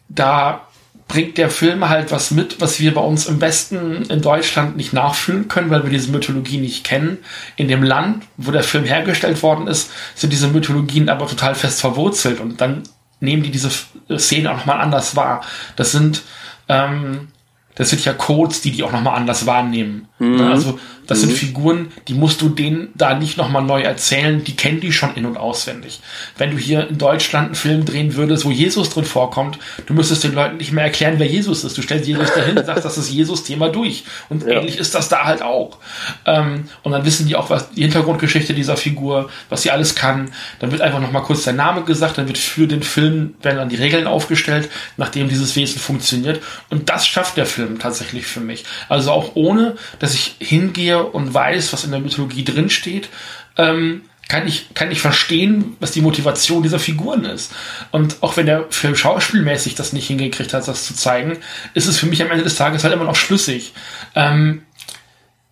da 0.09 0.67
bringt 1.07 1.37
der 1.37 1.49
Film 1.49 1.87
halt 1.87 2.11
was 2.11 2.31
mit, 2.31 2.59
was 2.61 2.79
wir 2.79 2.93
bei 2.93 3.01
uns 3.01 3.27
im 3.27 3.39
Westen 3.39 4.03
in 4.09 4.21
Deutschland 4.21 4.75
nicht 4.75 4.93
nachfühlen 4.93 5.47
können, 5.47 5.69
weil 5.69 5.83
wir 5.83 5.91
diese 5.91 6.11
Mythologie 6.11 6.57
nicht 6.57 6.83
kennen. 6.83 7.19
In 7.57 7.67
dem 7.67 7.83
Land, 7.83 8.23
wo 8.37 8.51
der 8.51 8.63
Film 8.63 8.85
hergestellt 8.85 9.43
worden 9.43 9.67
ist, 9.67 9.91
sind 10.15 10.33
diese 10.33 10.47
Mythologien 10.47 11.09
aber 11.09 11.27
total 11.27 11.53
fest 11.53 11.81
verwurzelt 11.81 12.39
und 12.39 12.59
dann 12.59 12.83
nehmen 13.19 13.43
die 13.43 13.51
diese 13.51 13.69
Szene 14.17 14.51
auch 14.51 14.57
nochmal 14.57 14.81
anders 14.81 15.15
wahr. 15.15 15.41
Das 15.75 15.91
sind, 15.91 16.23
ähm, 16.67 17.29
das 17.75 17.89
sind 17.89 18.03
ja 18.05 18.13
Codes, 18.13 18.61
die 18.61 18.71
die 18.71 18.83
auch 18.83 18.91
nochmal 18.91 19.15
anders 19.15 19.45
wahrnehmen. 19.45 20.07
Mhm. 20.19 20.41
Also 20.41 20.79
das 21.07 21.19
mhm. 21.19 21.27
sind 21.27 21.37
Figuren, 21.37 21.91
die 22.07 22.13
musst 22.13 22.41
du 22.41 22.49
denen 22.49 22.89
da 22.95 23.15
nicht 23.15 23.37
nochmal 23.37 23.63
neu 23.63 23.81
erzählen, 23.81 24.43
die 24.43 24.55
kennen 24.55 24.79
die 24.79 24.91
schon 24.91 25.13
in- 25.15 25.25
und 25.25 25.37
auswendig. 25.37 25.99
Wenn 26.37 26.51
du 26.51 26.57
hier 26.57 26.87
in 26.87 26.97
Deutschland 26.97 27.47
einen 27.47 27.55
Film 27.55 27.85
drehen 27.85 28.15
würdest, 28.15 28.45
wo 28.45 28.51
Jesus 28.51 28.89
drin 28.89 29.05
vorkommt, 29.05 29.59
du 29.85 29.93
müsstest 29.93 30.23
den 30.23 30.33
Leuten 30.33 30.57
nicht 30.57 30.71
mehr 30.71 30.85
erklären, 30.85 31.15
wer 31.17 31.27
Jesus 31.27 31.63
ist. 31.63 31.77
Du 31.77 31.81
stellst 31.81 32.07
Jesus 32.07 32.33
dahin 32.33 32.57
und 32.57 32.65
sagst, 32.65 32.85
das 32.85 32.97
ist 32.97 33.11
Jesus-Thema 33.11 33.69
durch. 33.69 34.03
Und 34.29 34.43
ja. 34.43 34.59
ähnlich 34.59 34.77
ist 34.77 34.95
das 34.95 35.09
da 35.09 35.25
halt 35.25 35.41
auch. 35.41 35.77
Ähm, 36.25 36.69
und 36.83 36.91
dann 36.91 37.05
wissen 37.05 37.27
die 37.27 37.35
auch, 37.35 37.49
was 37.49 37.71
die 37.71 37.81
Hintergrundgeschichte 37.81 38.53
dieser 38.53 38.77
Figur, 38.77 39.29
was 39.49 39.63
sie 39.63 39.71
alles 39.71 39.95
kann. 39.95 40.31
Dann 40.59 40.71
wird 40.71 40.81
einfach 40.81 41.01
nochmal 41.01 41.23
kurz 41.23 41.43
der 41.43 41.53
Name 41.53 41.83
gesagt, 41.83 42.17
dann 42.17 42.27
wird 42.27 42.37
für 42.37 42.67
den 42.67 42.83
Film, 42.83 43.35
werden 43.41 43.57
dann 43.57 43.69
die 43.69 43.75
Regeln 43.75 44.07
aufgestellt, 44.07 44.69
nachdem 44.97 45.27
dieses 45.27 45.55
Wesen 45.55 45.79
funktioniert. 45.79 46.41
Und 46.69 46.89
das 46.89 47.05
schafft 47.05 47.37
der 47.37 47.45
Film 47.45 47.79
tatsächlich 47.79 48.25
für 48.25 48.39
mich. 48.39 48.63
Also 48.89 49.11
auch 49.11 49.35
ohne, 49.35 49.75
dass 49.99 50.04
ich 50.13 50.35
hingehe 50.39 51.03
und 51.03 51.33
weiß, 51.33 51.73
was 51.73 51.83
in 51.83 51.91
der 51.91 51.99
Mythologie 51.99 52.43
drinsteht, 52.43 53.09
ähm, 53.57 54.03
kann 54.27 54.47
ich, 54.47 54.73
kann 54.73 54.91
ich 54.91 55.01
verstehen, 55.01 55.77
was 55.79 55.91
die 55.91 56.01
Motivation 56.01 56.63
dieser 56.63 56.79
Figuren 56.79 57.25
ist. 57.25 57.53
Und 57.91 58.17
auch 58.21 58.37
wenn 58.37 58.47
der 58.47 58.65
Film 58.71 58.95
schauspielmäßig 58.95 59.75
das 59.75 59.93
nicht 59.93 60.07
hingekriegt 60.07 60.53
hat, 60.53 60.67
das 60.67 60.85
zu 60.85 60.95
zeigen, 60.95 61.37
ist 61.73 61.87
es 61.87 61.97
für 61.97 62.07
mich 62.07 62.21
am 62.23 62.31
Ende 62.31 62.43
des 62.43 62.55
Tages 62.55 62.83
halt 62.83 62.93
immer 62.93 63.03
noch 63.03 63.15
schlüssig. 63.15 63.73
Ähm, 64.15 64.63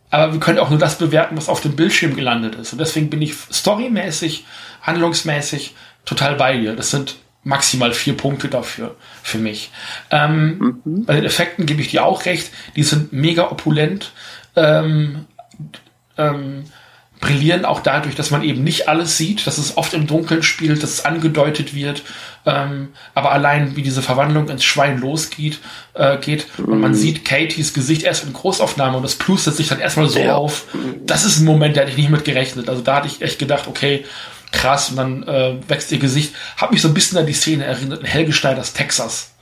aber 0.09 0.33
wir 0.33 0.39
können 0.39 0.59
auch 0.59 0.69
nur 0.69 0.79
das 0.79 0.97
bewerten, 0.97 1.37
was 1.37 1.49
auf 1.49 1.61
dem 1.61 1.75
Bildschirm 1.75 2.15
gelandet 2.15 2.55
ist. 2.55 2.71
Und 2.73 2.79
deswegen 2.79 3.09
bin 3.09 3.21
ich 3.21 3.33
storymäßig, 3.51 4.45
handlungsmäßig 4.81 5.75
total 6.05 6.35
bei 6.35 6.57
dir. 6.57 6.75
Das 6.75 6.91
sind 6.91 7.15
maximal 7.43 7.93
vier 7.93 8.15
Punkte 8.15 8.47
dafür, 8.47 8.95
für 9.21 9.37
mich. 9.37 9.71
Ähm, 10.11 10.81
mhm. 10.83 11.05
Bei 11.05 11.15
den 11.15 11.25
Effekten 11.25 11.65
gebe 11.65 11.81
ich 11.81 11.89
dir 11.89 12.05
auch 12.05 12.25
recht. 12.25 12.51
Die 12.75 12.83
sind 12.83 13.11
mega 13.11 13.49
opulent. 13.49 14.13
Ähm, 14.55 15.25
ähm, 16.17 16.65
brillieren 17.23 17.63
auch 17.63 17.79
dadurch, 17.79 18.15
dass 18.15 18.31
man 18.31 18.43
eben 18.43 18.63
nicht 18.63 18.89
alles 18.89 19.17
sieht, 19.17 19.47
dass 19.47 19.57
es 19.57 19.77
oft 19.77 19.93
im 19.93 20.07
Dunkeln 20.07 20.43
spielt, 20.43 20.83
dass 20.83 20.91
es 20.91 21.05
angedeutet 21.05 21.73
wird, 21.73 22.03
ähm, 22.45 22.89
aber 23.15 23.31
allein 23.31 23.77
wie 23.77 23.81
diese 23.81 24.01
Verwandlung 24.01 24.49
ins 24.49 24.65
Schwein 24.65 24.99
losgeht, 24.99 25.59
äh, 25.93 26.17
geht 26.17 26.47
und 26.57 26.81
man 26.81 26.91
mhm. 26.91 26.95
sieht 26.95 27.23
Katies 27.23 27.73
Gesicht 27.73 28.03
erst 28.03 28.25
in 28.25 28.33
Großaufnahme 28.33 28.97
und 28.97 29.03
das 29.03 29.15
plustert 29.15 29.55
sich 29.55 29.69
dann 29.69 29.79
erstmal 29.79 30.09
so 30.09 30.19
ja. 30.19 30.35
auf. 30.35 30.65
Das 31.05 31.23
ist 31.23 31.39
ein 31.39 31.45
Moment, 31.45 31.77
der 31.77 31.83
hatte 31.83 31.91
ich 31.91 31.97
nicht 31.97 32.09
mit 32.09 32.25
gerechnet. 32.25 32.67
Also 32.67 32.81
da 32.81 32.97
hatte 32.97 33.07
ich 33.07 33.21
echt 33.21 33.39
gedacht, 33.39 33.67
okay, 33.67 34.03
krass, 34.51 34.89
und 34.89 34.97
dann 34.97 35.23
äh, 35.23 35.55
wächst 35.67 35.91
ihr 35.93 35.99
Gesicht. 35.99 36.35
Hat 36.57 36.71
mich 36.71 36.81
so 36.81 36.89
ein 36.89 36.93
bisschen 36.93 37.17
an 37.17 37.25
die 37.25 37.33
Szene 37.33 37.63
erinnert 37.63 38.01
in 38.01 38.05
Helge 38.05 38.33
Schneiders 38.33 38.73
Texas. 38.73 39.32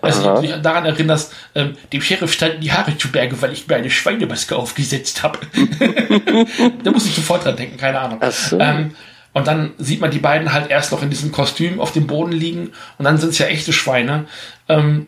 Also, 0.00 0.24
wenn 0.24 0.34
du 0.34 0.40
dich 0.42 0.62
daran 0.62 0.84
erinnerst, 0.84 1.32
ähm, 1.54 1.76
dem 1.92 2.02
Sheriff 2.02 2.32
standen 2.32 2.60
die 2.60 2.72
Haare 2.72 2.96
zu 2.98 3.08
Berge, 3.12 3.40
weil 3.40 3.52
ich 3.52 3.66
mir 3.68 3.76
eine 3.76 3.90
Schweinemaske 3.90 4.56
aufgesetzt 4.56 5.22
habe. 5.22 5.38
da 6.82 6.90
muss 6.90 7.06
ich 7.06 7.14
sofort 7.14 7.44
dran 7.44 7.56
denken, 7.56 7.76
keine 7.76 8.00
Ahnung. 8.00 8.20
So. 8.30 8.58
Ähm, 8.58 8.94
und 9.32 9.46
dann 9.46 9.74
sieht 9.78 10.00
man 10.00 10.10
die 10.10 10.18
beiden 10.18 10.52
halt 10.52 10.70
erst 10.70 10.92
noch 10.92 11.02
in 11.02 11.10
diesem 11.10 11.30
Kostüm 11.30 11.78
auf 11.78 11.92
dem 11.92 12.06
Boden 12.06 12.32
liegen 12.32 12.72
und 12.98 13.04
dann 13.04 13.18
sind 13.18 13.30
es 13.30 13.38
ja 13.38 13.46
echte 13.46 13.72
Schweine. 13.72 14.24
Ähm, 14.68 15.06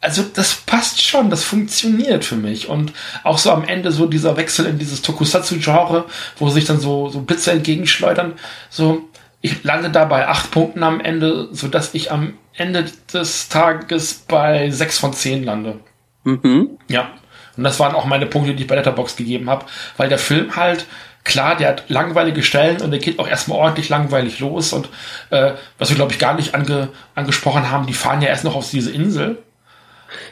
also 0.00 0.22
das 0.22 0.54
passt 0.54 1.02
schon, 1.02 1.28
das 1.28 1.42
funktioniert 1.42 2.24
für 2.24 2.36
mich. 2.36 2.68
Und 2.68 2.92
auch 3.24 3.38
so 3.38 3.50
am 3.50 3.64
Ende 3.64 3.90
so 3.90 4.06
dieser 4.06 4.36
Wechsel 4.36 4.66
in 4.66 4.78
dieses 4.78 5.02
Tokusatsu-Genre, 5.02 6.04
wo 6.38 6.48
sich 6.48 6.64
dann 6.66 6.80
so, 6.80 7.08
so 7.08 7.20
Blitze 7.20 7.50
entgegenschleudern, 7.50 8.34
so, 8.70 9.07
ich 9.40 9.62
lande 9.64 9.90
da 9.90 10.04
bei 10.04 10.26
acht 10.26 10.50
Punkten 10.50 10.82
am 10.82 11.00
Ende, 11.00 11.48
so 11.52 11.68
dass 11.68 11.94
ich 11.94 12.10
am 12.10 12.34
Ende 12.54 12.86
des 13.12 13.48
Tages 13.48 14.24
bei 14.26 14.70
sechs 14.70 14.98
von 14.98 15.12
zehn 15.12 15.44
lande. 15.44 15.78
Mhm. 16.24 16.78
Ja. 16.88 17.10
Und 17.56 17.64
das 17.64 17.80
waren 17.80 17.94
auch 17.94 18.04
meine 18.04 18.26
Punkte, 18.26 18.54
die 18.54 18.62
ich 18.62 18.68
bei 18.68 18.76
Letterbox 18.76 19.16
gegeben 19.16 19.50
habe, 19.50 19.66
weil 19.96 20.08
der 20.08 20.18
Film 20.18 20.56
halt, 20.56 20.86
klar, 21.24 21.56
der 21.56 21.68
hat 21.68 21.84
langweilige 21.88 22.42
Stellen 22.42 22.80
und 22.80 22.90
der 22.90 23.00
geht 23.00 23.18
auch 23.18 23.28
erstmal 23.28 23.58
ordentlich 23.58 23.88
langweilig 23.88 24.38
los 24.40 24.72
und 24.72 24.88
äh, 25.30 25.52
was 25.76 25.88
wir 25.90 25.96
glaube 25.96 26.12
ich 26.12 26.18
gar 26.18 26.34
nicht 26.34 26.54
ange, 26.54 26.88
angesprochen 27.14 27.70
haben, 27.70 27.86
die 27.86 27.94
fahren 27.94 28.22
ja 28.22 28.28
erst 28.28 28.44
noch 28.44 28.54
auf 28.54 28.70
diese 28.70 28.92
Insel 28.92 29.38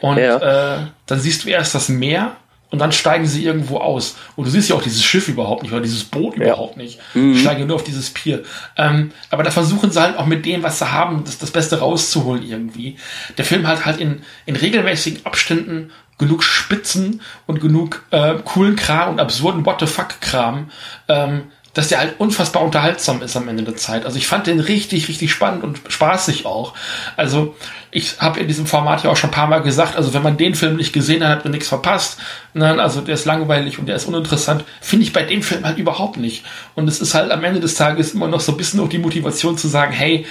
und 0.01 0.17
ja. 0.17 0.75
äh, 0.75 0.77
dann 1.05 1.19
siehst 1.19 1.43
du 1.43 1.49
erst 1.49 1.75
das 1.75 1.89
Meer 1.89 2.37
und 2.69 2.79
dann 2.79 2.91
steigen 2.91 3.25
sie 3.25 3.45
irgendwo 3.45 3.77
aus. 3.77 4.17
Und 4.35 4.45
du 4.45 4.51
siehst 4.51 4.69
ja 4.69 4.75
auch 4.75 4.81
dieses 4.81 5.03
Schiff 5.03 5.27
überhaupt 5.27 5.63
nicht 5.63 5.71
oder 5.71 5.81
dieses 5.81 6.03
Boot 6.03 6.37
ja. 6.37 6.47
überhaupt 6.47 6.77
nicht. 6.77 6.99
Mhm. 7.13 7.33
Die 7.33 7.39
steigen 7.39 7.65
nur 7.65 7.75
auf 7.75 7.83
dieses 7.83 8.09
Pier. 8.09 8.43
Ähm, 8.75 9.11
aber 9.29 9.43
da 9.43 9.51
versuchen 9.51 9.91
sie 9.91 10.01
halt 10.01 10.17
auch 10.17 10.25
mit 10.25 10.45
dem, 10.45 10.63
was 10.63 10.79
sie 10.79 10.91
haben, 10.91 11.23
das, 11.23 11.37
das 11.37 11.51
Beste 11.51 11.79
rauszuholen 11.79 12.43
irgendwie. 12.43 12.97
Der 13.37 13.45
Film 13.45 13.67
hat 13.67 13.85
halt 13.85 13.99
in, 13.99 14.21
in 14.45 14.55
regelmäßigen 14.55 15.25
Abständen 15.25 15.91
genug 16.17 16.43
Spitzen 16.43 17.21
und 17.45 17.61
genug 17.61 18.03
äh, 18.11 18.35
coolen 18.43 18.75
Kram 18.75 19.11
und 19.11 19.19
absurden 19.19 19.65
What 19.65 19.79
the 19.79 19.87
fuck 19.87 20.19
Kram, 20.19 20.71
ähm, 21.07 21.43
dass 21.77 21.89
der 21.89 21.99
halt 21.99 22.19
unfassbar 22.19 22.63
unterhaltsam 22.63 23.21
ist 23.21 23.37
am 23.37 23.47
Ende 23.47 23.61
der 23.61 23.75
Zeit. 23.75 24.03
Also 24.03 24.17
ich 24.17 24.25
fand 24.25 24.47
den 24.47 24.59
richtig, 24.59 25.07
richtig 25.09 25.31
spannend 25.31 25.63
und 25.63 25.79
spaßig 25.87 26.47
auch. 26.47 26.73
Also 27.15 27.55
ich 27.91 28.19
habe 28.19 28.39
in 28.39 28.47
diesem 28.47 28.65
Format 28.65 29.03
ja 29.03 29.11
auch 29.11 29.15
schon 29.15 29.29
ein 29.29 29.33
paar 29.33 29.45
Mal 29.45 29.61
gesagt, 29.61 29.95
also 29.95 30.11
wenn 30.15 30.23
man 30.23 30.37
den 30.37 30.55
Film 30.55 30.77
nicht 30.77 30.91
gesehen 30.91 31.23
hat, 31.23 31.29
hat 31.37 31.43
man 31.43 31.51
nichts 31.51 31.67
verpasst. 31.67 32.17
Nein, 32.55 32.79
also 32.79 33.01
der 33.01 33.13
ist 33.13 33.25
langweilig 33.25 33.77
und 33.77 33.85
der 33.85 33.95
ist 33.95 34.05
uninteressant. 34.05 34.63
Finde 34.81 35.05
ich 35.05 35.13
bei 35.13 35.21
dem 35.21 35.43
Film 35.43 35.65
halt 35.65 35.77
überhaupt 35.77 36.17
nicht. 36.17 36.45
Und 36.73 36.87
es 36.87 36.99
ist 36.99 37.13
halt 37.13 37.29
am 37.29 37.43
Ende 37.43 37.59
des 37.59 37.75
Tages 37.75 38.15
immer 38.15 38.27
noch 38.27 38.41
so 38.41 38.53
ein 38.53 38.57
bisschen 38.57 38.79
auch 38.79 38.89
die 38.89 38.97
Motivation 38.97 39.55
zu 39.55 39.67
sagen, 39.67 39.91
hey, 39.91 40.25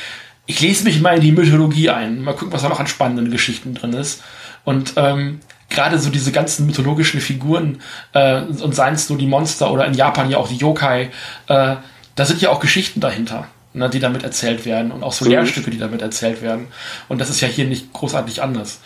ich 0.47 0.61
lese 0.61 0.83
mich 0.83 1.01
mal 1.01 1.15
in 1.15 1.21
die 1.21 1.31
Mythologie 1.31 1.91
ein, 1.91 2.23
mal 2.23 2.35
gucken, 2.35 2.53
was 2.53 2.63
da 2.63 2.69
noch 2.69 2.81
an 2.81 2.89
spannenden 2.89 3.31
Geschichten 3.31 3.73
drin 3.75 3.93
ist. 3.93 4.25
Und 4.65 4.95
ähm, 4.97 5.39
gerade 5.69 5.99
so 5.99 6.11
diese 6.11 6.33
ganzen 6.33 6.67
mythologischen 6.67 7.21
Figuren 7.21 7.81
äh, 8.13 8.41
und 8.41 8.75
seien 8.75 8.95
es 8.95 9.09
nur 9.09 9.19
die 9.19 9.27
Monster 9.27 9.73
oder 9.73 9.87
in 9.87 9.95
Japan 9.95 10.31
ja 10.31 10.39
auch 10.39 10.49
die 10.49 10.57
Yokai, 10.57 11.11
äh, 11.49 11.77
da 12.15 12.25
sind 12.25 12.41
ja 12.41 12.51
auch 12.51 12.61
Geschichten 12.61 13.01
dahinter, 13.01 13.49
ne, 13.75 13.91
die 13.91 14.01
damit 14.01 14.23
erzählt 14.23 14.65
werden 14.65 14.91
und 14.91 15.03
auch 15.03 15.13
so 15.13 15.25
mhm. 15.25 15.33
Lehrstücke, 15.33 15.71
die 15.71 15.79
damit 15.79 16.03
erzählt 16.03 16.43
werden. 16.43 16.69
Und 17.09 17.21
das 17.21 17.31
ist 17.31 17.41
ja 17.41 17.49
hier 17.49 17.67
nicht 17.67 17.93
großartig 17.93 18.43
anders. 18.43 18.81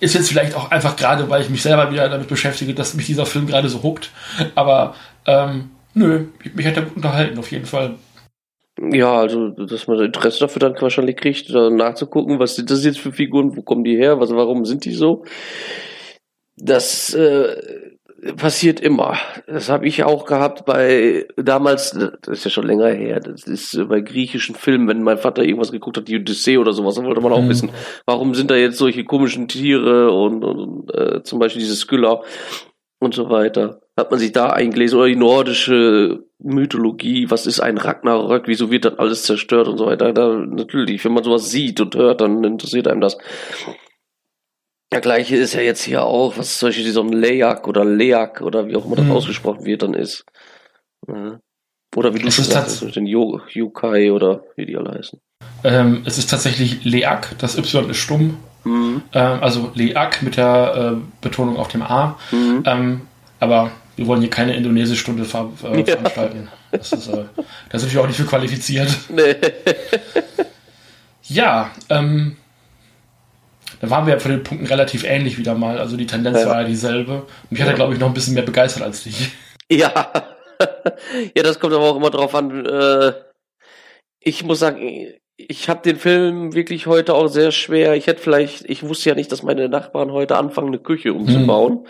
Ist 0.00 0.14
jetzt 0.14 0.28
vielleicht 0.28 0.54
auch 0.54 0.70
einfach 0.70 0.96
gerade, 0.96 1.30
weil 1.30 1.40
ich 1.40 1.50
mich 1.50 1.62
selber 1.62 1.90
wieder 1.90 2.08
damit 2.08 2.28
beschäftige, 2.28 2.74
dass 2.74 2.94
mich 2.94 3.06
dieser 3.06 3.26
Film 3.26 3.46
gerade 3.46 3.68
so 3.68 3.82
huckt. 3.82 4.10
Aber 4.54 4.94
ähm, 5.24 5.70
nö, 5.94 6.26
mich 6.54 6.66
hat 6.66 6.76
er 6.76 6.82
gut 6.82 6.96
unterhalten, 6.96 7.38
auf 7.38 7.50
jeden 7.52 7.66
Fall. 7.66 7.94
Ja, 8.90 9.20
also, 9.20 9.50
dass 9.50 9.86
man 9.86 10.00
Interesse 10.00 10.40
dafür 10.40 10.58
dann 10.58 10.74
wahrscheinlich 10.80 11.16
kriegt, 11.16 11.48
nachzugucken, 11.48 12.40
was 12.40 12.56
sind 12.56 12.70
das 12.70 12.84
jetzt 12.84 12.98
für 12.98 13.12
Figuren, 13.12 13.56
wo 13.56 13.62
kommen 13.62 13.84
die 13.84 13.96
her, 13.96 14.18
was, 14.18 14.30
warum 14.30 14.64
sind 14.64 14.84
die 14.84 14.92
so? 14.92 15.24
Das 16.56 17.12
äh, 17.14 17.56
passiert 18.36 18.80
immer. 18.80 19.16
Das 19.46 19.68
habe 19.68 19.86
ich 19.86 20.04
auch 20.04 20.24
gehabt 20.24 20.64
bei 20.64 21.26
damals, 21.36 21.90
das 21.90 22.38
ist 22.38 22.44
ja 22.44 22.50
schon 22.50 22.66
länger 22.66 22.88
her, 22.88 23.20
das 23.20 23.44
ist 23.44 23.88
bei 23.88 24.00
griechischen 24.00 24.54
Filmen, 24.54 24.88
wenn 24.88 25.02
mein 25.02 25.18
Vater 25.18 25.42
irgendwas 25.42 25.72
geguckt 25.72 25.96
hat, 25.98 26.08
die 26.08 26.16
Odyssee 26.16 26.58
oder 26.58 26.72
sowas, 26.72 26.94
dann 26.94 27.04
wollte 27.04 27.20
man 27.20 27.32
auch 27.32 27.42
mhm. 27.42 27.48
wissen, 27.50 27.70
warum 28.06 28.34
sind 28.34 28.50
da 28.50 28.56
jetzt 28.56 28.78
solche 28.78 29.04
komischen 29.04 29.48
Tiere 29.48 30.10
und, 30.10 30.44
und 30.44 30.94
äh, 30.94 31.22
zum 31.22 31.38
Beispiel 31.38 31.60
diese 31.60 31.76
Skylla 31.76 32.22
und 32.98 33.14
so 33.14 33.28
weiter. 33.28 33.80
Hat 33.96 34.10
man 34.10 34.18
sich 34.18 34.32
da 34.32 34.50
eingelesen 34.50 34.98
oder 34.98 35.08
die 35.08 35.16
nordische 35.16 36.24
Mythologie, 36.38 37.30
was 37.30 37.46
ist 37.46 37.60
ein 37.60 37.78
Ragnarök, 37.78 38.48
wieso 38.48 38.70
wird 38.70 38.86
dann 38.86 38.98
alles 38.98 39.22
zerstört 39.22 39.68
und 39.68 39.78
so 39.78 39.86
weiter. 39.86 40.12
Da, 40.12 40.28
natürlich, 40.34 41.04
wenn 41.04 41.12
man 41.12 41.22
sowas 41.22 41.50
sieht 41.50 41.80
und 41.80 41.94
hört, 41.94 42.20
dann 42.20 42.42
interessiert 42.42 42.88
einem 42.88 43.00
das. 43.00 43.18
Ja, 44.94 45.00
gleiche 45.00 45.34
ist 45.34 45.54
ja 45.54 45.60
jetzt 45.60 45.82
hier 45.82 46.04
auch, 46.04 46.38
was 46.38 46.58
zum 46.58 46.68
Beispiel 46.68 46.92
so 46.92 47.02
ein 47.02 47.08
Leak 47.08 47.66
oder 47.66 47.84
Leak 47.84 48.40
oder 48.42 48.68
wie 48.68 48.76
auch 48.76 48.84
immer 48.84 48.94
das 48.94 49.06
mhm. 49.06 49.10
ausgesprochen 49.10 49.64
wird, 49.64 49.82
dann 49.82 49.92
ist. 49.92 50.24
Ja. 51.08 51.40
Oder 51.96 52.14
wie 52.14 52.20
du 52.20 52.28
es 52.28 52.36
schon 52.36 52.44
sagst, 52.44 52.94
den 52.94 53.04
Yukai 53.04 54.12
oder 54.12 54.44
wie 54.54 54.66
die 54.66 54.76
alle 54.76 54.92
heißen. 54.92 55.18
Ähm, 55.64 56.02
es 56.04 56.16
ist 56.16 56.30
tatsächlich 56.30 56.84
Leak, 56.84 57.34
das 57.38 57.58
Y 57.58 57.90
ist 57.90 57.96
stumm. 57.96 58.36
Mhm. 58.62 59.02
Ähm, 59.12 59.42
also 59.42 59.72
Leak 59.74 60.22
mit 60.22 60.36
der 60.36 60.92
äh, 60.94 61.00
Betonung 61.20 61.56
auf 61.56 61.66
dem 61.66 61.82
A. 61.82 62.16
Mhm. 62.30 62.62
Ähm, 62.64 63.00
aber 63.40 63.72
wir 63.96 64.06
wollen 64.06 64.20
hier 64.20 64.30
keine 64.30 64.54
Indonesische-Stunde 64.54 65.24
ver 65.24 65.50
äh, 65.64 65.78
ja. 65.78 65.86
veranstalten. 65.86 66.48
Das 66.70 66.92
ist, 66.92 67.08
äh, 67.08 67.24
da 67.68 67.78
sind 67.80 67.92
wir 67.92 68.00
auch 68.00 68.06
nicht 68.06 68.16
für 68.16 68.26
qualifiziert. 68.26 68.96
Nee. 69.08 69.34
ja, 71.24 71.72
ähm, 71.88 72.36
da 73.84 73.90
waren 73.90 74.06
wir 74.06 74.14
ja 74.14 74.20
von 74.20 74.30
den 74.30 74.42
Punkten 74.42 74.66
relativ 74.66 75.04
ähnlich 75.04 75.36
wieder 75.38 75.54
mal. 75.54 75.78
Also 75.78 75.96
die 75.96 76.06
Tendenz 76.06 76.40
ja. 76.40 76.48
war 76.48 76.62
ja 76.62 76.66
dieselbe. 76.66 77.26
Mich 77.50 77.60
hat 77.60 77.68
er, 77.68 77.74
glaube 77.74 77.92
ich, 77.92 78.00
noch 78.00 78.08
ein 78.08 78.14
bisschen 78.14 78.34
mehr 78.34 78.42
begeistert 78.42 78.82
als 78.82 79.04
dich. 79.04 79.32
Ja. 79.70 80.12
ja, 81.34 81.42
das 81.42 81.58
kommt 81.58 81.72
aber 81.72 81.84
auch 81.84 81.96
immer 81.96 82.10
drauf 82.10 82.34
an. 82.34 82.66
Äh, 82.66 83.14
ich 84.20 84.44
muss 84.44 84.58
sagen, 84.58 85.14
ich 85.38 85.70
habe 85.70 85.80
den 85.80 85.96
Film 85.96 86.54
wirklich 86.54 86.86
heute 86.86 87.14
auch 87.14 87.28
sehr 87.28 87.50
schwer. 87.50 87.94
Ich 87.94 88.06
hätte 88.06 88.20
vielleicht, 88.20 88.68
ich 88.68 88.86
wusste 88.86 89.08
ja 89.08 89.14
nicht, 89.14 89.32
dass 89.32 89.42
meine 89.42 89.70
Nachbarn 89.70 90.12
heute 90.12 90.36
anfangen, 90.36 90.68
eine 90.68 90.80
Küche 90.80 91.14
umzubauen. 91.14 91.78
Hm. 91.78 91.86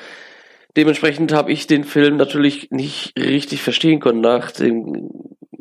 Dementsprechend 0.76 1.32
habe 1.32 1.50
ich 1.50 1.66
den 1.66 1.82
Film 1.82 2.16
natürlich 2.16 2.70
nicht 2.70 3.12
richtig 3.18 3.60
verstehen 3.60 3.98
können, 3.98 4.20
nachdem 4.20 5.10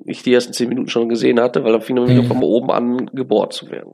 ich 0.06 0.22
die 0.22 0.34
ersten 0.34 0.54
zehn 0.54 0.70
Minuten 0.70 0.90
schon 0.90 1.10
gesehen 1.10 1.40
hatte, 1.40 1.64
weil 1.64 1.74
da 1.74 1.80
fing 1.80 1.98
er 1.98 2.08
wieder 2.08 2.22
hm. 2.22 2.28
von 2.28 2.44
oben 2.44 2.70
an 2.70 3.08
gebohrt 3.08 3.54
zu 3.54 3.72
werden. 3.72 3.94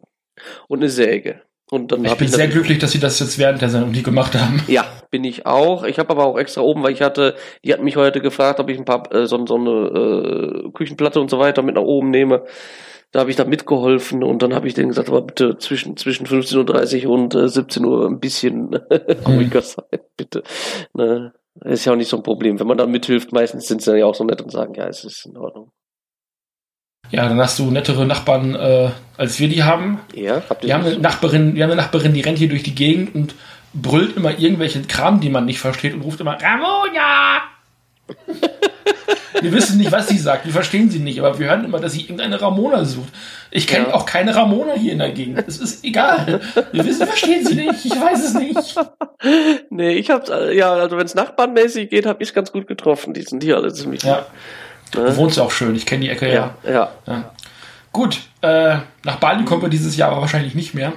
Und 0.68 0.80
eine 0.80 0.90
Säge. 0.90 1.42
Und 1.72 1.92
dann 1.92 2.04
ich 2.04 2.16
bin 2.16 2.28
ich 2.28 2.34
sehr 2.34 2.48
glücklich, 2.48 2.80
dass 2.80 2.92
sie 2.92 3.00
das 3.00 3.20
jetzt 3.20 3.38
während 3.38 3.62
der 3.62 3.70
Sendung 3.70 3.92
nie 3.92 4.02
gemacht 4.02 4.34
haben. 4.34 4.64
Ja, 4.68 4.86
bin 5.12 5.24
ich 5.24 5.46
auch. 5.46 5.84
Ich 5.84 6.00
habe 6.00 6.10
aber 6.10 6.26
auch 6.26 6.38
extra 6.38 6.62
oben, 6.62 6.82
weil 6.82 6.94
ich 6.94 7.02
hatte, 7.02 7.36
die 7.64 7.74
hat 7.74 7.84
mich 7.84 7.96
heute 7.96 8.22
gefragt, 8.22 8.60
ob 8.60 8.70
ich 8.70 8.78
ein 8.78 8.86
paar 8.86 9.14
äh, 9.14 9.28
so, 9.28 9.46
so 9.46 9.56
eine 9.56 9.70
äh, 9.70 10.72
Küchenplatte 10.72 11.22
und 11.22 11.30
so 11.30 11.38
weiter 11.38 11.62
mit 11.62 11.76
nach 11.76 11.84
oben 11.84 12.10
nehme. 12.10 12.44
Da 13.12 13.20
habe 13.20 13.30
ich 13.30 13.36
da 13.36 13.46
mitgeholfen 13.46 14.24
und 14.24 14.42
dann 14.42 14.54
habe 14.54 14.68
ich 14.68 14.74
denen 14.74 14.90
gesagt, 14.90 15.10
aber 15.10 15.22
bitte 15.22 15.58
zwischen 15.58 15.98
zwischen 15.98 16.28
15.30 16.28 17.06
Uhr 17.06 17.14
und 17.14 17.36
äh, 17.36 17.48
17 17.48 17.86
Uhr 17.86 18.08
ein 18.08 18.20
bisschen 18.20 18.76
ruhiger 19.28 19.62
sein, 19.62 20.00
bitte. 20.18 20.44
Ne? 20.94 21.34
Ist 21.66 21.86
ja 21.86 21.94
auch 21.94 21.98
nicht 21.98 22.10
so 22.10 22.18
ein 22.18 22.24
Problem. 22.24 22.60
Wenn 22.60 22.68
man 22.68 22.78
dann 22.78 22.92
mithilft, 22.92 23.32
meistens 23.32 23.68
sind 23.68 23.82
sie 23.82 23.98
ja 23.98 24.06
auch 24.06 24.16
so 24.16 24.24
nett 24.24 24.42
und 24.42 24.52
sagen, 24.52 24.74
ja, 24.76 24.88
es 24.88 25.04
ist 25.04 25.26
in 25.26 25.38
Ordnung. 25.38 25.72
Ja, 27.12 27.28
dann 27.28 27.40
hast 27.40 27.58
du 27.58 27.72
nettere 27.72 28.06
Nachbarn, 28.06 28.56
äh, 28.56 28.90
als 29.18 29.40
wir 29.40 29.50
die 29.50 29.64
haben. 29.64 30.00
Ja, 30.14 30.42
habt 30.50 30.64
ihr 30.64 30.68
wir 30.68 30.74
haben 30.76 30.86
eine 30.86 31.00
Nachbarin, 31.00 31.56
wir 31.56 31.64
haben 31.64 31.72
eine 31.72 31.82
Nachbarin, 31.82 32.14
die 32.14 32.22
rennt 32.22 32.38
hier 32.38 32.50
durch 32.50 32.64
die 32.64 32.76
Gegend 32.76 33.16
und 33.16 33.36
brüllt 33.74 34.16
immer 34.16 34.38
irgendwelchen 34.38 34.88
Kram, 34.88 35.20
die 35.20 35.30
man 35.30 35.46
nicht 35.46 35.60
versteht 35.60 35.94
und 35.94 36.02
ruft 36.02 36.20
immer 36.20 36.38
Ramona! 36.42 37.42
wir 39.42 39.52
wissen 39.52 39.78
nicht, 39.78 39.92
was 39.92 40.08
sie 40.08 40.18
sagt, 40.18 40.46
wir 40.46 40.54
verstehen 40.54 40.90
sie 40.90 41.00
nicht, 41.00 41.20
aber 41.20 41.38
wir 41.38 41.48
hören 41.48 41.66
immer, 41.66 41.80
dass 41.80 41.94
sie 41.94 42.02
irgendeine 42.02 42.42
Ramona 42.42 42.86
sucht. 42.86 43.14
Ich 43.52 43.68
kenne 43.68 43.88
ja. 43.90 43.94
auch 43.94 44.06
keine 44.06 44.36
Ramona 44.36 44.74
hier 44.74 44.94
in 44.94 45.00
der 45.00 45.12
Gegend. 45.12 45.44
Es 45.48 45.58
ist 45.60 45.84
egal. 45.84 46.42
Wir 46.72 46.86
wissen, 46.86 47.08
verstehen 47.08 47.46
sie 47.46 47.56
nicht. 47.56 47.86
Ich 47.86 48.00
weiß 48.00 48.24
es 48.24 48.34
nicht. 48.34 48.76
Nee, 49.70 49.96
ich 49.96 50.10
hab's, 50.10 50.30
ja, 50.54 50.72
also 50.72 50.96
wenn 50.96 51.06
es 51.06 51.14
nachbarnmäßig 51.14 51.90
geht, 51.90 52.06
habe 52.06 52.24
ich 52.24 52.30
es 52.30 52.34
ganz 52.34 52.54
gut 52.54 52.68
getroffen. 52.68 53.14
Die 53.14 53.22
sind 53.22 53.44
hier 53.44 53.58
alle 53.58 53.74
ziemlich. 53.74 54.04
Ja. 54.04 54.26
Du 54.92 55.02
ne? 55.02 55.16
wohnst 55.18 55.38
ja 55.38 55.44
auch 55.44 55.52
schön, 55.52 55.76
ich 55.76 55.86
kenne 55.86 56.02
die 56.02 56.10
Ecke 56.10 56.28
ja. 56.28 56.56
Ja, 56.64 56.72
ja. 56.72 56.90
ja. 57.08 57.32
Gut, 57.92 58.20
äh, 58.42 58.78
nach 59.04 59.16
Bali 59.20 59.46
kommen 59.46 59.62
wir 59.62 59.70
dieses 59.70 59.96
Jahr 59.98 60.12
aber 60.12 60.22
wahrscheinlich 60.22 60.56
nicht 60.56 60.74
mehr. 60.74 60.94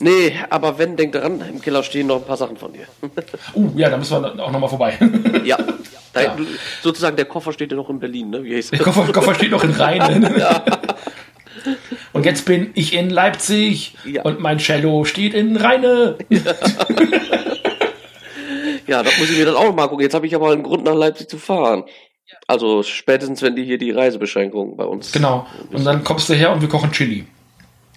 Nee, 0.00 0.34
aber 0.50 0.78
wenn, 0.78 0.96
denk 0.96 1.12
daran, 1.12 1.40
im 1.40 1.60
Keller 1.60 1.82
stehen 1.82 2.08
noch 2.08 2.16
ein 2.16 2.24
paar 2.24 2.36
Sachen 2.36 2.56
von 2.56 2.72
dir. 2.72 2.86
uh, 3.54 3.70
ja, 3.76 3.88
da 3.88 3.96
müssen 3.96 4.20
wir 4.20 4.44
auch 4.44 4.50
nochmal 4.50 4.68
vorbei. 4.68 4.98
ja. 5.44 5.56
Da, 6.12 6.22
ja. 6.22 6.36
Sozusagen 6.82 7.16
der 7.16 7.24
Koffer 7.26 7.52
steht 7.52 7.70
ja 7.70 7.76
noch 7.76 7.90
in 7.90 8.00
Berlin, 8.00 8.30
ne? 8.30 8.42
Wie 8.44 8.56
heißt 8.56 8.72
der 8.72 8.80
Koffer, 8.80 9.10
Koffer 9.12 9.34
steht 9.34 9.50
noch 9.50 9.64
in 9.64 9.70
Rhein. 9.70 10.34
ja. 10.38 10.64
Und 12.12 12.26
jetzt 12.26 12.44
bin 12.44 12.70
ich 12.74 12.92
in 12.92 13.10
Leipzig 13.10 13.96
ja. 14.04 14.22
und 14.22 14.40
mein 14.40 14.58
Cello 14.58 15.04
steht 15.04 15.34
in 15.34 15.56
Rheine. 15.56 16.18
Ja. 16.28 16.40
ja, 18.86 19.02
das 19.02 19.18
muss 19.18 19.30
ich 19.30 19.38
mir 19.38 19.46
dann 19.46 19.56
auch 19.56 19.74
mal 19.74 19.88
gucken. 19.88 20.02
Jetzt 20.02 20.14
habe 20.14 20.26
ich 20.26 20.34
aber 20.34 20.52
einen 20.52 20.62
Grund 20.62 20.84
nach 20.84 20.94
Leipzig 20.94 21.28
zu 21.28 21.38
fahren. 21.38 21.84
Also 22.46 22.82
spätestens, 22.82 23.42
wenn 23.42 23.56
die 23.56 23.64
hier 23.64 23.78
die 23.78 23.90
Reisebeschränkungen 23.90 24.76
bei 24.76 24.84
uns. 24.84 25.12
Genau. 25.12 25.46
Und 25.72 25.84
dann 25.84 26.04
kommst 26.04 26.28
du 26.28 26.34
her 26.34 26.52
und 26.52 26.60
wir 26.60 26.68
kochen 26.68 26.92
Chili. 26.92 27.26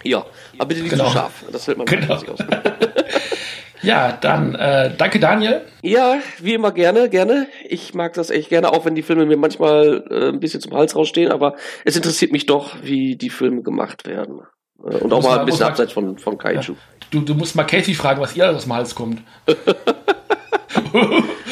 Ja, 0.03 0.25
aber 0.57 0.67
bitte 0.67 0.81
nicht 0.81 0.91
genau. 0.91 1.05
zu 1.05 1.11
scharf. 1.11 1.43
Das 1.51 1.67
hält 1.67 1.77
man 1.77 1.85
genau. 1.85 2.13
aus. 2.13 2.23
ja, 3.81 4.11
dann 4.13 4.55
äh, 4.55 4.91
danke 4.97 5.19
Daniel. 5.19 5.61
Ja, 5.81 6.17
wie 6.39 6.53
immer 6.53 6.71
gerne, 6.71 7.09
gerne. 7.09 7.47
Ich 7.67 7.93
mag 7.93 8.13
das 8.13 8.29
echt 8.29 8.49
gerne, 8.49 8.71
auch 8.71 8.85
wenn 8.85 8.95
die 8.95 9.01
Filme 9.01 9.25
mir 9.25 9.37
manchmal 9.37 10.05
äh, 10.09 10.29
ein 10.29 10.39
bisschen 10.39 10.61
zum 10.61 10.73
Hals 10.73 10.95
rausstehen, 10.95 11.31
aber 11.31 11.55
es 11.83 11.95
interessiert 11.95 12.31
mich 12.31 12.45
doch, 12.45 12.75
wie 12.83 13.15
die 13.15 13.29
Filme 13.29 13.63
gemacht 13.63 14.05
werden. 14.07 14.41
Äh, 14.79 14.97
und 14.97 15.11
auch 15.11 15.23
mal 15.23 15.39
ein 15.39 15.45
bisschen 15.45 15.65
abseits 15.65 15.91
von, 15.91 16.17
von 16.17 16.37
Kaiju. 16.37 16.59
Ja. 16.59 16.75
Du, 17.09 17.21
du 17.21 17.33
musst 17.33 17.55
mal 17.55 17.63
Casey 17.63 17.93
fragen, 17.93 18.21
was 18.21 18.35
ihr 18.35 18.49
aus 18.49 18.63
dem 18.63 18.73
Hals 18.73 18.93
kommt. 18.93 19.21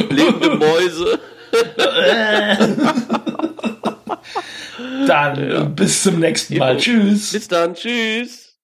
Lebende 0.10 0.50
Mäuse. 0.58 1.20
Dann 5.08 5.50
ja. 5.50 5.64
bis 5.64 6.04
zum 6.04 6.20
nächsten 6.20 6.58
Mal. 6.58 6.78
Tschüss. 6.78 7.32
Bis 7.32 7.48
dann. 7.48 7.74
Tschüss. 7.76 8.58